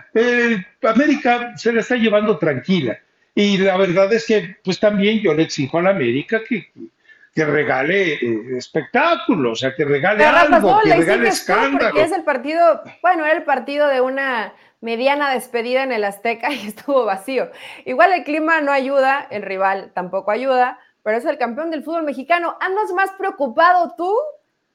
América 0.84 1.54
se 1.56 1.72
la 1.72 1.80
está 1.80 1.96
llevando 1.96 2.38
tranquila. 2.38 3.00
Y 3.34 3.58
la 3.58 3.78
verdad 3.78 4.12
es 4.12 4.26
que, 4.26 4.58
pues 4.64 4.80
también 4.80 5.22
yo 5.22 5.34
le 5.34 5.44
exijo 5.44 5.78
a 5.78 5.84
la 5.84 5.90
América 5.92 6.42
que, 6.48 6.72
que 7.34 7.46
regale 7.46 8.14
eh, 8.14 8.58
espectáculo, 8.58 9.54
o 9.54 9.56
sea, 9.56 9.74
que 9.74 9.86
regale 9.86 10.26
algo, 10.26 10.82
que 10.84 10.94
regale 10.94 11.30
escándalo. 11.30 11.92
Porque 11.92 12.04
es 12.04 12.12
el 12.12 12.24
partido, 12.24 12.84
bueno, 13.02 13.26
era 13.26 13.38
el 13.38 13.44
partido 13.44 13.88
de 13.88 14.02
una 14.02 14.54
mediana 14.82 15.34
despedida 15.34 15.84
en 15.84 15.92
el 15.92 16.04
Azteca 16.04 16.52
y 16.52 16.68
estuvo 16.68 17.06
vacío. 17.06 17.50
Igual 17.86 18.12
el 18.12 18.24
clima 18.26 18.60
no 18.60 18.74
ayuda, 18.74 19.26
el 19.30 19.42
rival 19.42 19.92
tampoco 19.94 20.32
ayuda, 20.32 20.80
pero 21.06 21.20
es 21.20 21.26
el 21.26 21.38
campeón 21.38 21.70
del 21.70 21.84
fútbol 21.84 22.02
mexicano. 22.02 22.58
Andas 22.60 22.92
más 22.92 23.12
preocupado 23.12 23.94
tú 23.96 24.12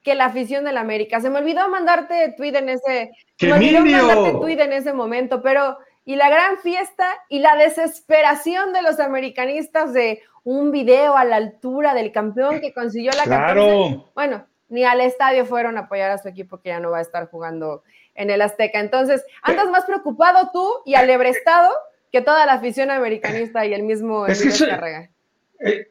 que 0.01 0.15
la 0.15 0.25
afición 0.25 0.63
del 0.63 0.77
América. 0.77 1.19
Se 1.19 1.29
me 1.29 1.39
olvidó 1.39 1.67
mandarte 1.67 2.33
tweet 2.37 2.55
en 2.55 2.69
ese, 2.69 3.11
se 3.37 3.47
me 3.47 3.53
olvidó 3.53 3.81
mandarte 3.81 4.31
tweet 4.39 4.61
en 4.61 4.71
ese 4.71 4.93
momento, 4.93 5.41
pero 5.41 5.77
y 6.05 6.15
la 6.15 6.29
gran 6.29 6.57
fiesta 6.59 7.05
y 7.27 7.39
la 7.39 7.57
desesperación 7.57 8.71
de 8.71 8.81
los 8.81 9.01
americanistas 9.01 9.91
de 9.91 10.21
un 10.45 10.71
video 10.71 11.17
a 11.17 11.25
la 11.25 11.35
altura 11.35 11.93
del 11.93 12.13
campeón 12.13 12.61
que 12.61 12.73
consiguió 12.73 13.11
la 13.11 13.23
claro. 13.23 14.09
Bueno, 14.15 14.47
ni 14.69 14.85
al 14.85 15.01
estadio 15.01 15.45
fueron 15.45 15.77
a 15.77 15.81
apoyar 15.81 16.11
a 16.11 16.17
su 16.17 16.29
equipo 16.29 16.61
que 16.61 16.69
ya 16.69 16.79
no 16.79 16.91
va 16.91 16.99
a 16.99 17.01
estar 17.01 17.29
jugando 17.29 17.83
en 18.15 18.29
el 18.29 18.41
Azteca. 18.41 18.79
Entonces, 18.79 19.25
andas 19.43 19.69
más 19.69 19.83
preocupado 19.83 20.49
tú 20.53 20.65
y 20.85 20.95
alebrestado 20.95 21.69
que 22.09 22.21
toda 22.21 22.45
la 22.45 22.53
afición 22.53 22.89
americanista 22.89 23.65
y 23.65 23.73
el 23.73 23.83
mismo 23.83 24.27
es 24.27 24.41
que 24.41 25.09
eh, 25.63 25.87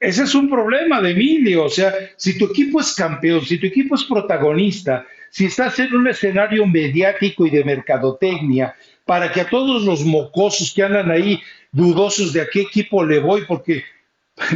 ese 0.00 0.24
es 0.24 0.34
un 0.34 0.50
problema 0.50 1.00
de 1.00 1.12
Emilio. 1.12 1.64
O 1.64 1.70
sea, 1.70 1.92
si 2.16 2.36
tu 2.36 2.46
equipo 2.46 2.80
es 2.80 2.94
campeón, 2.94 3.44
si 3.44 3.58
tu 3.58 3.66
equipo 3.66 3.94
es 3.94 4.04
protagonista, 4.04 5.06
si 5.30 5.46
estás 5.46 5.78
en 5.78 5.94
un 5.94 6.08
escenario 6.08 6.66
mediático 6.66 7.46
y 7.46 7.50
de 7.50 7.64
mercadotecnia, 7.64 8.74
para 9.04 9.32
que 9.32 9.40
a 9.40 9.48
todos 9.48 9.82
los 9.82 10.04
mocosos 10.04 10.72
que 10.74 10.82
andan 10.82 11.10
ahí 11.10 11.40
dudosos 11.72 12.32
de 12.32 12.42
a 12.42 12.48
qué 12.48 12.62
equipo 12.62 13.04
le 13.04 13.18
voy, 13.18 13.44
porque 13.46 13.84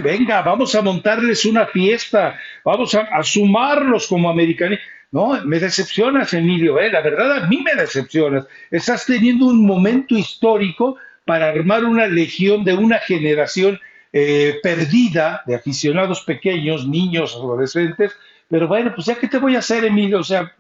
venga, 0.02 0.42
vamos 0.42 0.74
a 0.74 0.82
montarles 0.82 1.44
una 1.44 1.66
fiesta, 1.66 2.38
vamos 2.64 2.94
a, 2.94 3.22
sumarlos 3.22 4.06
como 4.06 4.30
americanos. 4.30 4.78
No, 5.10 5.42
me 5.44 5.58
decepcionas, 5.58 6.34
Emilio, 6.34 6.78
¿eh? 6.78 6.90
la 6.90 7.00
verdad 7.00 7.44
a 7.44 7.46
mí 7.46 7.62
me 7.62 7.74
decepcionas. 7.74 8.46
Estás 8.70 9.06
teniendo 9.06 9.46
un 9.46 9.64
momento 9.64 10.14
histórico 10.16 10.96
para 11.24 11.48
armar 11.48 11.84
una 11.84 12.06
legión 12.06 12.62
de 12.64 12.74
una 12.74 12.98
generación 12.98 13.80
eh, 14.12 14.58
perdida 14.62 15.42
de 15.46 15.54
aficionados 15.54 16.22
pequeños, 16.22 16.86
niños, 16.86 17.34
adolescentes. 17.34 18.12
Pero 18.48 18.66
bueno, 18.66 18.92
pues 18.94 19.06
ya 19.06 19.16
qué 19.16 19.28
te 19.28 19.38
voy 19.38 19.56
a 19.56 19.60
hacer, 19.60 19.84
Emilio. 19.84 20.20
O 20.20 20.24
sea, 20.24 20.52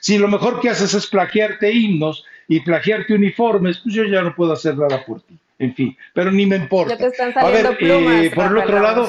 si 0.00 0.18
lo 0.18 0.28
mejor 0.28 0.60
que 0.60 0.70
haces 0.70 0.94
es 0.94 1.06
plaquearte 1.06 1.72
himnos 1.72 2.24
y 2.46 2.60
plagiarte 2.60 3.14
uniformes, 3.14 3.78
pues 3.78 3.94
yo 3.94 4.04
ya 4.04 4.22
no 4.22 4.34
puedo 4.34 4.52
hacer 4.52 4.76
nada 4.76 5.04
por 5.04 5.22
ti. 5.22 5.38
En 5.58 5.74
fin, 5.74 5.96
pero 6.12 6.32
ni 6.32 6.46
me 6.46 6.56
importa. 6.56 6.96
te 6.96 7.06
están 7.06 7.32
saliendo 7.32 7.68
a 7.68 7.70
ver, 7.70 7.78
plumas, 7.78 8.24
eh, 8.24 8.32
por 8.34 8.46
el 8.46 8.58
otro 8.58 8.80
lado, 8.80 9.08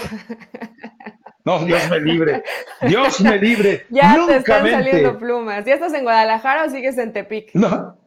no, 1.46 1.64
Dios 1.64 1.90
me 1.90 2.00
libre. 2.00 2.44
Dios 2.82 3.22
me 3.22 3.38
libre. 3.38 3.86
ya 3.90 4.18
te 4.26 4.38
están 4.38 4.70
saliendo 4.70 5.18
plumas. 5.20 5.64
¿Ya 5.64 5.76
estás 5.76 5.94
en 5.94 6.04
Guadalajara 6.04 6.66
o 6.66 6.70
sigues 6.70 6.98
en 6.98 7.14
Tepic? 7.14 7.52
No. 7.54 7.98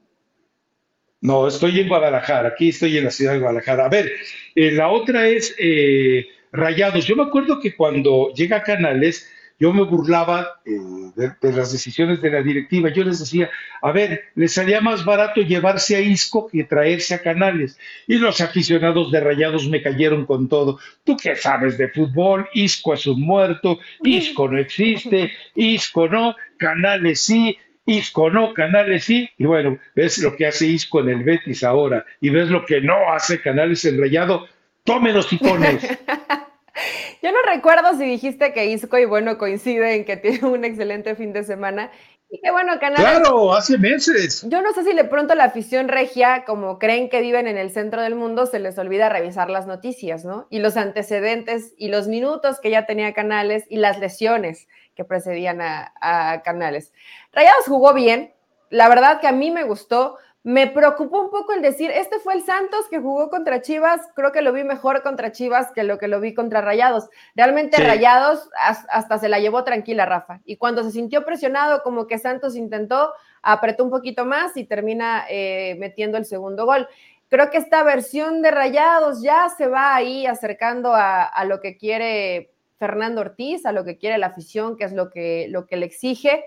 No, 1.21 1.49
estoy 1.49 1.81
en 1.81 1.89
Guadalajara. 1.89 2.51
Aquí 2.51 2.69
estoy 2.69 2.97
en 2.97 3.05
la 3.05 3.11
ciudad 3.11 3.33
de 3.33 3.41
Guadalajara. 3.41 3.87
A 3.87 3.89
ver, 3.89 4.13
eh, 4.55 4.71
la 4.71 4.89
otra 4.89 5.29
es 5.29 5.55
eh, 5.59 6.29
Rayados. 6.53 7.07
Yo 7.07 7.17
me 7.17 7.25
acuerdo 7.25 7.61
que 7.61 7.75
cuando 7.75 8.33
llega 8.35 8.59
a 8.59 8.63
Canales, 8.63 9.29
yo 9.59 9.73
me 9.73 9.83
burlaba 9.83 10.61
eh, 10.65 11.33
de, 11.41 11.53
las 11.53 11.73
decisiones 11.73 12.23
de 12.23 12.31
la 12.31 12.43
directiva. 12.43 12.91
Yo 12.91 13.03
les 13.03 13.19
decía, 13.19 13.51
a 13.83 13.91
ver, 13.91 14.27
les 14.37 14.53
salía 14.53 14.81
más 14.81 15.05
barato 15.05 15.41
llevarse 15.41 15.97
a 15.97 16.01
Isco 16.01 16.47
que 16.47 16.63
traerse 16.63 17.15
a 17.15 17.23
Canales. 17.23 17.77
Y 18.07 18.19
los 18.19 18.41
aficionados 18.41 19.11
de 19.11 19.19
Rayados 19.19 19.69
me 19.69 19.83
cayeron 19.83 20.25
con 20.25 20.49
todo. 20.49 20.79
¿Tú 21.03 21.17
qué 21.17 21.35
sabes 21.35 21.77
de 21.77 21.89
fútbol? 21.89 22.49
Isco 22.55 22.95
es 22.95 23.09
un 23.09 23.21
muerto, 23.21 23.81
Isco 24.05 24.49
no 24.49 24.59
existe, 24.59 25.33
Isco 25.57 26.09
no, 26.09 26.37
Canales 26.59 27.21
sí. 27.21 27.59
Isco 27.89 28.31
no, 28.31 28.55
Canales 28.55 29.05
sí, 29.05 29.29
y 29.39 29.45
bueno, 29.45 29.79
ves 29.97 30.19
lo 30.19 30.37
que 30.37 30.47
hace 30.47 30.67
Isco 30.67 31.01
en 31.01 31.09
el 31.09 31.25
Betis 31.25 31.65
ahora, 31.65 32.05
y 32.21 32.31
ves 32.31 32.51
lo 32.51 32.65
que 32.65 32.81
no 32.81 33.13
hace 33.13 33.41
Canales 33.41 33.85
en 33.85 34.01
Rayado, 34.01 34.47
¡Tome 34.89 35.13
los 35.13 35.29
tifones. 35.29 35.83
Yo 37.23 37.31
no 37.31 37.39
recuerdo 37.45 37.99
si 37.99 38.07
dijiste 38.07 38.55
que 38.55 38.67
Isco 38.67 38.97
y 38.97 39.05
bueno 39.05 39.37
coincide 39.37 39.97
en 39.97 40.07
que 40.07 40.17
tiene 40.17 40.47
un 40.47 40.65
excelente 40.65 41.15
fin 41.15 41.35
de 41.35 41.45
semana. 41.45 41.91
Y 42.31 42.41
que 42.41 42.51
bueno, 42.51 42.79
Canales. 42.81 43.21
Claro, 43.21 43.53
hace 43.53 43.77
meses. 43.77 44.47
Yo 44.49 44.63
no 44.63 44.73
sé 44.73 44.85
si 44.85 44.95
de 44.95 45.05
pronto 45.05 45.35
la 45.35 45.45
afición 45.45 45.89
regia, 45.89 46.45
como 46.47 46.79
creen 46.79 47.11
que 47.11 47.21
viven 47.21 47.47
en 47.47 47.59
el 47.59 47.71
centro 47.71 48.01
del 48.01 48.15
mundo, 48.15 48.47
se 48.47 48.61
les 48.61 48.79
olvida 48.79 49.11
revisar 49.11 49.51
las 49.51 49.67
noticias, 49.67 50.25
¿no? 50.25 50.47
Y 50.49 50.61
los 50.61 50.79
antecedentes 50.79 51.75
y 51.77 51.89
los 51.89 52.09
minutos 52.09 52.59
que 52.61 52.71
ya 52.71 52.87
tenía 52.87 53.13
Canales 53.13 53.67
y 53.69 53.77
las 53.77 53.99
lesiones 53.99 54.69
que 54.99 55.05
precedían 55.05 55.61
a, 55.61 55.93
a 56.01 56.43
Canales. 56.43 56.93
Rayados 57.33 57.67
jugó 57.67 57.95
bien. 57.95 58.35
La 58.69 58.89
verdad 58.89 59.21
que 59.21 59.29
a 59.29 59.33
mí 59.33 59.53
me 59.53 59.63
gustó. 59.63 60.19
Me 60.43 60.67
preocupó 60.67 61.21
un 61.21 61.31
poco 61.31 61.53
el 61.53 61.63
decir, 61.63 61.93
este 61.93 62.19
fue 62.19 62.35
el 62.35 62.43
Santos 62.43 62.89
que 62.89 62.99
jugó 62.99 63.29
contra 63.29 63.61
Chivas, 63.61 64.01
creo 64.15 64.33
que 64.33 64.41
lo 64.41 64.53
vi 64.53 64.65
mejor 64.65 65.03
contra 65.03 65.31
Chivas 65.31 65.71
que 65.73 65.83
lo 65.83 65.99
que 65.99 66.09
lo 66.09 66.21
vi 66.21 66.35
contra 66.35 66.61
Rayados. 66.61 67.11
Realmente 67.37 67.77
Rayados 67.77 68.49
hasta 68.89 69.19
se 69.19 69.29
la 69.29 69.39
llevó 69.39 69.63
tranquila 69.63 70.05
Rafa. 70.05 70.41
Y 70.45 70.57
cuando 70.57 70.83
se 70.83 70.91
sintió 70.91 71.25
presionado, 71.25 71.83
como 71.83 72.07
que 72.07 72.19
Santos 72.19 72.57
intentó, 72.57 73.13
apretó 73.43 73.85
un 73.85 73.91
poquito 73.91 74.25
más 74.25 74.57
y 74.57 74.65
termina 74.65 75.27
eh, 75.29 75.77
metiendo 75.79 76.19
el 76.19 76.25
segundo 76.25 76.67
gol. 76.67 76.89
Creo 77.29 77.51
que 77.51 77.59
esta 77.59 77.85
versión 77.85 78.43
de 78.43 78.51
Rayados 78.51 79.23
ya 79.23 79.49
se 79.51 79.69
va 79.69 79.95
ahí 79.95 80.27
acercando 80.27 80.93
a, 80.95 81.45
lo 81.45 81.61
que 81.61 81.77
quiere 81.77 82.51
Fernando 82.79 83.21
Ortiz, 83.21 83.67
a 83.67 83.73
lo 83.73 83.85
que 83.85 83.99
quiere 83.99 84.19
la 84.19 84.29
afición, 84.29 84.77
que 84.77 84.85
es 84.85 84.93
lo 84.93 85.11
que, 85.11 85.47
lo 85.51 85.67
que 85.67 85.77
le 85.77 85.87
exige. 85.87 86.45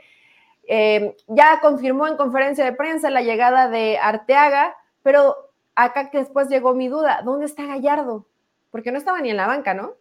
Eh, 0.68 1.16
ya 1.28 1.60
confirmó 1.62 2.08
en 2.08 2.18
conferencia 2.18 2.64
de 2.64 2.74
prensa 2.74 3.10
la 3.10 3.22
llegada 3.22 3.70
de 3.70 3.98
Arteaga, 3.98 4.76
pero 5.04 5.36
acá 5.76 6.10
que 6.10 6.20
después 6.20 6.50
llegó 6.50 6.74
mi 6.74 6.88
duda, 6.88 7.22
¿dónde 7.26 7.46
está 7.46 7.66
Gallardo? 7.66 8.28
Porque 8.70 8.92
no 8.92 8.98
estaba 8.98 9.20
ni 9.20 9.30
en 9.30 9.38
la 9.38 9.48
banca, 9.48 9.74
¿no? 9.74 9.96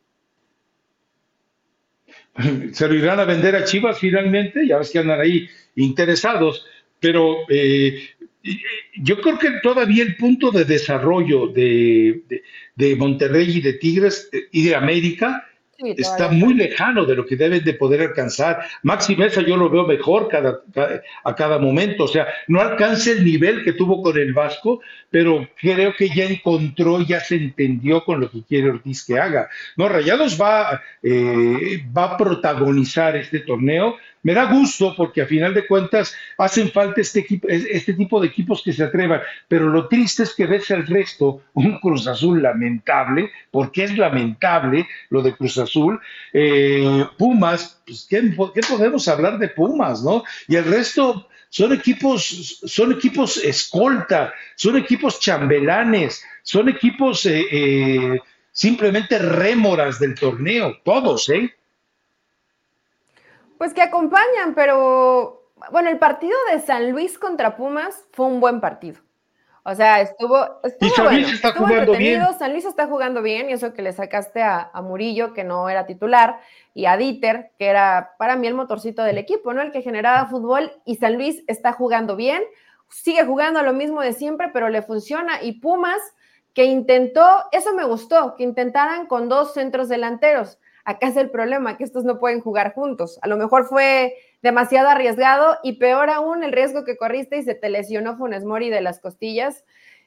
Se 2.73 2.89
lo 2.89 2.95
irán 2.95 3.21
a 3.21 3.25
vender 3.25 3.57
a 3.57 3.65
Chivas 3.65 3.99
finalmente, 3.99 4.67
ya 4.67 4.79
ves 4.79 4.91
que 4.91 4.99
andan 4.99 5.21
ahí 5.21 5.49
interesados, 5.77 6.67
pero 7.01 7.39
eh, 7.49 8.01
yo 9.03 9.21
creo 9.21 9.39
que 9.39 9.51
todavía 9.63 10.03
el 10.03 10.17
punto 10.17 10.51
de 10.51 10.65
desarrollo 10.65 11.49
de, 11.49 12.23
de 12.77 12.97
Monterrey 12.97 13.59
y 13.59 13.61
de 13.61 13.75
Tigres 13.75 14.29
eh, 14.33 14.49
y 14.53 14.69
de 14.69 14.75
América 14.75 15.47
está 15.97 16.29
muy 16.29 16.55
lejano 16.55 17.05
de 17.05 17.15
lo 17.15 17.27
que 17.27 17.37
deben 17.37 17.65
de 17.65 17.75
poder 17.75 18.03
alcanzar. 18.03 18.61
Maxi 18.83 19.17
Mesa 19.17 19.41
yo 19.43 19.57
lo 19.57 19.71
veo 19.71 19.87
mejor 19.87 20.29
cada, 20.29 20.61
a 21.25 21.35
cada 21.35 21.59
momento, 21.59 22.05
o 22.05 22.09
sea, 22.09 22.27
no 22.49 22.61
alcanza 22.61 23.13
el 23.13 23.25
nivel 23.25 23.65
que 23.65 23.73
tuvo 23.73 24.03
con 24.03 24.17
el 24.19 24.33
Vasco, 24.33 24.81
pero 25.11 25.49
creo 25.61 25.95
que 25.97 26.09
ya 26.09 26.25
encontró, 26.25 27.01
ya 27.01 27.21
se 27.21 27.37
entendió 27.37 28.05
con 28.05 28.21
lo 28.21 28.31
que 28.31 28.43
quiere 28.43 28.71
Ortiz 28.71 29.05
que 29.05 29.19
haga. 29.19 29.49
No, 29.77 29.89
Rayados 29.89 30.41
va, 30.41 30.83
eh, 31.03 31.83
va 31.97 32.05
a 32.05 32.17
protagonizar 32.17 33.17
este 33.17 33.41
torneo 33.41 33.97
me 34.23 34.35
da 34.35 34.45
gusto 34.45 34.95
porque 34.97 35.23
a 35.23 35.27
final 35.27 35.55
de 35.55 35.67
cuentas 35.67 36.15
hacen 36.39 36.71
falta 36.71 37.01
este, 37.01 37.21
equipo, 37.21 37.49
este 37.49 37.95
tipo 37.95 38.21
de 38.21 38.29
equipos 38.29 38.63
que 38.63 38.73
se 38.73 38.85
atrevan, 38.85 39.21
pero 39.49 39.69
lo 39.69 39.89
triste 39.89 40.23
es 40.25 40.35
que 40.35 40.47
ves 40.47 40.71
al 40.71 40.87
resto 40.87 41.43
un 41.55 41.79
Cruz 41.81 42.07
Azul 42.07 42.43
lamentable, 42.43 43.31
porque 43.51 43.85
es 43.85 43.97
lamentable 43.97 44.87
lo 45.09 45.23
de 45.23 45.35
Cruz 45.35 45.59
Azul. 45.59 46.01
Eh, 46.33 47.05
Pumas, 47.17 47.81
pues, 47.87 48.07
¿qué, 48.09 48.23
podemos 48.69 49.09
hablar 49.09 49.39
de 49.39 49.49
Pumas, 49.49 50.03
no? 50.03 50.25
Y 50.49 50.57
el 50.57 50.65
resto 50.65 51.29
son 51.49 51.73
equipos, 51.73 52.61
son 52.65 52.93
equipos 52.93 53.39
escolta, 53.39 54.33
son 54.55 54.77
equipos 54.77 55.19
chambelanes, 55.19 56.25
son 56.43 56.69
equipos 56.69 57.27
eh, 57.27 57.47
eh, 57.51 58.21
simplemente 58.53 59.19
rémoras 59.19 59.99
del 59.99 60.15
torneo, 60.15 60.77
todos, 60.85 61.29
¿eh? 61.31 61.55
Pues 63.61 63.75
que 63.75 63.83
acompañan, 63.83 64.55
pero 64.55 65.53
bueno, 65.71 65.91
el 65.91 65.99
partido 65.99 66.35
de 66.51 66.61
San 66.61 66.93
Luis 66.93 67.19
contra 67.19 67.59
Pumas 67.59 68.07
fue 68.11 68.25
un 68.25 68.41
buen 68.41 68.59
partido. 68.59 69.03
O 69.65 69.75
sea, 69.75 70.01
estuvo, 70.01 70.63
estuvo 70.65 70.89
y 70.89 70.91
San 70.93 71.15
Luis 71.15 71.35
está 71.35 71.53
jugando 71.53 71.93
bien. 71.93 72.23
San 72.39 72.53
Luis 72.53 72.65
está 72.65 72.87
jugando 72.87 73.21
bien 73.21 73.51
y 73.51 73.53
eso 73.53 73.75
que 73.75 73.83
le 73.83 73.93
sacaste 73.93 74.41
a, 74.41 74.71
a, 74.73 74.81
Murillo, 74.81 75.35
que 75.35 75.45
no 75.45 75.69
era 75.69 75.85
titular, 75.85 76.41
y 76.73 76.87
a 76.87 76.97
Dieter, 76.97 77.51
que 77.59 77.67
era 77.67 78.15
para 78.19 78.35
mí 78.35 78.47
el 78.47 78.55
motorcito 78.55 79.03
del 79.03 79.19
equipo, 79.19 79.53
¿no? 79.53 79.61
El 79.61 79.73
que 79.73 79.83
generaba 79.83 80.31
fútbol 80.31 80.73
y 80.87 80.95
San 80.95 81.17
Luis 81.17 81.45
está 81.47 81.75
jugando 81.75 82.17
bien, 82.17 82.43
sigue 82.89 83.27
jugando 83.27 83.63
lo 83.63 83.75
mismo 83.75 84.01
de 84.01 84.15
siempre, 84.15 84.49
pero 84.55 84.71
le 84.71 84.81
funciona. 84.81 85.43
Y 85.43 85.61
Pumas, 85.61 86.01
que 86.55 86.65
intentó, 86.65 87.45
eso 87.53 87.75
me 87.75 87.85
gustó, 87.85 88.37
que 88.37 88.43
intentaran 88.43 89.05
con 89.05 89.29
dos 89.29 89.53
centros 89.53 89.91
delanteros. 89.91 90.57
Acá 90.85 91.09
es 91.09 91.17
el 91.17 91.31
problema, 91.31 91.77
que 91.77 91.85
estos 91.85 92.05
no 92.05 92.19
pueden 92.19 92.41
jugar 92.41 92.75
juntos. 92.75 93.19
A 93.23 93.29
lo 93.29 93.37
mejor 93.37 93.67
fue 93.67 94.15
demasiado 94.43 94.89
arriesgado 94.89 95.59
y 95.63 95.75
peor 95.75 96.11
aún 96.11 96.43
el 96.43 96.53
riesgo 96.53 96.85
que 96.85 96.97
corriste 96.97 97.39
y 97.39 97.43
se 97.43 97.55
te 97.55 97.69
lesionó 97.69 98.17
Funes 98.17 98.45
Mori 98.45 98.71
de 98.71 98.81
las 98.81 99.01
costillas 99.01 99.65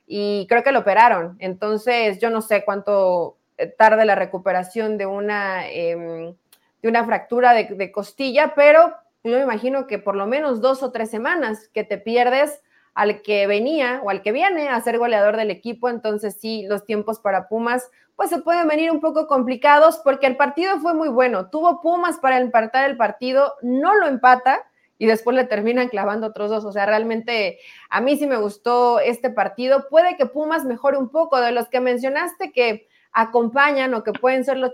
y 0.07 0.47
creo 0.49 0.63
que 0.63 0.71
lo 0.71 0.79
operaron. 0.79 1.37
Entonces, 1.39 2.19
yo 2.19 2.29
no 2.29 2.41
sé 2.41 2.63
cuánto 2.65 3.37
eh, 3.57 3.67
tarde 3.67 4.05
la 4.05 4.15
recuperación 4.15 4.97
de 4.97 5.05
una, 5.05 5.69
em, 5.69 6.35
de 6.81 6.89
una 6.89 7.05
fractura 7.05 7.53
de, 7.53 7.65
de 7.65 7.91
costilla, 7.91 8.53
pero 8.55 8.93
yo 9.23 9.37
me 9.37 9.43
imagino 9.43 9.87
que 9.87 9.99
por 9.99 10.15
lo 10.15 10.27
menos 10.27 10.59
dos 10.59 10.83
o 10.83 10.91
tres 10.91 11.09
semanas 11.09 11.69
que 11.73 11.83
te 11.83 11.97
pierdes 11.97 12.61
al 12.93 13.21
que 13.21 13.47
venía 13.47 14.01
o 14.03 14.09
al 14.09 14.21
que 14.21 14.31
viene 14.31 14.69
a 14.69 14.79
ser 14.81 14.97
goleador 14.97 15.37
del 15.37 15.51
equipo. 15.51 15.89
Entonces, 15.89 16.37
sí, 16.39 16.65
los 16.67 16.85
tiempos 16.85 17.19
para 17.19 17.47
Pumas 17.47 17.89
pues 18.15 18.29
se 18.29 18.39
pueden 18.39 18.67
venir 18.67 18.91
un 18.91 18.99
poco 18.99 19.27
complicados 19.27 19.99
porque 20.03 20.27
el 20.27 20.37
partido 20.37 20.79
fue 20.79 20.93
muy 20.93 21.09
bueno. 21.09 21.49
Tuvo 21.49 21.81
Pumas 21.81 22.19
para 22.19 22.37
empatar 22.37 22.89
el 22.89 22.97
partido, 22.97 23.55
no 23.61 23.95
lo 23.95 24.07
empata 24.07 24.63
y 24.97 25.07
después 25.07 25.35
le 25.35 25.45
terminan 25.45 25.89
clavando 25.89 26.27
otros 26.27 26.49
dos. 26.49 26.65
O 26.65 26.71
sea, 26.71 26.85
realmente 26.85 27.59
a 27.89 28.01
mí 28.01 28.17
sí 28.17 28.27
me 28.27 28.37
gustó 28.37 28.99
este 28.99 29.29
partido. 29.29 29.87
Puede 29.89 30.15
que 30.15 30.27
Pumas 30.27 30.65
mejore 30.65 30.97
un 30.97 31.09
poco 31.09 31.41
de 31.41 31.51
los 31.51 31.67
que 31.69 31.79
mencionaste 31.79 32.51
que 32.51 32.87
acompañan 33.11 33.93
o 33.93 34.03
que 34.03 34.13
pueden 34.13 34.43
ser 34.45 34.57
los, 34.57 34.73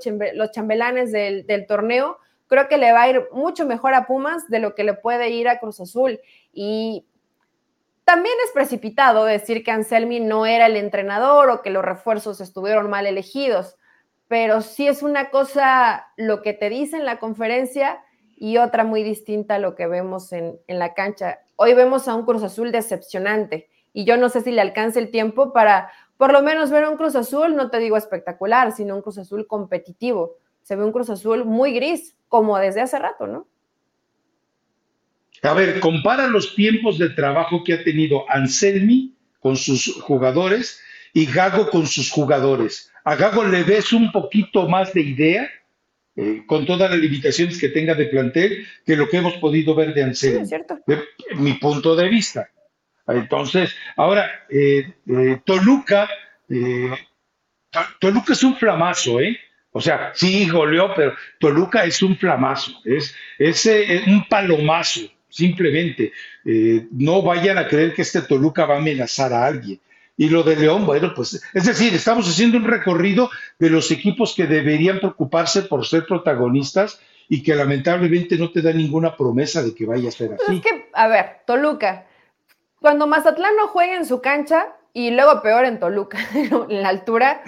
chambelanes 0.51 1.11
del, 1.11 1.45
del 1.45 1.65
torneo. 1.65 2.17
Creo 2.47 2.67
que 2.67 2.77
le 2.77 2.91
va 2.91 3.03
a 3.03 3.09
ir 3.09 3.27
mucho 3.31 3.65
mejor 3.65 3.93
a 3.93 4.05
Pumas 4.05 4.47
de 4.49 4.59
lo 4.59 4.75
que 4.75 4.83
le 4.83 4.93
puede 4.93 5.29
ir 5.29 5.47
a 5.47 5.59
Cruz 5.59 5.79
Azul. 5.79 6.19
Y 6.51 7.05
también 8.09 8.33
es 8.43 8.51
precipitado 8.51 9.23
decir 9.23 9.63
que 9.63 9.69
Anselmi 9.69 10.19
no 10.19 10.47
era 10.47 10.65
el 10.65 10.77
entrenador 10.77 11.51
o 11.51 11.61
que 11.61 11.69
los 11.69 11.85
refuerzos 11.85 12.41
estuvieron 12.41 12.89
mal 12.89 13.05
elegidos, 13.05 13.75
pero 14.27 14.61
sí 14.61 14.87
es 14.87 15.03
una 15.03 15.29
cosa 15.29 16.07
lo 16.17 16.41
que 16.41 16.53
te 16.53 16.71
dice 16.71 16.97
en 16.97 17.05
la 17.05 17.19
conferencia 17.19 18.01
y 18.35 18.57
otra 18.57 18.83
muy 18.83 19.03
distinta 19.03 19.55
a 19.55 19.59
lo 19.59 19.75
que 19.75 19.85
vemos 19.85 20.33
en, 20.33 20.59
en 20.65 20.79
la 20.79 20.95
cancha. 20.95 21.41
Hoy 21.55 21.75
vemos 21.75 22.07
a 22.07 22.15
un 22.15 22.25
Cruz 22.25 22.41
Azul 22.41 22.71
decepcionante 22.71 23.69
y 23.93 24.05
yo 24.05 24.17
no 24.17 24.29
sé 24.29 24.41
si 24.41 24.49
le 24.49 24.61
alcance 24.61 24.97
el 24.97 25.11
tiempo 25.11 25.53
para 25.53 25.91
por 26.17 26.33
lo 26.33 26.41
menos 26.41 26.71
ver 26.71 26.89
un 26.89 26.97
Cruz 26.97 27.15
Azul, 27.15 27.55
no 27.55 27.69
te 27.69 27.77
digo 27.77 27.95
espectacular, 27.95 28.71
sino 28.71 28.95
un 28.95 29.03
Cruz 29.03 29.19
Azul 29.19 29.45
competitivo. 29.45 30.37
Se 30.63 30.75
ve 30.75 30.83
un 30.83 30.91
Cruz 30.91 31.11
Azul 31.11 31.45
muy 31.45 31.75
gris, 31.75 32.17
como 32.27 32.57
desde 32.57 32.81
hace 32.81 32.97
rato, 32.97 33.27
¿no? 33.27 33.45
A 35.41 35.53
ver, 35.53 35.79
compara 35.79 36.27
los 36.27 36.55
tiempos 36.55 36.97
de 36.97 37.09
trabajo 37.09 37.63
que 37.63 37.73
ha 37.73 37.83
tenido 37.83 38.29
Anselmi 38.29 39.15
con 39.39 39.55
sus 39.55 39.93
jugadores 40.01 40.81
y 41.13 41.25
Gago 41.25 41.69
con 41.69 41.87
sus 41.87 42.11
jugadores. 42.11 42.91
A 43.03 43.15
Gago 43.15 43.43
le 43.45 43.63
ves 43.63 43.93
un 43.93 44.11
poquito 44.11 44.67
más 44.67 44.93
de 44.93 45.01
idea, 45.01 45.49
eh, 46.15 46.43
con 46.45 46.65
todas 46.65 46.91
las 46.91 46.99
limitaciones 46.99 47.57
que 47.59 47.69
tenga 47.69 47.95
de 47.95 48.07
plantel, 48.07 48.67
que 48.85 48.97
lo 48.97 49.07
que 49.07 49.17
hemos 49.17 49.35
podido 49.35 49.73
ver 49.75 49.93
de 49.93 50.03
Anselmi. 50.03 50.37
Sí, 50.37 50.41
es 50.43 50.49
cierto. 50.49 50.79
De, 50.85 51.03
mi 51.35 51.53
punto 51.53 51.95
de 51.95 52.09
vista. 52.09 52.49
Entonces, 53.07 53.73
ahora, 53.95 54.29
eh, 54.49 54.93
eh, 55.07 55.41
Toluca, 55.45 56.07
Toluca 57.99 58.33
es 58.33 58.43
un 58.43 58.55
flamazo, 58.55 59.19
¿eh? 59.19 59.39
O 59.71 59.81
sea, 59.81 60.11
sí 60.13 60.49
goleó, 60.49 60.93
pero 60.95 61.15
Toluca 61.39 61.85
es 61.85 62.01
un 62.01 62.17
flamazo, 62.17 62.71
es, 62.83 63.15
es 63.37 63.65
un 64.07 64.27
palomazo 64.27 65.09
simplemente. 65.29 66.11
Eh, 66.45 66.87
no 66.91 67.21
vayan 67.21 67.57
a 67.57 67.67
creer 67.67 67.93
que 67.93 68.01
este 68.01 68.21
Toluca 68.21 68.65
va 68.65 68.75
a 68.75 68.79
amenazar 68.79 69.33
a 69.33 69.45
alguien. 69.45 69.79
Y 70.17 70.27
lo 70.27 70.43
de 70.43 70.57
León, 70.57 70.85
bueno, 70.85 71.13
pues 71.15 71.41
es 71.53 71.65
decir, 71.65 71.93
estamos 71.93 72.27
haciendo 72.27 72.57
un 72.57 72.65
recorrido 72.65 73.29
de 73.57 73.69
los 73.69 73.89
equipos 73.89 74.33
que 74.35 74.47
deberían 74.47 74.99
preocuparse 74.99 75.61
por 75.61 75.85
ser 75.85 76.05
protagonistas 76.05 76.99
y 77.29 77.41
que 77.41 77.55
lamentablemente 77.55 78.37
no 78.37 78.51
te 78.51 78.61
da 78.61 78.73
ninguna 78.73 79.15
promesa 79.15 79.63
de 79.63 79.73
que 79.73 79.85
vaya 79.85 80.09
a 80.09 80.11
ser 80.11 80.33
así. 80.33 80.57
Es 80.57 80.61
que, 80.61 80.89
a 80.91 81.07
ver, 81.07 81.37
Toluca, 81.45 82.05
cuando 82.81 83.07
Mazatlán 83.07 83.55
no 83.55 83.67
juega 83.67 83.95
en 83.95 84.05
su 84.05 84.19
cancha 84.19 84.67
y 84.91 85.11
luego 85.11 85.41
peor 85.41 85.63
en 85.63 85.79
Toluca, 85.79 86.17
en 86.33 86.81
la 86.81 86.89
altura, 86.89 87.41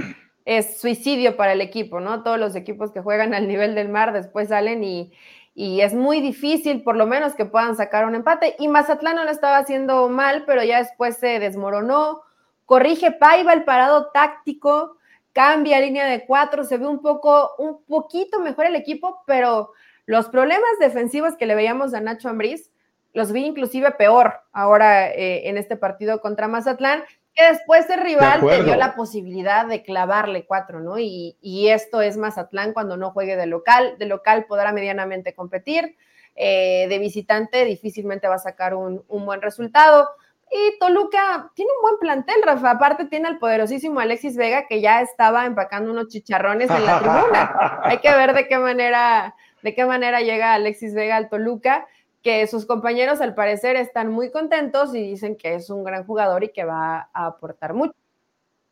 es 0.46 0.80
suicidio 0.80 1.36
para 1.36 1.54
el 1.54 1.62
equipo, 1.62 2.00
¿no? 2.00 2.24
Todos 2.24 2.40
los 2.40 2.56
equipos 2.56 2.92
que 2.92 3.02
juegan 3.02 3.34
al 3.34 3.48
nivel 3.48 3.76
del 3.76 3.90
mar 3.90 4.14
después 4.14 4.50
salen 4.50 4.84
y, 4.84 5.12
y 5.54 5.82
es 5.82 5.94
muy 5.94 6.22
difícil, 6.22 6.84
por 6.84 6.96
lo 6.96 7.06
menos, 7.06 7.36
que 7.36 7.46
puedan 7.46 7.76
sacar 7.76 8.06
un 8.06 8.16
empate. 8.16 8.56
Y 8.60 8.68
Mazatlán 8.68 9.16
no 9.16 9.24
lo 9.26 9.32
estaba 9.32 9.58
haciendo 9.58 10.08
mal, 10.10 10.44
pero 10.46 10.64
ya 10.64 10.78
después 10.78 11.18
se 11.18 11.40
desmoronó. 11.40 12.22
Corrige 12.66 13.12
Paiva 13.12 13.52
el 13.54 13.66
parado 13.66 14.12
táctico, 14.12 14.98
cambia 15.34 15.82
línea 15.82 16.06
de 16.06 16.26
cuatro, 16.26 16.64
se 16.64 16.78
ve 16.78 16.88
un 16.88 17.02
poco, 17.02 17.52
un 17.58 17.84
poquito 17.84 18.40
mejor 18.40 18.66
el 18.66 18.76
equipo, 18.76 19.24
pero 19.26 19.74
los 20.06 20.30
problemas 20.30 20.72
defensivos 20.80 21.36
que 21.36 21.46
le 21.46 21.56
veíamos 21.56 21.94
a 21.94 22.00
Nacho 22.00 22.30
Ambriz 22.30 22.72
los 23.14 23.32
vi 23.32 23.46
inclusive 23.46 23.92
peor 23.92 24.42
ahora 24.54 25.10
eh, 25.10 25.50
en 25.50 25.58
este 25.58 25.76
partido 25.76 26.22
contra 26.22 26.48
Mazatlán 26.48 27.04
que 27.34 27.44
después 27.44 27.90
el 27.90 28.02
rival 28.02 28.42
te 28.42 28.64
dio 28.64 28.76
la 28.76 28.96
posibilidad 28.96 29.66
de 29.66 29.84
clavarle 29.84 30.46
cuatro, 30.46 30.80
¿no? 30.80 30.98
Y, 31.00 31.36
esto 31.70 32.02
es 32.02 32.18
Mazatlán 32.18 32.74
cuando 32.74 32.98
no 32.98 33.12
juegue 33.12 33.36
de 33.36 33.46
local. 33.46 33.96
De 33.98 34.06
local 34.06 34.46
podrá 34.48 34.72
medianamente 34.72 35.34
competir. 35.34 35.96
Eh, 36.36 36.88
de 36.90 37.00
visitante 37.00 37.66
difícilmente 37.66 38.28
va 38.28 38.36
a 38.36 38.40
sacar 38.40 38.74
un, 38.74 39.04
buen 39.08 39.42
resultado. 39.42 40.10
Y 40.52 40.78
Toluca 40.80 41.50
tiene 41.56 41.72
un 41.78 41.82
buen 41.82 42.00
plantel, 42.00 42.44
Rafa. 42.44 42.72
Aparte 42.72 43.06
tiene 43.06 43.30
al 43.30 43.40
poderosísimo 43.40 44.02
Alexis 44.02 44.36
Vega 44.36 44.68
que 44.68 44.82
ya 44.82 45.02
estaba 45.02 45.46
empacando 45.46 45.92
unos 45.92 46.10
chicharrones 46.10 46.70
en 46.70 46.86
la 46.86 47.00
tribuna. 47.00 47.80
Hay 47.84 48.00
que 48.00 48.12
ver 48.12 48.34
de 48.34 48.50
qué 48.50 48.58
manera, 48.58 49.36
de 49.62 49.74
qué 49.74 49.86
manera 49.86 50.20
llega 50.20 50.54
Alexis 50.54 50.94
Vega 50.94 51.16
al 51.16 51.30
Toluca 51.30 51.88
que 52.22 52.46
sus 52.48 52.66
compañeros 52.66 53.22
al 53.22 53.36
parecer 53.36 53.76
están 53.76 54.12
muy 54.12 54.32
contentos 54.32 54.94
y 54.94 55.02
dicen 55.02 55.36
que 55.36 55.56
es 55.56 55.70
un 55.70 55.84
gran 55.84 56.06
jugador 56.06 56.44
y 56.44 56.50
que 56.50 56.64
va 56.64 57.10
a 57.14 57.26
aportar 57.26 57.74
mucho. 57.74 57.94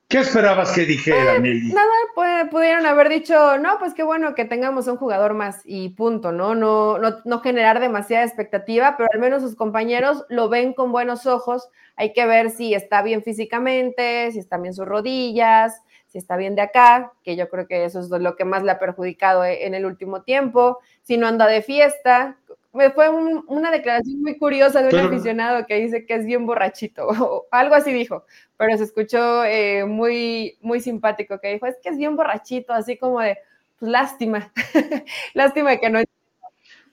¿Qué 0.10 0.18
esperabas 0.18 0.72
que 0.72 0.86
dijera, 0.86 1.36
eh, 1.36 1.62
Nada, 1.72 2.50
pudieron 2.50 2.88
haber 2.88 3.10
dicho, 3.10 3.60
no, 3.60 3.78
pues 3.78 3.93
qué 3.93 4.02
bueno 4.02 4.34
que 4.34 4.43
tengamos 4.43 4.88
un 4.88 4.97
jugador 4.97 5.36
más 5.36 5.62
y 5.66 5.89
punto, 5.89 6.32
¿no? 6.32 6.56
No, 6.56 6.97
no, 6.97 7.18
no 7.26 7.39
generar 7.41 7.80
demasiada 7.80 8.26
expectativa, 8.26 8.95
pero 8.97 9.08
al 9.14 9.20
menos 9.20 9.43
sus 9.43 9.56
compañeros 9.56 10.26
lo 10.28 10.50
ven 10.50 10.74
con 10.74 10.91
buenos 10.91 11.28
ojos. 11.28 11.70
Hay 11.95 12.12
que 12.14 12.26
ver 12.26 12.50
si 12.50 12.74
está 12.74 13.04
bien 13.04 13.22
físicamente, 13.22 14.32
si 14.32 14.39
están 14.39 14.64
bien 14.64 14.74
sus 14.74 14.88
rodillas, 14.88 15.80
si 16.08 16.18
está 16.18 16.38
bien 16.38 16.56
de 16.56 16.64
acá, 16.64 17.14
que 17.24 17.36
yo 17.36 17.47
creo 17.47 17.68
que 17.68 17.86
eso 17.86 18.00
es 18.00 18.10
lo 18.10 18.36
que 18.36 18.45
más 18.45 18.64
le 18.64 18.72
ha 18.72 18.80
perjudicado 18.80 19.45
eh, 19.45 19.68
en 19.68 19.76
el 19.76 19.86
último 19.86 20.24
tiempo, 20.24 20.80
si 21.04 21.18
no 21.18 21.28
anda 21.28 21.45
de 21.45 21.62
fiesta, 21.62 22.39
fue 22.72 23.09
una 23.09 23.72
declaración 23.72 24.22
muy 24.22 24.38
curiosa 24.38 24.82
de 24.82 24.95
un 24.95 25.07
aficionado 25.07 25.65
que 25.65 25.76
dice 25.76 26.05
que 26.05 26.15
es 26.15 26.26
bien 26.26 26.45
borrachito, 26.45 27.07
o 27.07 27.47
algo 27.51 27.76
así 27.76 27.91
dijo, 27.91 28.26
pero 28.57 28.78
se 28.78 28.84
escuchó 28.84 29.43
eh, 29.43 29.86
muy, 29.86 30.57
muy 30.61 30.80
simpático, 30.80 31.39
que 31.39 31.53
dijo, 31.53 31.65
es 31.65 31.78
que 31.82 31.89
es 31.89 31.97
bien 31.97 32.15
borrachito, 32.15 32.74
así 32.74 32.97
como 32.97 33.22
de, 33.22 33.38
pues 33.80 33.91
lástima, 33.91 34.51
lástima 35.34 35.78
que 35.78 35.89
no. 35.89 35.99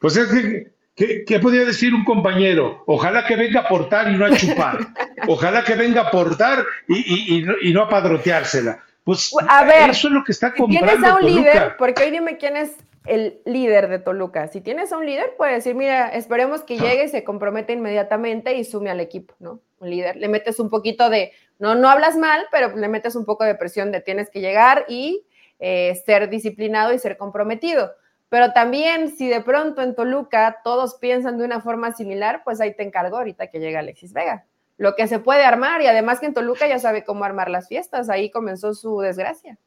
Pues 0.00 0.16
es 0.16 0.28
que, 0.94 1.24
¿qué, 1.26 1.40
podría 1.40 1.64
decir 1.64 1.92
un 1.94 2.04
compañero? 2.04 2.82
Ojalá 2.86 3.26
que 3.26 3.36
venga 3.36 3.60
a 3.60 3.64
aportar 3.64 4.10
y 4.10 4.16
no 4.16 4.26
a 4.26 4.36
chupar. 4.36 4.78
Ojalá 5.26 5.64
que 5.64 5.74
venga 5.74 6.02
a 6.02 6.08
aportar 6.08 6.64
y, 6.88 7.44
y, 7.62 7.72
no, 7.72 7.82
a 7.82 7.88
padroteársela. 7.88 8.82
Pues 9.04 9.30
a 9.48 9.64
ver, 9.64 9.90
eso 9.90 10.08
es 10.08 10.14
lo 10.14 10.24
que 10.24 10.32
está 10.32 10.52
comprando. 10.52 11.06
A 11.06 11.16
un 11.16 11.24
líder, 11.24 11.76
porque 11.78 12.04
hoy 12.04 12.10
dime 12.10 12.36
quién 12.36 12.56
es 12.56 12.76
el 13.06 13.40
líder 13.44 13.88
de 13.88 13.98
Toluca. 13.98 14.48
Si 14.48 14.60
tienes 14.60 14.92
a 14.92 14.98
un 14.98 15.06
líder, 15.06 15.34
puede 15.36 15.54
decir, 15.54 15.74
mira, 15.74 16.08
esperemos 16.08 16.62
que 16.62 16.78
llegue 16.78 17.04
y 17.04 17.08
se 17.08 17.24
comprometa 17.24 17.72
inmediatamente 17.72 18.54
y 18.54 18.64
sume 18.64 18.90
al 18.90 19.00
equipo, 19.00 19.34
¿no? 19.38 19.60
Un 19.80 19.90
líder. 19.90 20.16
Le 20.16 20.28
metes 20.28 20.60
un 20.60 20.70
poquito 20.70 21.10
de, 21.10 21.32
no, 21.58 21.74
no 21.74 21.88
hablas 21.88 22.16
mal, 22.16 22.46
pero 22.50 22.74
le 22.76 22.88
metes 22.88 23.14
un 23.16 23.24
poco 23.24 23.44
de 23.44 23.54
presión 23.54 23.92
de 23.92 24.00
tienes 24.00 24.30
que 24.30 24.40
llegar 24.40 24.84
y 24.88 25.26
eh, 25.58 26.00
ser 26.04 26.28
disciplinado 26.28 26.92
y 26.92 26.98
ser 26.98 27.16
comprometido. 27.16 27.92
Pero 28.28 28.52
también, 28.52 29.16
si 29.16 29.28
de 29.28 29.40
pronto 29.40 29.82
en 29.82 29.94
Toluca 29.94 30.60
todos 30.64 30.96
piensan 30.96 31.38
de 31.38 31.44
una 31.44 31.60
forma 31.60 31.92
similar, 31.92 32.42
pues 32.44 32.60
ahí 32.60 32.74
te 32.74 32.82
encargo 32.82 33.16
ahorita 33.18 33.48
que 33.48 33.60
llega 33.60 33.78
Alexis 33.78 34.12
Vega. 34.12 34.46
Lo 34.78 34.94
que 34.94 35.06
se 35.06 35.20
puede 35.20 35.44
armar, 35.44 35.80
y 35.80 35.86
además 35.86 36.20
que 36.20 36.26
en 36.26 36.34
Toluca 36.34 36.66
ya 36.66 36.78
sabe 36.78 37.04
cómo 37.04 37.24
armar 37.24 37.48
las 37.50 37.68
fiestas, 37.68 38.10
ahí 38.10 38.30
comenzó 38.30 38.74
su 38.74 39.00
desgracia. 39.00 39.58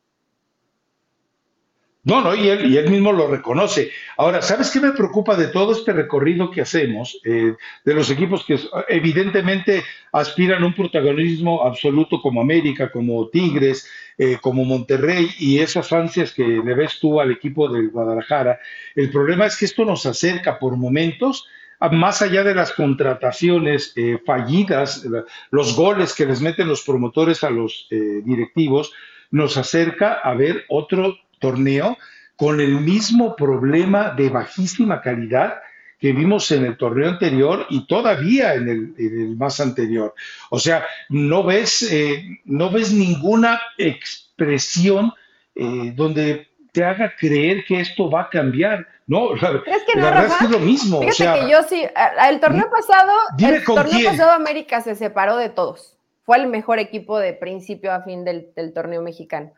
No, 2.06 2.22
no, 2.22 2.34
y 2.34 2.48
él, 2.48 2.72
y 2.72 2.78
él 2.78 2.90
mismo 2.90 3.12
lo 3.12 3.28
reconoce. 3.28 3.92
Ahora, 4.16 4.42
¿sabes 4.42 4.72
qué 4.72 4.80
me 4.80 4.94
preocupa 4.94 5.36
de 5.36 5.48
todo 5.50 5.74
este 5.74 5.92
recorrido 5.92 6.50
que 6.50 6.62
hacemos, 6.62 7.20
eh, 7.26 7.56
de 7.84 7.94
los 7.94 8.10
equipos 8.10 8.46
que 8.46 8.58
evidentemente 8.88 9.84
aspiran 10.14 10.64
a 10.64 10.66
un 10.66 10.74
protagonismo 10.74 11.66
absoluto 11.66 12.22
como 12.22 12.40
América, 12.40 12.90
como 12.90 13.28
Tigres, 13.28 13.86
eh, 14.18 14.38
como 14.40 14.64
Monterrey 14.64 15.30
y 15.40 15.60
esas 15.60 15.92
ansias 15.92 16.32
que 16.32 16.44
le 16.48 16.74
ves 16.74 17.00
tú 17.02 17.20
al 17.20 17.32
equipo 17.32 17.68
del 17.68 17.90
Guadalajara? 17.90 18.60
El 18.96 19.12
problema 19.12 19.46
es 19.46 19.58
que 19.58 19.66
esto 19.66 19.84
nos 19.84 20.06
acerca 20.06 20.58
por 20.58 20.78
momentos 20.78 21.48
más 21.92 22.22
allá 22.22 22.44
de 22.44 22.56
las 22.56 22.72
contrataciones 22.72 23.94
eh, 23.96 24.20
fallidas, 24.26 25.06
los 25.52 25.76
goles 25.76 26.14
que 26.14 26.26
les 26.26 26.42
meten 26.42 26.68
los 26.68 26.84
promotores 26.84 27.44
a 27.44 27.50
los 27.50 27.88
directivos, 27.90 28.92
nos 29.32 29.56
acerca 29.56 30.14
a 30.16 30.34
ver 30.34 30.66
otro 30.68 31.18
torneo 31.40 31.98
con 32.36 32.62
el 32.62 32.80
mismo 32.80 33.36
problema 33.36 34.12
de 34.12 34.30
bajísima 34.30 35.02
calidad 35.02 35.56
que 36.00 36.14
vimos 36.14 36.50
en 36.52 36.66
el 36.66 36.78
torneo 36.78 37.10
anterior 37.10 37.66
y 37.70 37.86
todavía 37.86 38.54
en 38.54 38.96
el, 38.98 39.36
más 39.36 39.60
anterior. 39.60 40.16
O 40.50 40.58
sea, 40.58 40.86
no 41.10 41.44
ves, 41.44 41.82
eh, 41.92 42.40
no 42.46 42.72
ves 42.72 42.94
ninguna 42.94 43.60
expresión 43.78 45.12
eh, 45.54 45.92
donde 45.94 46.48
te 46.72 46.86
haga 46.86 47.14
creer 47.20 47.66
que 47.66 47.82
esto 47.82 48.10
va 48.10 48.22
a 48.22 48.30
cambiar. 48.30 48.88
No, 49.06 49.36
es 49.36 49.42
que 49.42 50.00
no, 50.00 50.04
la 50.04 50.12
verdad 50.12 50.28
es 50.28 50.34
que 50.36 50.46
es 50.46 50.52
lo 50.52 50.60
mismo. 50.60 51.02
Fíjate 51.02 51.12
o 51.12 51.16
sea, 51.16 51.34
que 51.34 51.52
yo 51.52 51.64
sí, 51.64 51.84
el 52.30 52.40
torneo 52.40 52.70
pasado, 52.72 53.12
el 53.38 53.64
torneo 53.66 54.10
pasado 54.10 54.32
América 54.32 54.80
se 54.80 54.96
separó 54.96 55.36
de 55.36 55.50
todos. 55.50 55.98
Fue 56.24 56.38
el 56.38 56.48
mejor 56.48 56.80
equipo 56.80 57.20
de 57.20 57.34
principio 57.34 57.92
a 57.92 58.04
fin 58.04 58.24
del 58.24 58.72
torneo 58.74 59.02
mexicano 59.02 59.52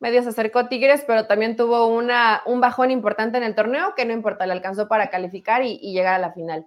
medio 0.00 0.22
se 0.22 0.28
acercó 0.28 0.68
Tigres, 0.68 1.04
pero 1.06 1.26
también 1.26 1.56
tuvo 1.56 1.86
una, 1.86 2.42
un 2.46 2.60
bajón 2.60 2.90
importante 2.90 3.38
en 3.38 3.44
el 3.44 3.54
torneo 3.54 3.94
que 3.94 4.04
no 4.04 4.12
importa, 4.12 4.46
le 4.46 4.52
alcanzó 4.52 4.88
para 4.88 5.10
calificar 5.10 5.62
y, 5.64 5.78
llegar 5.78 6.14
a 6.14 6.18
la 6.18 6.32
final. 6.32 6.66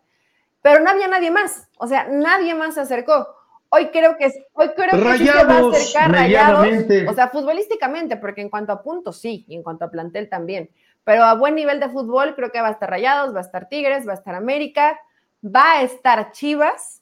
Pero 0.61 0.82
no 0.82 0.89
había 0.89 1.07
nadie 1.07 1.32
más, 1.32 1.69
o 1.77 1.88
sea, 1.88 2.07
nadie 2.09 2.53
más 2.53 2.75
se 2.75 2.82
acercó. 2.82 3.27
Hoy 3.69 3.88
creo 3.88 4.17
que, 4.17 4.32
hoy 4.53 4.69
creo 4.75 5.01
que 5.01 5.17
sí 5.17 5.27
se 5.27 5.43
va 5.45 5.57
a 5.57 5.69
acercar 5.69 6.11
Rayados, 6.11 6.67
o 7.07 7.13
sea, 7.13 7.29
futbolísticamente, 7.29 8.17
porque 8.17 8.41
en 8.41 8.49
cuanto 8.49 8.73
a 8.73 8.84
puntos 8.84 9.19
sí, 9.19 9.45
y 9.47 9.55
en 9.55 9.63
cuanto 9.63 9.86
a 9.86 9.91
plantel 9.91 10.29
también. 10.29 10.69
Pero 11.03 11.23
a 11.23 11.34
buen 11.36 11.55
nivel 11.55 11.79
de 11.79 11.89
fútbol 11.89 12.36
creo 12.36 12.51
que 12.51 12.61
va 12.61 12.67
a 12.67 12.71
estar 12.71 12.89
Rayados, 12.89 13.34
va 13.34 13.39
a 13.39 13.43
estar 13.43 13.69
Tigres, 13.69 14.07
va 14.07 14.11
a 14.11 14.15
estar 14.15 14.36
América, 14.36 14.99
va 15.43 15.79
a 15.79 15.84
estar 15.84 16.32
Chivas. 16.32 17.01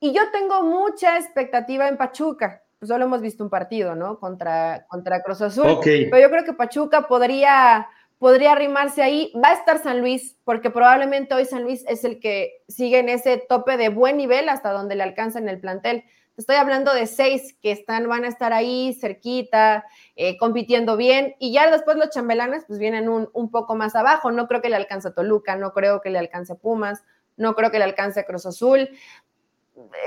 Y 0.00 0.12
yo 0.12 0.30
tengo 0.32 0.62
mucha 0.64 1.16
expectativa 1.16 1.88
en 1.88 1.96
Pachuca 1.96 2.62
pues 2.78 2.88
solo 2.88 3.04
hemos 3.04 3.20
visto 3.20 3.42
un 3.42 3.50
partido, 3.50 3.94
¿no? 3.94 4.18
Contra, 4.18 4.86
contra 4.88 5.22
Cruz 5.22 5.40
Azul. 5.42 5.78
Pero 5.82 6.18
yo 6.18 6.30
creo 6.30 6.44
que 6.44 6.52
Pachuca 6.52 7.08
podría, 7.08 7.88
podría 8.18 8.52
arrimarse 8.52 9.02
ahí. 9.02 9.32
Va 9.42 9.50
a 9.50 9.54
estar 9.54 9.82
San 9.82 10.00
Luis, 10.00 10.36
porque 10.44 10.70
probablemente 10.70 11.34
hoy 11.34 11.44
San 11.44 11.64
Luis 11.64 11.84
es 11.88 12.04
el 12.04 12.20
que 12.20 12.62
sigue 12.68 13.00
en 13.00 13.08
ese 13.08 13.38
tope 13.48 13.76
de 13.76 13.88
buen 13.88 14.16
nivel 14.16 14.48
hasta 14.48 14.70
donde 14.70 14.94
le 14.94 15.02
alcanza 15.02 15.40
en 15.40 15.48
el 15.48 15.60
plantel. 15.60 16.04
Estoy 16.36 16.54
hablando 16.54 16.94
de 16.94 17.06
seis 17.06 17.56
que 17.60 17.72
están, 17.72 18.08
van 18.08 18.24
a 18.24 18.28
estar 18.28 18.52
ahí 18.52 18.96
cerquita, 19.00 19.84
eh, 20.14 20.36
compitiendo 20.36 20.96
bien, 20.96 21.34
y 21.40 21.52
ya 21.52 21.68
después 21.68 21.96
los 21.96 22.10
chambelanes 22.10 22.64
pues 22.64 22.78
vienen 22.78 23.08
un, 23.08 23.28
un, 23.32 23.50
poco 23.50 23.74
más 23.74 23.96
abajo. 23.96 24.30
No 24.30 24.46
creo 24.46 24.62
que 24.62 24.68
le 24.68 24.76
alcance 24.76 25.08
a 25.08 25.14
Toluca, 25.14 25.56
no 25.56 25.72
creo 25.72 26.00
que 26.00 26.10
le 26.10 26.18
alcance 26.20 26.52
a 26.52 26.56
Pumas, 26.56 27.02
no 27.36 27.56
creo 27.56 27.72
que 27.72 27.78
le 27.78 27.84
alcance 27.84 28.20
a 28.20 28.24
Cruz 28.24 28.46
Azul. 28.46 28.88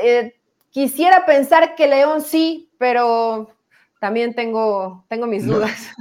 Eh, 0.01 0.40
Quisiera 0.71 1.25
pensar 1.25 1.75
que 1.75 1.87
León 1.87 2.21
sí, 2.21 2.69
pero 2.77 3.49
también 3.99 4.33
tengo, 4.33 5.05
tengo 5.09 5.27
mis 5.27 5.45
dudas. 5.45 5.91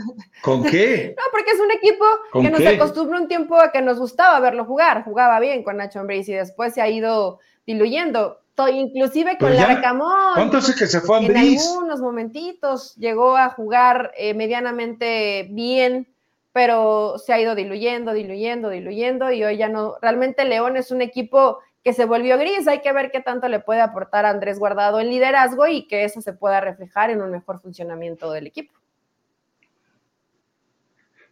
¿Con 0.42 0.64
qué? 0.70 1.14
no, 1.18 1.22
porque 1.30 1.50
es 1.50 1.60
un 1.60 1.70
equipo 1.70 2.04
que 2.40 2.50
nos 2.50 2.64
acostumbra 2.64 3.20
un 3.20 3.28
tiempo 3.28 3.60
a 3.60 3.72
que 3.72 3.82
nos 3.82 3.98
gustaba 3.98 4.40
verlo 4.40 4.64
jugar. 4.64 5.04
Jugaba 5.04 5.38
bien 5.38 5.62
con 5.62 5.76
Nacho 5.76 6.00
Ambriz 6.00 6.26
y 6.28 6.32
después 6.32 6.72
se 6.72 6.80
ha 6.80 6.88
ido 6.88 7.40
diluyendo. 7.66 8.38
Inclusive 8.68 9.38
con 9.38 9.54
Larcamón. 9.56 10.34
¿Cuánto 10.34 10.58
hace 10.58 10.74
que 10.74 10.86
se 10.86 11.00
fue 11.00 11.24
En 11.24 11.36
algunos 11.36 12.00
momentitos 12.00 12.94
llegó 12.96 13.36
a 13.36 13.50
jugar 13.50 14.12
eh, 14.16 14.34
medianamente 14.34 15.48
bien, 15.50 16.08
pero 16.52 17.16
se 17.18 17.32
ha 17.32 17.40
ido 17.40 17.54
diluyendo, 17.54 18.12
diluyendo, 18.12 18.70
diluyendo 18.70 19.30
y 19.30 19.44
hoy 19.44 19.56
ya 19.56 19.68
no. 19.68 19.96
Realmente 20.02 20.44
León 20.44 20.76
es 20.76 20.90
un 20.90 21.00
equipo 21.00 21.58
que 21.82 21.92
se 21.92 22.04
volvió 22.04 22.38
gris. 22.38 22.68
Hay 22.68 22.80
que 22.80 22.92
ver 22.92 23.10
qué 23.10 23.20
tanto 23.20 23.48
le 23.48 23.60
puede 23.60 23.80
aportar 23.80 24.26
a 24.26 24.30
Andrés 24.30 24.58
Guardado 24.58 25.00
en 25.00 25.08
liderazgo 25.08 25.66
y 25.66 25.86
que 25.86 26.04
eso 26.04 26.20
se 26.20 26.32
pueda 26.32 26.60
reflejar 26.60 27.10
en 27.10 27.22
un 27.22 27.30
mejor 27.30 27.60
funcionamiento 27.60 28.30
del 28.32 28.46
equipo. 28.46 28.74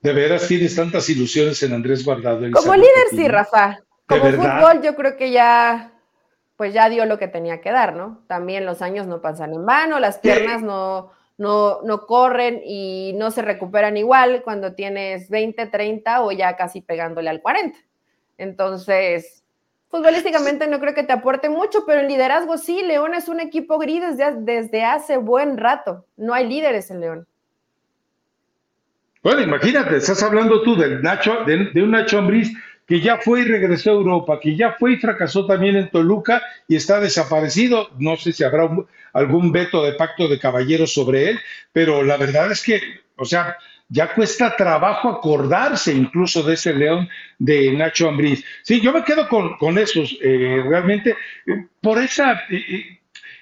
De 0.01 0.13
veras 0.13 0.47
tienes 0.47 0.77
tantas 0.77 1.09
ilusiones 1.09 1.63
en 1.63 1.73
Andrés 1.73 2.05
Guardado. 2.05 2.47
Como 2.53 2.75
líder, 2.75 3.09
sí, 3.11 3.27
Rafa. 3.27 3.81
Como 4.07 4.25
fútbol, 4.25 4.81
yo 4.83 4.95
creo 4.95 5.17
que 5.17 5.33
ya, 5.33 5.93
pues 6.57 6.73
ya 6.73 6.89
dio 6.89 7.05
lo 7.05 7.19
que 7.19 7.29
tenía 7.29 7.61
que 7.61 7.73
dar, 7.73 7.95
¿no? 7.95 8.25
También 8.27 8.65
los 8.65 8.81
años 8.81 9.07
no 9.07 9.21
pasan 9.21 9.53
en 9.53 9.67
vano, 9.67 9.99
las 9.99 10.19
piernas 10.19 10.63
no, 10.63 11.11
no, 11.37 11.83
no 11.83 12.07
corren 12.07 12.63
y 12.65 13.13
no 13.17 13.31
se 13.31 13.43
recuperan 13.43 13.97
igual 13.97 14.43
cuando 14.43 14.75
tienes 14.75 15.29
20, 15.29 15.67
30 15.67 16.23
o 16.23 16.33
ya 16.33 16.57
casi 16.57 16.81
pegándole 16.81 17.29
al 17.29 17.43
40. 17.43 17.79
Entonces, 18.39 19.45
Futbolísticamente 19.91 20.67
no 20.67 20.81
creo 20.81 20.95
que 20.95 21.03
te 21.03 21.15
aporte 21.15 21.49
mucho, 21.49 21.85
pero 21.87 22.01
en 22.01 22.09
liderazgo 22.09 22.59
sí, 22.59 22.83
León 22.83 23.15
es 23.15 23.29
un 23.29 23.41
equipo 23.41 23.79
gris 23.79 24.03
desde, 24.03 24.35
desde 24.41 24.85
hace 24.85 25.17
buen 25.17 25.57
rato. 25.57 26.05
No 26.17 26.35
hay 26.35 26.47
líderes 26.47 26.91
en 26.91 27.01
León. 27.01 27.27
Bueno, 29.23 29.43
imagínate, 29.43 29.97
estás 29.97 30.23
hablando 30.23 30.63
tú 30.63 30.77
del 30.77 31.03
Nacho, 31.03 31.45
de, 31.45 31.83
un 31.83 31.91
Nacho 31.91 32.19
Ambriz 32.19 32.53
que 32.87 33.01
ya 33.01 33.19
fue 33.19 33.41
y 33.41 33.45
regresó 33.45 33.91
a 33.91 33.95
Europa, 33.95 34.41
que 34.41 34.57
ya 34.57 34.77
fue 34.79 34.93
y 34.93 34.97
fracasó 34.97 35.45
también 35.45 35.77
en 35.77 35.91
Toluca 35.91 36.43
y 36.69 36.77
está 36.77 37.01
desaparecido. 37.01 37.91
No 37.99 38.17
sé 38.17 38.33
si 38.33 38.45
habrá 38.45 38.71
algún 39.13 39.53
veto 39.53 39.85
de 39.85 39.93
pacto 39.93 40.29
de 40.29 40.39
caballeros 40.39 40.95
sobre 40.95 41.31
él, 41.31 41.41
pero 41.73 42.03
la 42.03 42.17
verdad 42.17 42.51
es 42.51 42.63
que, 42.63 42.81
o 43.17 43.27
sea, 43.27 43.59
ya 43.89 44.15
cuesta 44.15 44.55
trabajo 44.55 45.09
acordarse 45.09 45.93
incluso 45.93 46.43
de 46.43 46.55
ese 46.55 46.75
león 46.75 47.09
de 47.39 47.73
Nacho 47.73 48.09
Ambriz. 48.09 48.45
Sí, 48.63 48.81
yo 48.81 48.93
me 48.93 49.03
quedo 49.03 49.29
con, 49.29 49.57
con 49.57 49.79
esos, 49.79 50.19
eh, 50.23 50.63
realmente, 50.67 51.17
eh, 51.47 51.67
por 51.81 51.99
esa 51.99 52.43
eh, 52.51 52.99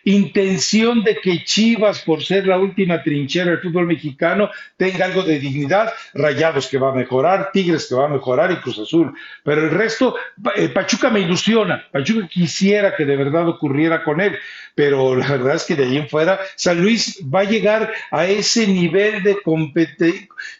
intención 0.06 1.02
de 1.02 1.16
que 1.16 1.42
Chivas, 1.44 2.00
por 2.02 2.22
ser 2.22 2.46
la 2.46 2.58
última 2.58 3.02
trinchera 3.02 3.50
del 3.50 3.60
fútbol 3.60 3.86
mexicano, 3.86 4.50
tenga 4.76 5.04
algo 5.04 5.24
de 5.24 5.40
dignidad, 5.40 5.92
Rayados 6.14 6.68
que 6.68 6.78
va 6.78 6.90
a 6.90 6.94
mejorar, 6.94 7.50
Tigres 7.52 7.86
que 7.88 7.96
va 7.96 8.06
a 8.06 8.08
mejorar 8.08 8.52
y 8.52 8.56
Cruz 8.56 8.78
Azul. 8.78 9.12
Pero 9.42 9.64
el 9.64 9.70
resto, 9.70 10.14
eh, 10.54 10.68
Pachuca 10.68 11.10
me 11.10 11.20
ilusiona, 11.20 11.84
Pachuca 11.90 12.28
quisiera 12.28 12.94
que 12.94 13.04
de 13.04 13.16
verdad 13.16 13.48
ocurriera 13.48 14.04
con 14.04 14.20
él, 14.20 14.38
pero 14.76 15.16
la 15.16 15.26
verdad 15.26 15.56
es 15.56 15.64
que 15.64 15.74
de 15.74 15.84
ahí 15.84 15.96
en 15.96 16.08
fuera, 16.08 16.38
San 16.54 16.80
Luis 16.80 17.20
va 17.22 17.40
a 17.40 17.44
llegar 17.44 17.92
a 18.12 18.26
ese 18.26 18.68
nivel 18.68 19.24
de, 19.24 19.36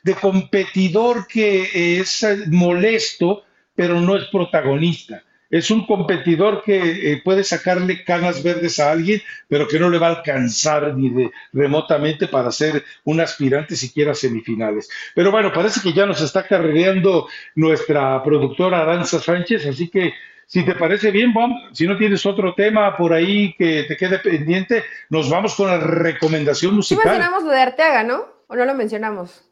de 0.03 0.15
competidor 0.15 1.29
que 1.29 2.01
es 2.01 2.27
molesto, 2.49 3.45
pero 3.77 4.01
no 4.01 4.17
es 4.17 4.25
protagonista 4.25 5.23
es 5.51 5.71
un 5.71 5.87
competidor 5.87 6.63
que 6.63 7.13
eh, 7.13 7.23
puede 7.25 7.45
sacarle 7.45 8.05
canas 8.05 8.43
verdes 8.43 8.79
a 8.79 8.91
alguien, 8.91 9.23
pero 9.49 9.69
que 9.69 9.79
no 9.79 9.89
le 9.89 9.99
va 9.99 10.09
a 10.09 10.17
alcanzar 10.17 10.95
ni 10.97 11.11
de 11.11 11.31
remotamente 11.53 12.29
para 12.29 12.51
ser 12.51 12.85
un 13.05 13.21
aspirante 13.21 13.77
siquiera 13.77 14.13
a 14.13 14.15
semifinales. 14.15 14.89
Pero 15.15 15.31
bueno, 15.31 15.53
parece 15.53 15.81
que 15.81 15.93
ya 15.93 16.07
nos 16.07 16.21
está 16.21 16.47
carrereando 16.47 17.29
nuestra 17.55 18.23
productora 18.23 18.83
Aranza 18.83 19.21
Sánchez, 19.21 19.67
así 19.67 19.89
que 19.89 20.13
si 20.47 20.65
te 20.65 20.75
parece 20.75 21.11
bien, 21.11 21.35
si 21.73 21.87
no 21.87 21.99
tienes 21.99 22.25
otro 22.25 22.55
tema 22.55 22.97
por 22.97 23.13
ahí 23.13 23.55
que 23.59 23.85
te 23.89 23.97
quede 23.97 24.21
pendiente, 24.21 24.85
nos 25.11 25.29
vamos 25.29 25.57
con 25.57 25.67
la 25.67 25.79
recomendación 25.79 26.75
musical. 26.75 27.03
Sí 27.03 27.09
mencionamos 27.09 27.45
lo 27.45 27.51
de 27.51 27.61
Arteaga, 27.61 28.05
¿no? 28.05 28.27
¿O 28.47 28.55
no 28.55 28.65
lo 28.65 28.75
mencionamos? 28.75 29.45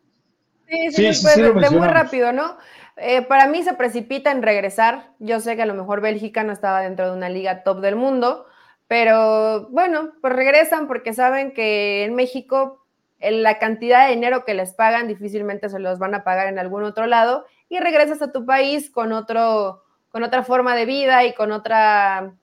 Sí, 0.68 0.92
sí, 0.92 1.14
sí, 1.14 1.42
de 1.42 1.70
muy 1.70 1.88
rápido, 1.88 2.32
¿no? 2.32 2.56
Eh, 2.96 3.22
para 3.22 3.48
mí 3.48 3.62
se 3.62 3.74
precipita 3.74 4.30
en 4.30 4.42
regresar. 4.42 5.10
Yo 5.18 5.40
sé 5.40 5.56
que 5.56 5.62
a 5.62 5.66
lo 5.66 5.74
mejor 5.74 6.00
Bélgica 6.00 6.44
no 6.44 6.52
estaba 6.52 6.80
dentro 6.80 7.10
de 7.10 7.16
una 7.16 7.28
liga 7.28 7.62
top 7.62 7.80
del 7.80 7.96
mundo, 7.96 8.46
pero 8.86 9.68
bueno, 9.70 10.12
pues 10.20 10.32
regresan 10.32 10.86
porque 10.86 11.12
saben 11.12 11.52
que 11.52 12.04
en 12.04 12.14
México 12.14 12.84
la 13.20 13.58
cantidad 13.58 14.06
de 14.06 14.14
dinero 14.14 14.44
que 14.44 14.54
les 14.54 14.74
pagan 14.74 15.08
difícilmente 15.08 15.68
se 15.68 15.78
los 15.78 15.98
van 15.98 16.14
a 16.14 16.24
pagar 16.24 16.46
en 16.48 16.58
algún 16.58 16.84
otro 16.84 17.06
lado 17.06 17.46
y 17.68 17.78
regresas 17.78 18.20
a 18.22 18.32
tu 18.32 18.44
país 18.44 18.90
con 18.90 19.12
otro 19.12 19.82
con 20.10 20.22
otra 20.22 20.44
forma 20.44 20.76
de 20.76 20.84
vida 20.84 21.24
y 21.24 21.34
con 21.34 21.50
otra 21.50 22.34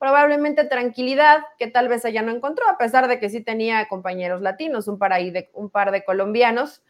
probablemente 0.00 0.64
tranquilidad 0.64 1.42
que 1.58 1.68
tal 1.68 1.86
vez 1.86 2.04
ella 2.04 2.22
no 2.22 2.32
encontró, 2.32 2.66
a 2.68 2.78
pesar 2.78 3.06
de 3.06 3.20
que 3.20 3.28
sí 3.28 3.42
tenía 3.42 3.86
compañeros 3.86 4.40
latinos, 4.40 4.88
un 4.88 4.98
par, 4.98 5.12
de, 5.12 5.50
un 5.52 5.68
par 5.68 5.92
de 5.92 6.02
colombianos. 6.04 6.82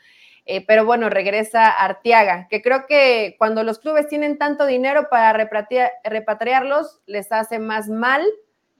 Eh, 0.47 0.65
pero 0.67 0.85
bueno, 0.85 1.11
regresa 1.11 1.71
Arteaga, 1.71 2.49
que 2.49 2.63
creo 2.63 2.87
que 2.89 3.37
cuando 3.39 3.63
los 3.63 3.79
clubes 3.79 4.09
tienen 4.09 4.39
tanto 4.39 4.67
dinero 4.67 5.09
para 5.11 5.33
repatriarlos, 5.33 7.01
les 7.07 7.31
hace 7.31 7.59
más 7.59 7.89
mal 7.89 8.25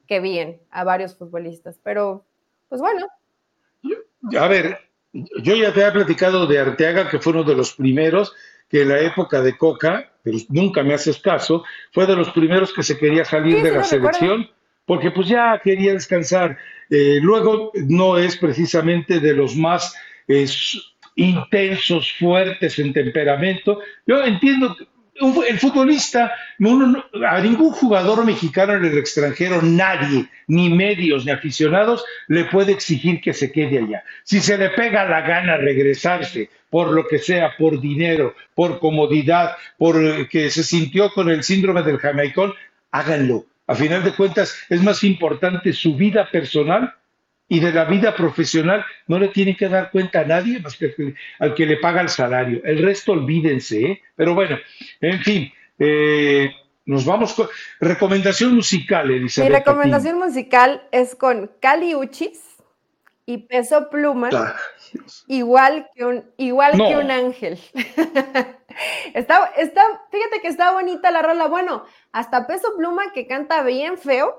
que 0.07 0.21
bien 0.21 0.61
a 0.71 0.85
varios 0.85 1.17
futbolistas. 1.17 1.79
Pero, 1.85 2.25
pues 2.69 2.81
bueno. 2.81 3.07
A 4.39 4.49
ver, 4.49 4.79
yo 5.13 5.55
ya 5.55 5.73
te 5.73 5.87
he 5.87 5.93
platicado 5.93 6.47
de 6.47 6.59
Arteaga, 6.59 7.09
que 7.09 7.19
fue 7.19 7.33
uno 7.33 7.45
de 7.45 7.55
los 7.55 7.75
primeros 7.75 8.35
que 8.69 8.83
en 8.83 8.89
la 8.89 9.01
época 9.01 9.43
de 9.43 9.57
Coca, 9.57 10.13
pero 10.23 10.39
nunca 10.49 10.83
me 10.83 10.95
haces 10.95 11.19
caso, 11.19 11.65
fue 11.93 12.07
de 12.07 12.15
los 12.15 12.31
primeros 12.31 12.73
que 12.73 12.85
se 12.85 12.97
quería 12.97 13.25
salir 13.25 13.63
de 13.63 13.73
la 13.73 13.83
selección, 13.83 14.49
porque 14.87 15.11
pues 15.11 15.29
ya 15.29 15.61
quería 15.63 15.93
descansar. 15.93 16.57
Eh, 16.89 17.19
luego 17.21 17.73
no 17.75 18.17
es 18.17 18.37
precisamente 18.37 19.19
de 19.19 19.35
los 19.35 19.57
más 19.57 19.95
intensos, 21.17 22.13
fuertes 22.19 22.79
en 22.79 22.93
temperamento. 22.93 23.81
Yo 24.07 24.23
entiendo 24.23 24.77
el 25.47 25.59
futbolista, 25.59 26.33
a 27.29 27.41
ningún 27.41 27.73
jugador 27.73 28.25
mexicano 28.25 28.75
en 28.75 28.85
el 28.85 28.97
extranjero, 28.97 29.61
nadie, 29.61 30.27
ni 30.47 30.71
medios, 30.71 31.27
ni 31.27 31.33
aficionados, 31.33 32.05
le 32.29 32.45
puede 32.45 32.73
exigir 32.73 33.21
que 33.21 33.35
se 33.35 33.53
quede 33.53 33.79
allá. 33.79 34.03
Si 34.25 34.41
se 34.41 34.57
le 34.57 34.71
pega 34.71 35.05
la 35.05 35.21
gana 35.21 35.57
regresarse, 35.57 36.49
por 36.71 36.93
lo 36.93 37.07
que 37.07 37.19
sea, 37.19 37.57
por 37.59 37.81
dinero, 37.81 38.35
por 38.55 38.79
comodidad, 38.79 39.57
por 39.77 40.29
que 40.29 40.51
se 40.51 40.63
sintió 40.63 41.11
con 41.13 41.29
el 41.29 41.43
síndrome 41.43 41.83
del 41.83 41.99
jamaicón, 41.99 42.55
háganlo. 42.91 43.45
A 43.67 43.75
final 43.75 44.03
de 44.03 44.13
cuentas, 44.13 44.57
es 44.69 44.83
más 44.83 45.05
importante 45.05 45.73
su 45.73 45.95
vida 45.95 46.29
personal 46.31 46.95
y 47.51 47.59
de 47.59 47.73
la 47.73 47.85
vida 47.85 48.15
profesional 48.15 48.87
no 49.09 49.19
le 49.19 49.29
tiene 49.29 49.57
que 49.57 49.69
dar 49.69 49.91
cuenta 49.91 50.21
a 50.21 50.25
nadie 50.25 50.61
más 50.61 50.77
que 50.77 50.95
al 51.41 51.53
que 51.53 51.67
le 51.67 51.79
paga 51.79 52.01
el 52.01 52.09
salario. 52.09 52.61
El 52.65 52.81
resto 52.81 53.11
olvídense, 53.11 53.83
¿eh? 53.83 54.03
Pero 54.15 54.37
bueno, 54.37 54.57
en 55.01 55.21
fin, 55.21 55.53
eh, 55.77 56.53
nos 56.87 57.05
vamos 57.05 57.35
con 57.35 57.49
recomendación 57.81 58.55
musical, 58.55 59.11
Elizabeth. 59.11 59.51
Mi 59.51 59.57
recomendación 59.57 60.19
musical 60.21 60.87
es 60.93 61.17
con 61.17 61.51
Cali 61.61 61.97
Uchis 61.97 62.41
y 63.27 63.39
Peso 63.39 63.91
Pluma, 63.91 64.31
igual 65.27 65.91
que 65.97 66.05
un, 66.05 66.25
igual 66.37 66.75
que 66.75 66.97
un 66.97 67.11
ángel. 67.11 67.59
está, 69.15 69.47
está, 69.57 69.83
fíjate 70.13 70.41
que 70.41 70.47
está 70.47 70.71
bonita 70.71 71.11
la 71.11 71.23
rola. 71.23 71.49
Bueno, 71.49 71.85
hasta 72.13 72.47
Peso 72.47 72.77
Pluma 72.77 73.13
que 73.13 73.27
canta 73.27 73.65
bien 73.65 73.99
feo. 73.99 74.37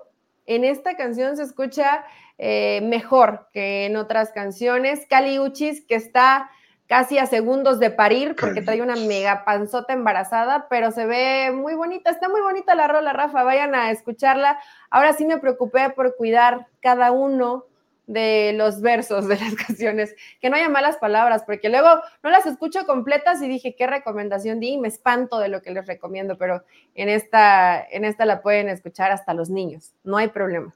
En 0.48 0.66
esta 0.66 0.96
canción 0.98 1.38
se 1.38 1.44
escucha 1.44 2.04
eh, 2.44 2.82
mejor 2.82 3.50
que 3.54 3.86
en 3.86 3.96
otras 3.98 4.32
canciones. 4.32 5.06
Cali 5.08 5.38
Uchis, 5.38 5.86
que 5.86 5.94
está 5.94 6.50
casi 6.88 7.20
a 7.20 7.28
segundos 7.28 7.80
de 7.80 7.92
parir 7.92 8.36
porque 8.36 8.64
trae 8.64 8.82
una 8.82 8.96
mega 8.96 9.46
panzota 9.46 9.94
embarazada, 9.94 10.66
pero 10.68 10.90
se 10.90 11.06
ve 11.06 11.52
muy 11.52 11.76
bonita, 11.76 12.10
está 12.10 12.30
muy 12.30 12.42
bonita 12.42 12.74
la 12.74 12.88
rola, 12.88 13.14
Rafa, 13.14 13.44
vayan 13.44 13.76
a 13.76 13.92
escucharla. 13.92 14.60
Ahora 14.90 15.14
sí 15.14 15.24
me 15.24 15.38
preocupé 15.38 15.92
por 15.92 16.16
cuidar 16.16 16.66
cada 16.80 17.12
uno 17.12 17.66
de 18.08 18.54
los 18.54 18.82
versos 18.82 19.28
de 19.28 19.38
las 19.38 19.54
canciones, 19.68 20.16
que 20.42 20.50
no 20.50 20.56
haya 20.56 20.68
malas 20.68 20.98
palabras, 20.98 21.44
porque 21.46 21.70
luego 21.70 21.90
no 22.24 22.32
las 22.32 22.48
escucho 22.48 22.88
completas 22.88 23.40
y 23.44 23.48
dije, 23.48 23.76
¿qué 23.76 23.86
recomendación 23.86 24.60
di? 24.60 24.70
Y 24.70 24.78
me 24.80 24.88
espanto 24.88 25.38
de 25.38 25.50
lo 25.50 25.62
que 25.62 25.70
les 25.70 25.86
recomiendo, 25.86 26.40
pero 26.40 26.64
en 26.96 27.08
esta, 27.08 27.86
en 27.88 28.04
esta 28.04 28.26
la 28.26 28.42
pueden 28.42 28.68
escuchar 28.68 29.12
hasta 29.12 29.36
los 29.36 29.52
niños, 29.52 29.94
no 30.04 30.18
hay 30.18 30.30
problema. 30.30 30.76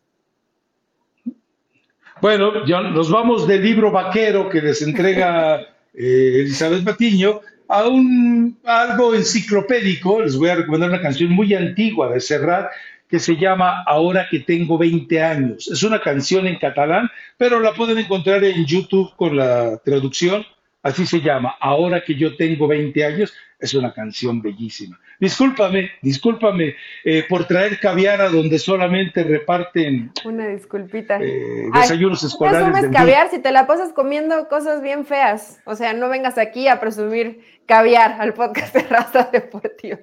Bueno, 2.22 2.66
ya 2.66 2.82
nos 2.82 3.12
vamos 3.12 3.46
del 3.46 3.62
libro 3.62 3.92
vaquero 3.92 4.50
que 4.50 4.62
les 4.62 4.82
entrega 4.82 5.60
eh, 5.94 6.42
Elizabeth 6.42 6.84
Patiño 6.84 7.42
a 7.68 7.88
un 7.88 8.58
algo 8.64 9.14
enciclopédico. 9.14 10.22
Les 10.22 10.38
voy 10.38 10.50
a 10.50 10.56
recomendar 10.56 10.90
una 10.90 11.02
canción 11.02 11.32
muy 11.32 11.54
antigua 11.54 12.10
de 12.10 12.22
Serrat 12.22 12.72
que 13.10 13.20
se 13.20 13.36
llama 13.36 13.84
Ahora 13.86 14.28
que 14.30 14.40
tengo 14.40 14.78
20 14.78 15.22
años. 15.22 15.68
Es 15.68 15.84
una 15.84 16.02
canción 16.02 16.48
en 16.48 16.58
catalán, 16.58 17.10
pero 17.38 17.60
la 17.60 17.74
pueden 17.74 17.98
encontrar 17.98 18.44
en 18.44 18.66
YouTube 18.66 19.14
con 19.18 19.36
la 19.36 19.78
traducción. 19.84 20.46
Así 20.84 21.06
se 21.06 21.20
llama, 21.20 21.56
Ahora 21.60 22.04
que 22.04 22.16
yo 22.16 22.36
tengo 22.38 22.68
20 22.68 23.06
años. 23.06 23.34
Es 23.60 23.74
una 23.74 23.94
canción 23.94 24.42
bellísima. 24.42 25.00
Discúlpame, 25.20 25.92
discúlpame 26.02 26.76
eh, 27.04 27.24
por 27.30 27.46
traer 27.46 27.80
caviar 27.80 28.22
a 28.22 28.30
donde 28.30 28.60
solamente 28.60 29.24
reparten. 29.24 30.12
Una 30.24 30.48
disculpita. 30.48 31.18
Eh, 31.22 31.70
desayunos 31.74 32.24
escolares. 32.24 32.84
No 32.84 32.92
caviar 32.92 33.30
si 33.30 33.40
te 33.40 33.52
la 33.52 33.68
pasas 33.68 33.94
comiendo 33.94 34.48
cosas 34.48 34.82
bien 34.82 35.06
feas. 35.06 35.62
O 35.66 35.76
sea, 35.76 35.94
no 35.94 36.10
vengas 36.10 36.38
aquí 36.38 36.68
a 36.68 36.80
presumir 36.80 37.40
caviar 37.66 38.18
al 38.20 38.34
podcast 38.34 38.76
de 38.76 38.84
Raza 38.84 39.30
Deportiva. 39.32 40.00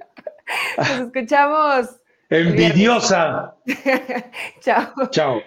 Nos 0.79 1.01
escuchamos. 1.01 2.01
Envidiosa. 2.31 3.55
Chao. 4.61 4.93
Chao. 5.11 5.43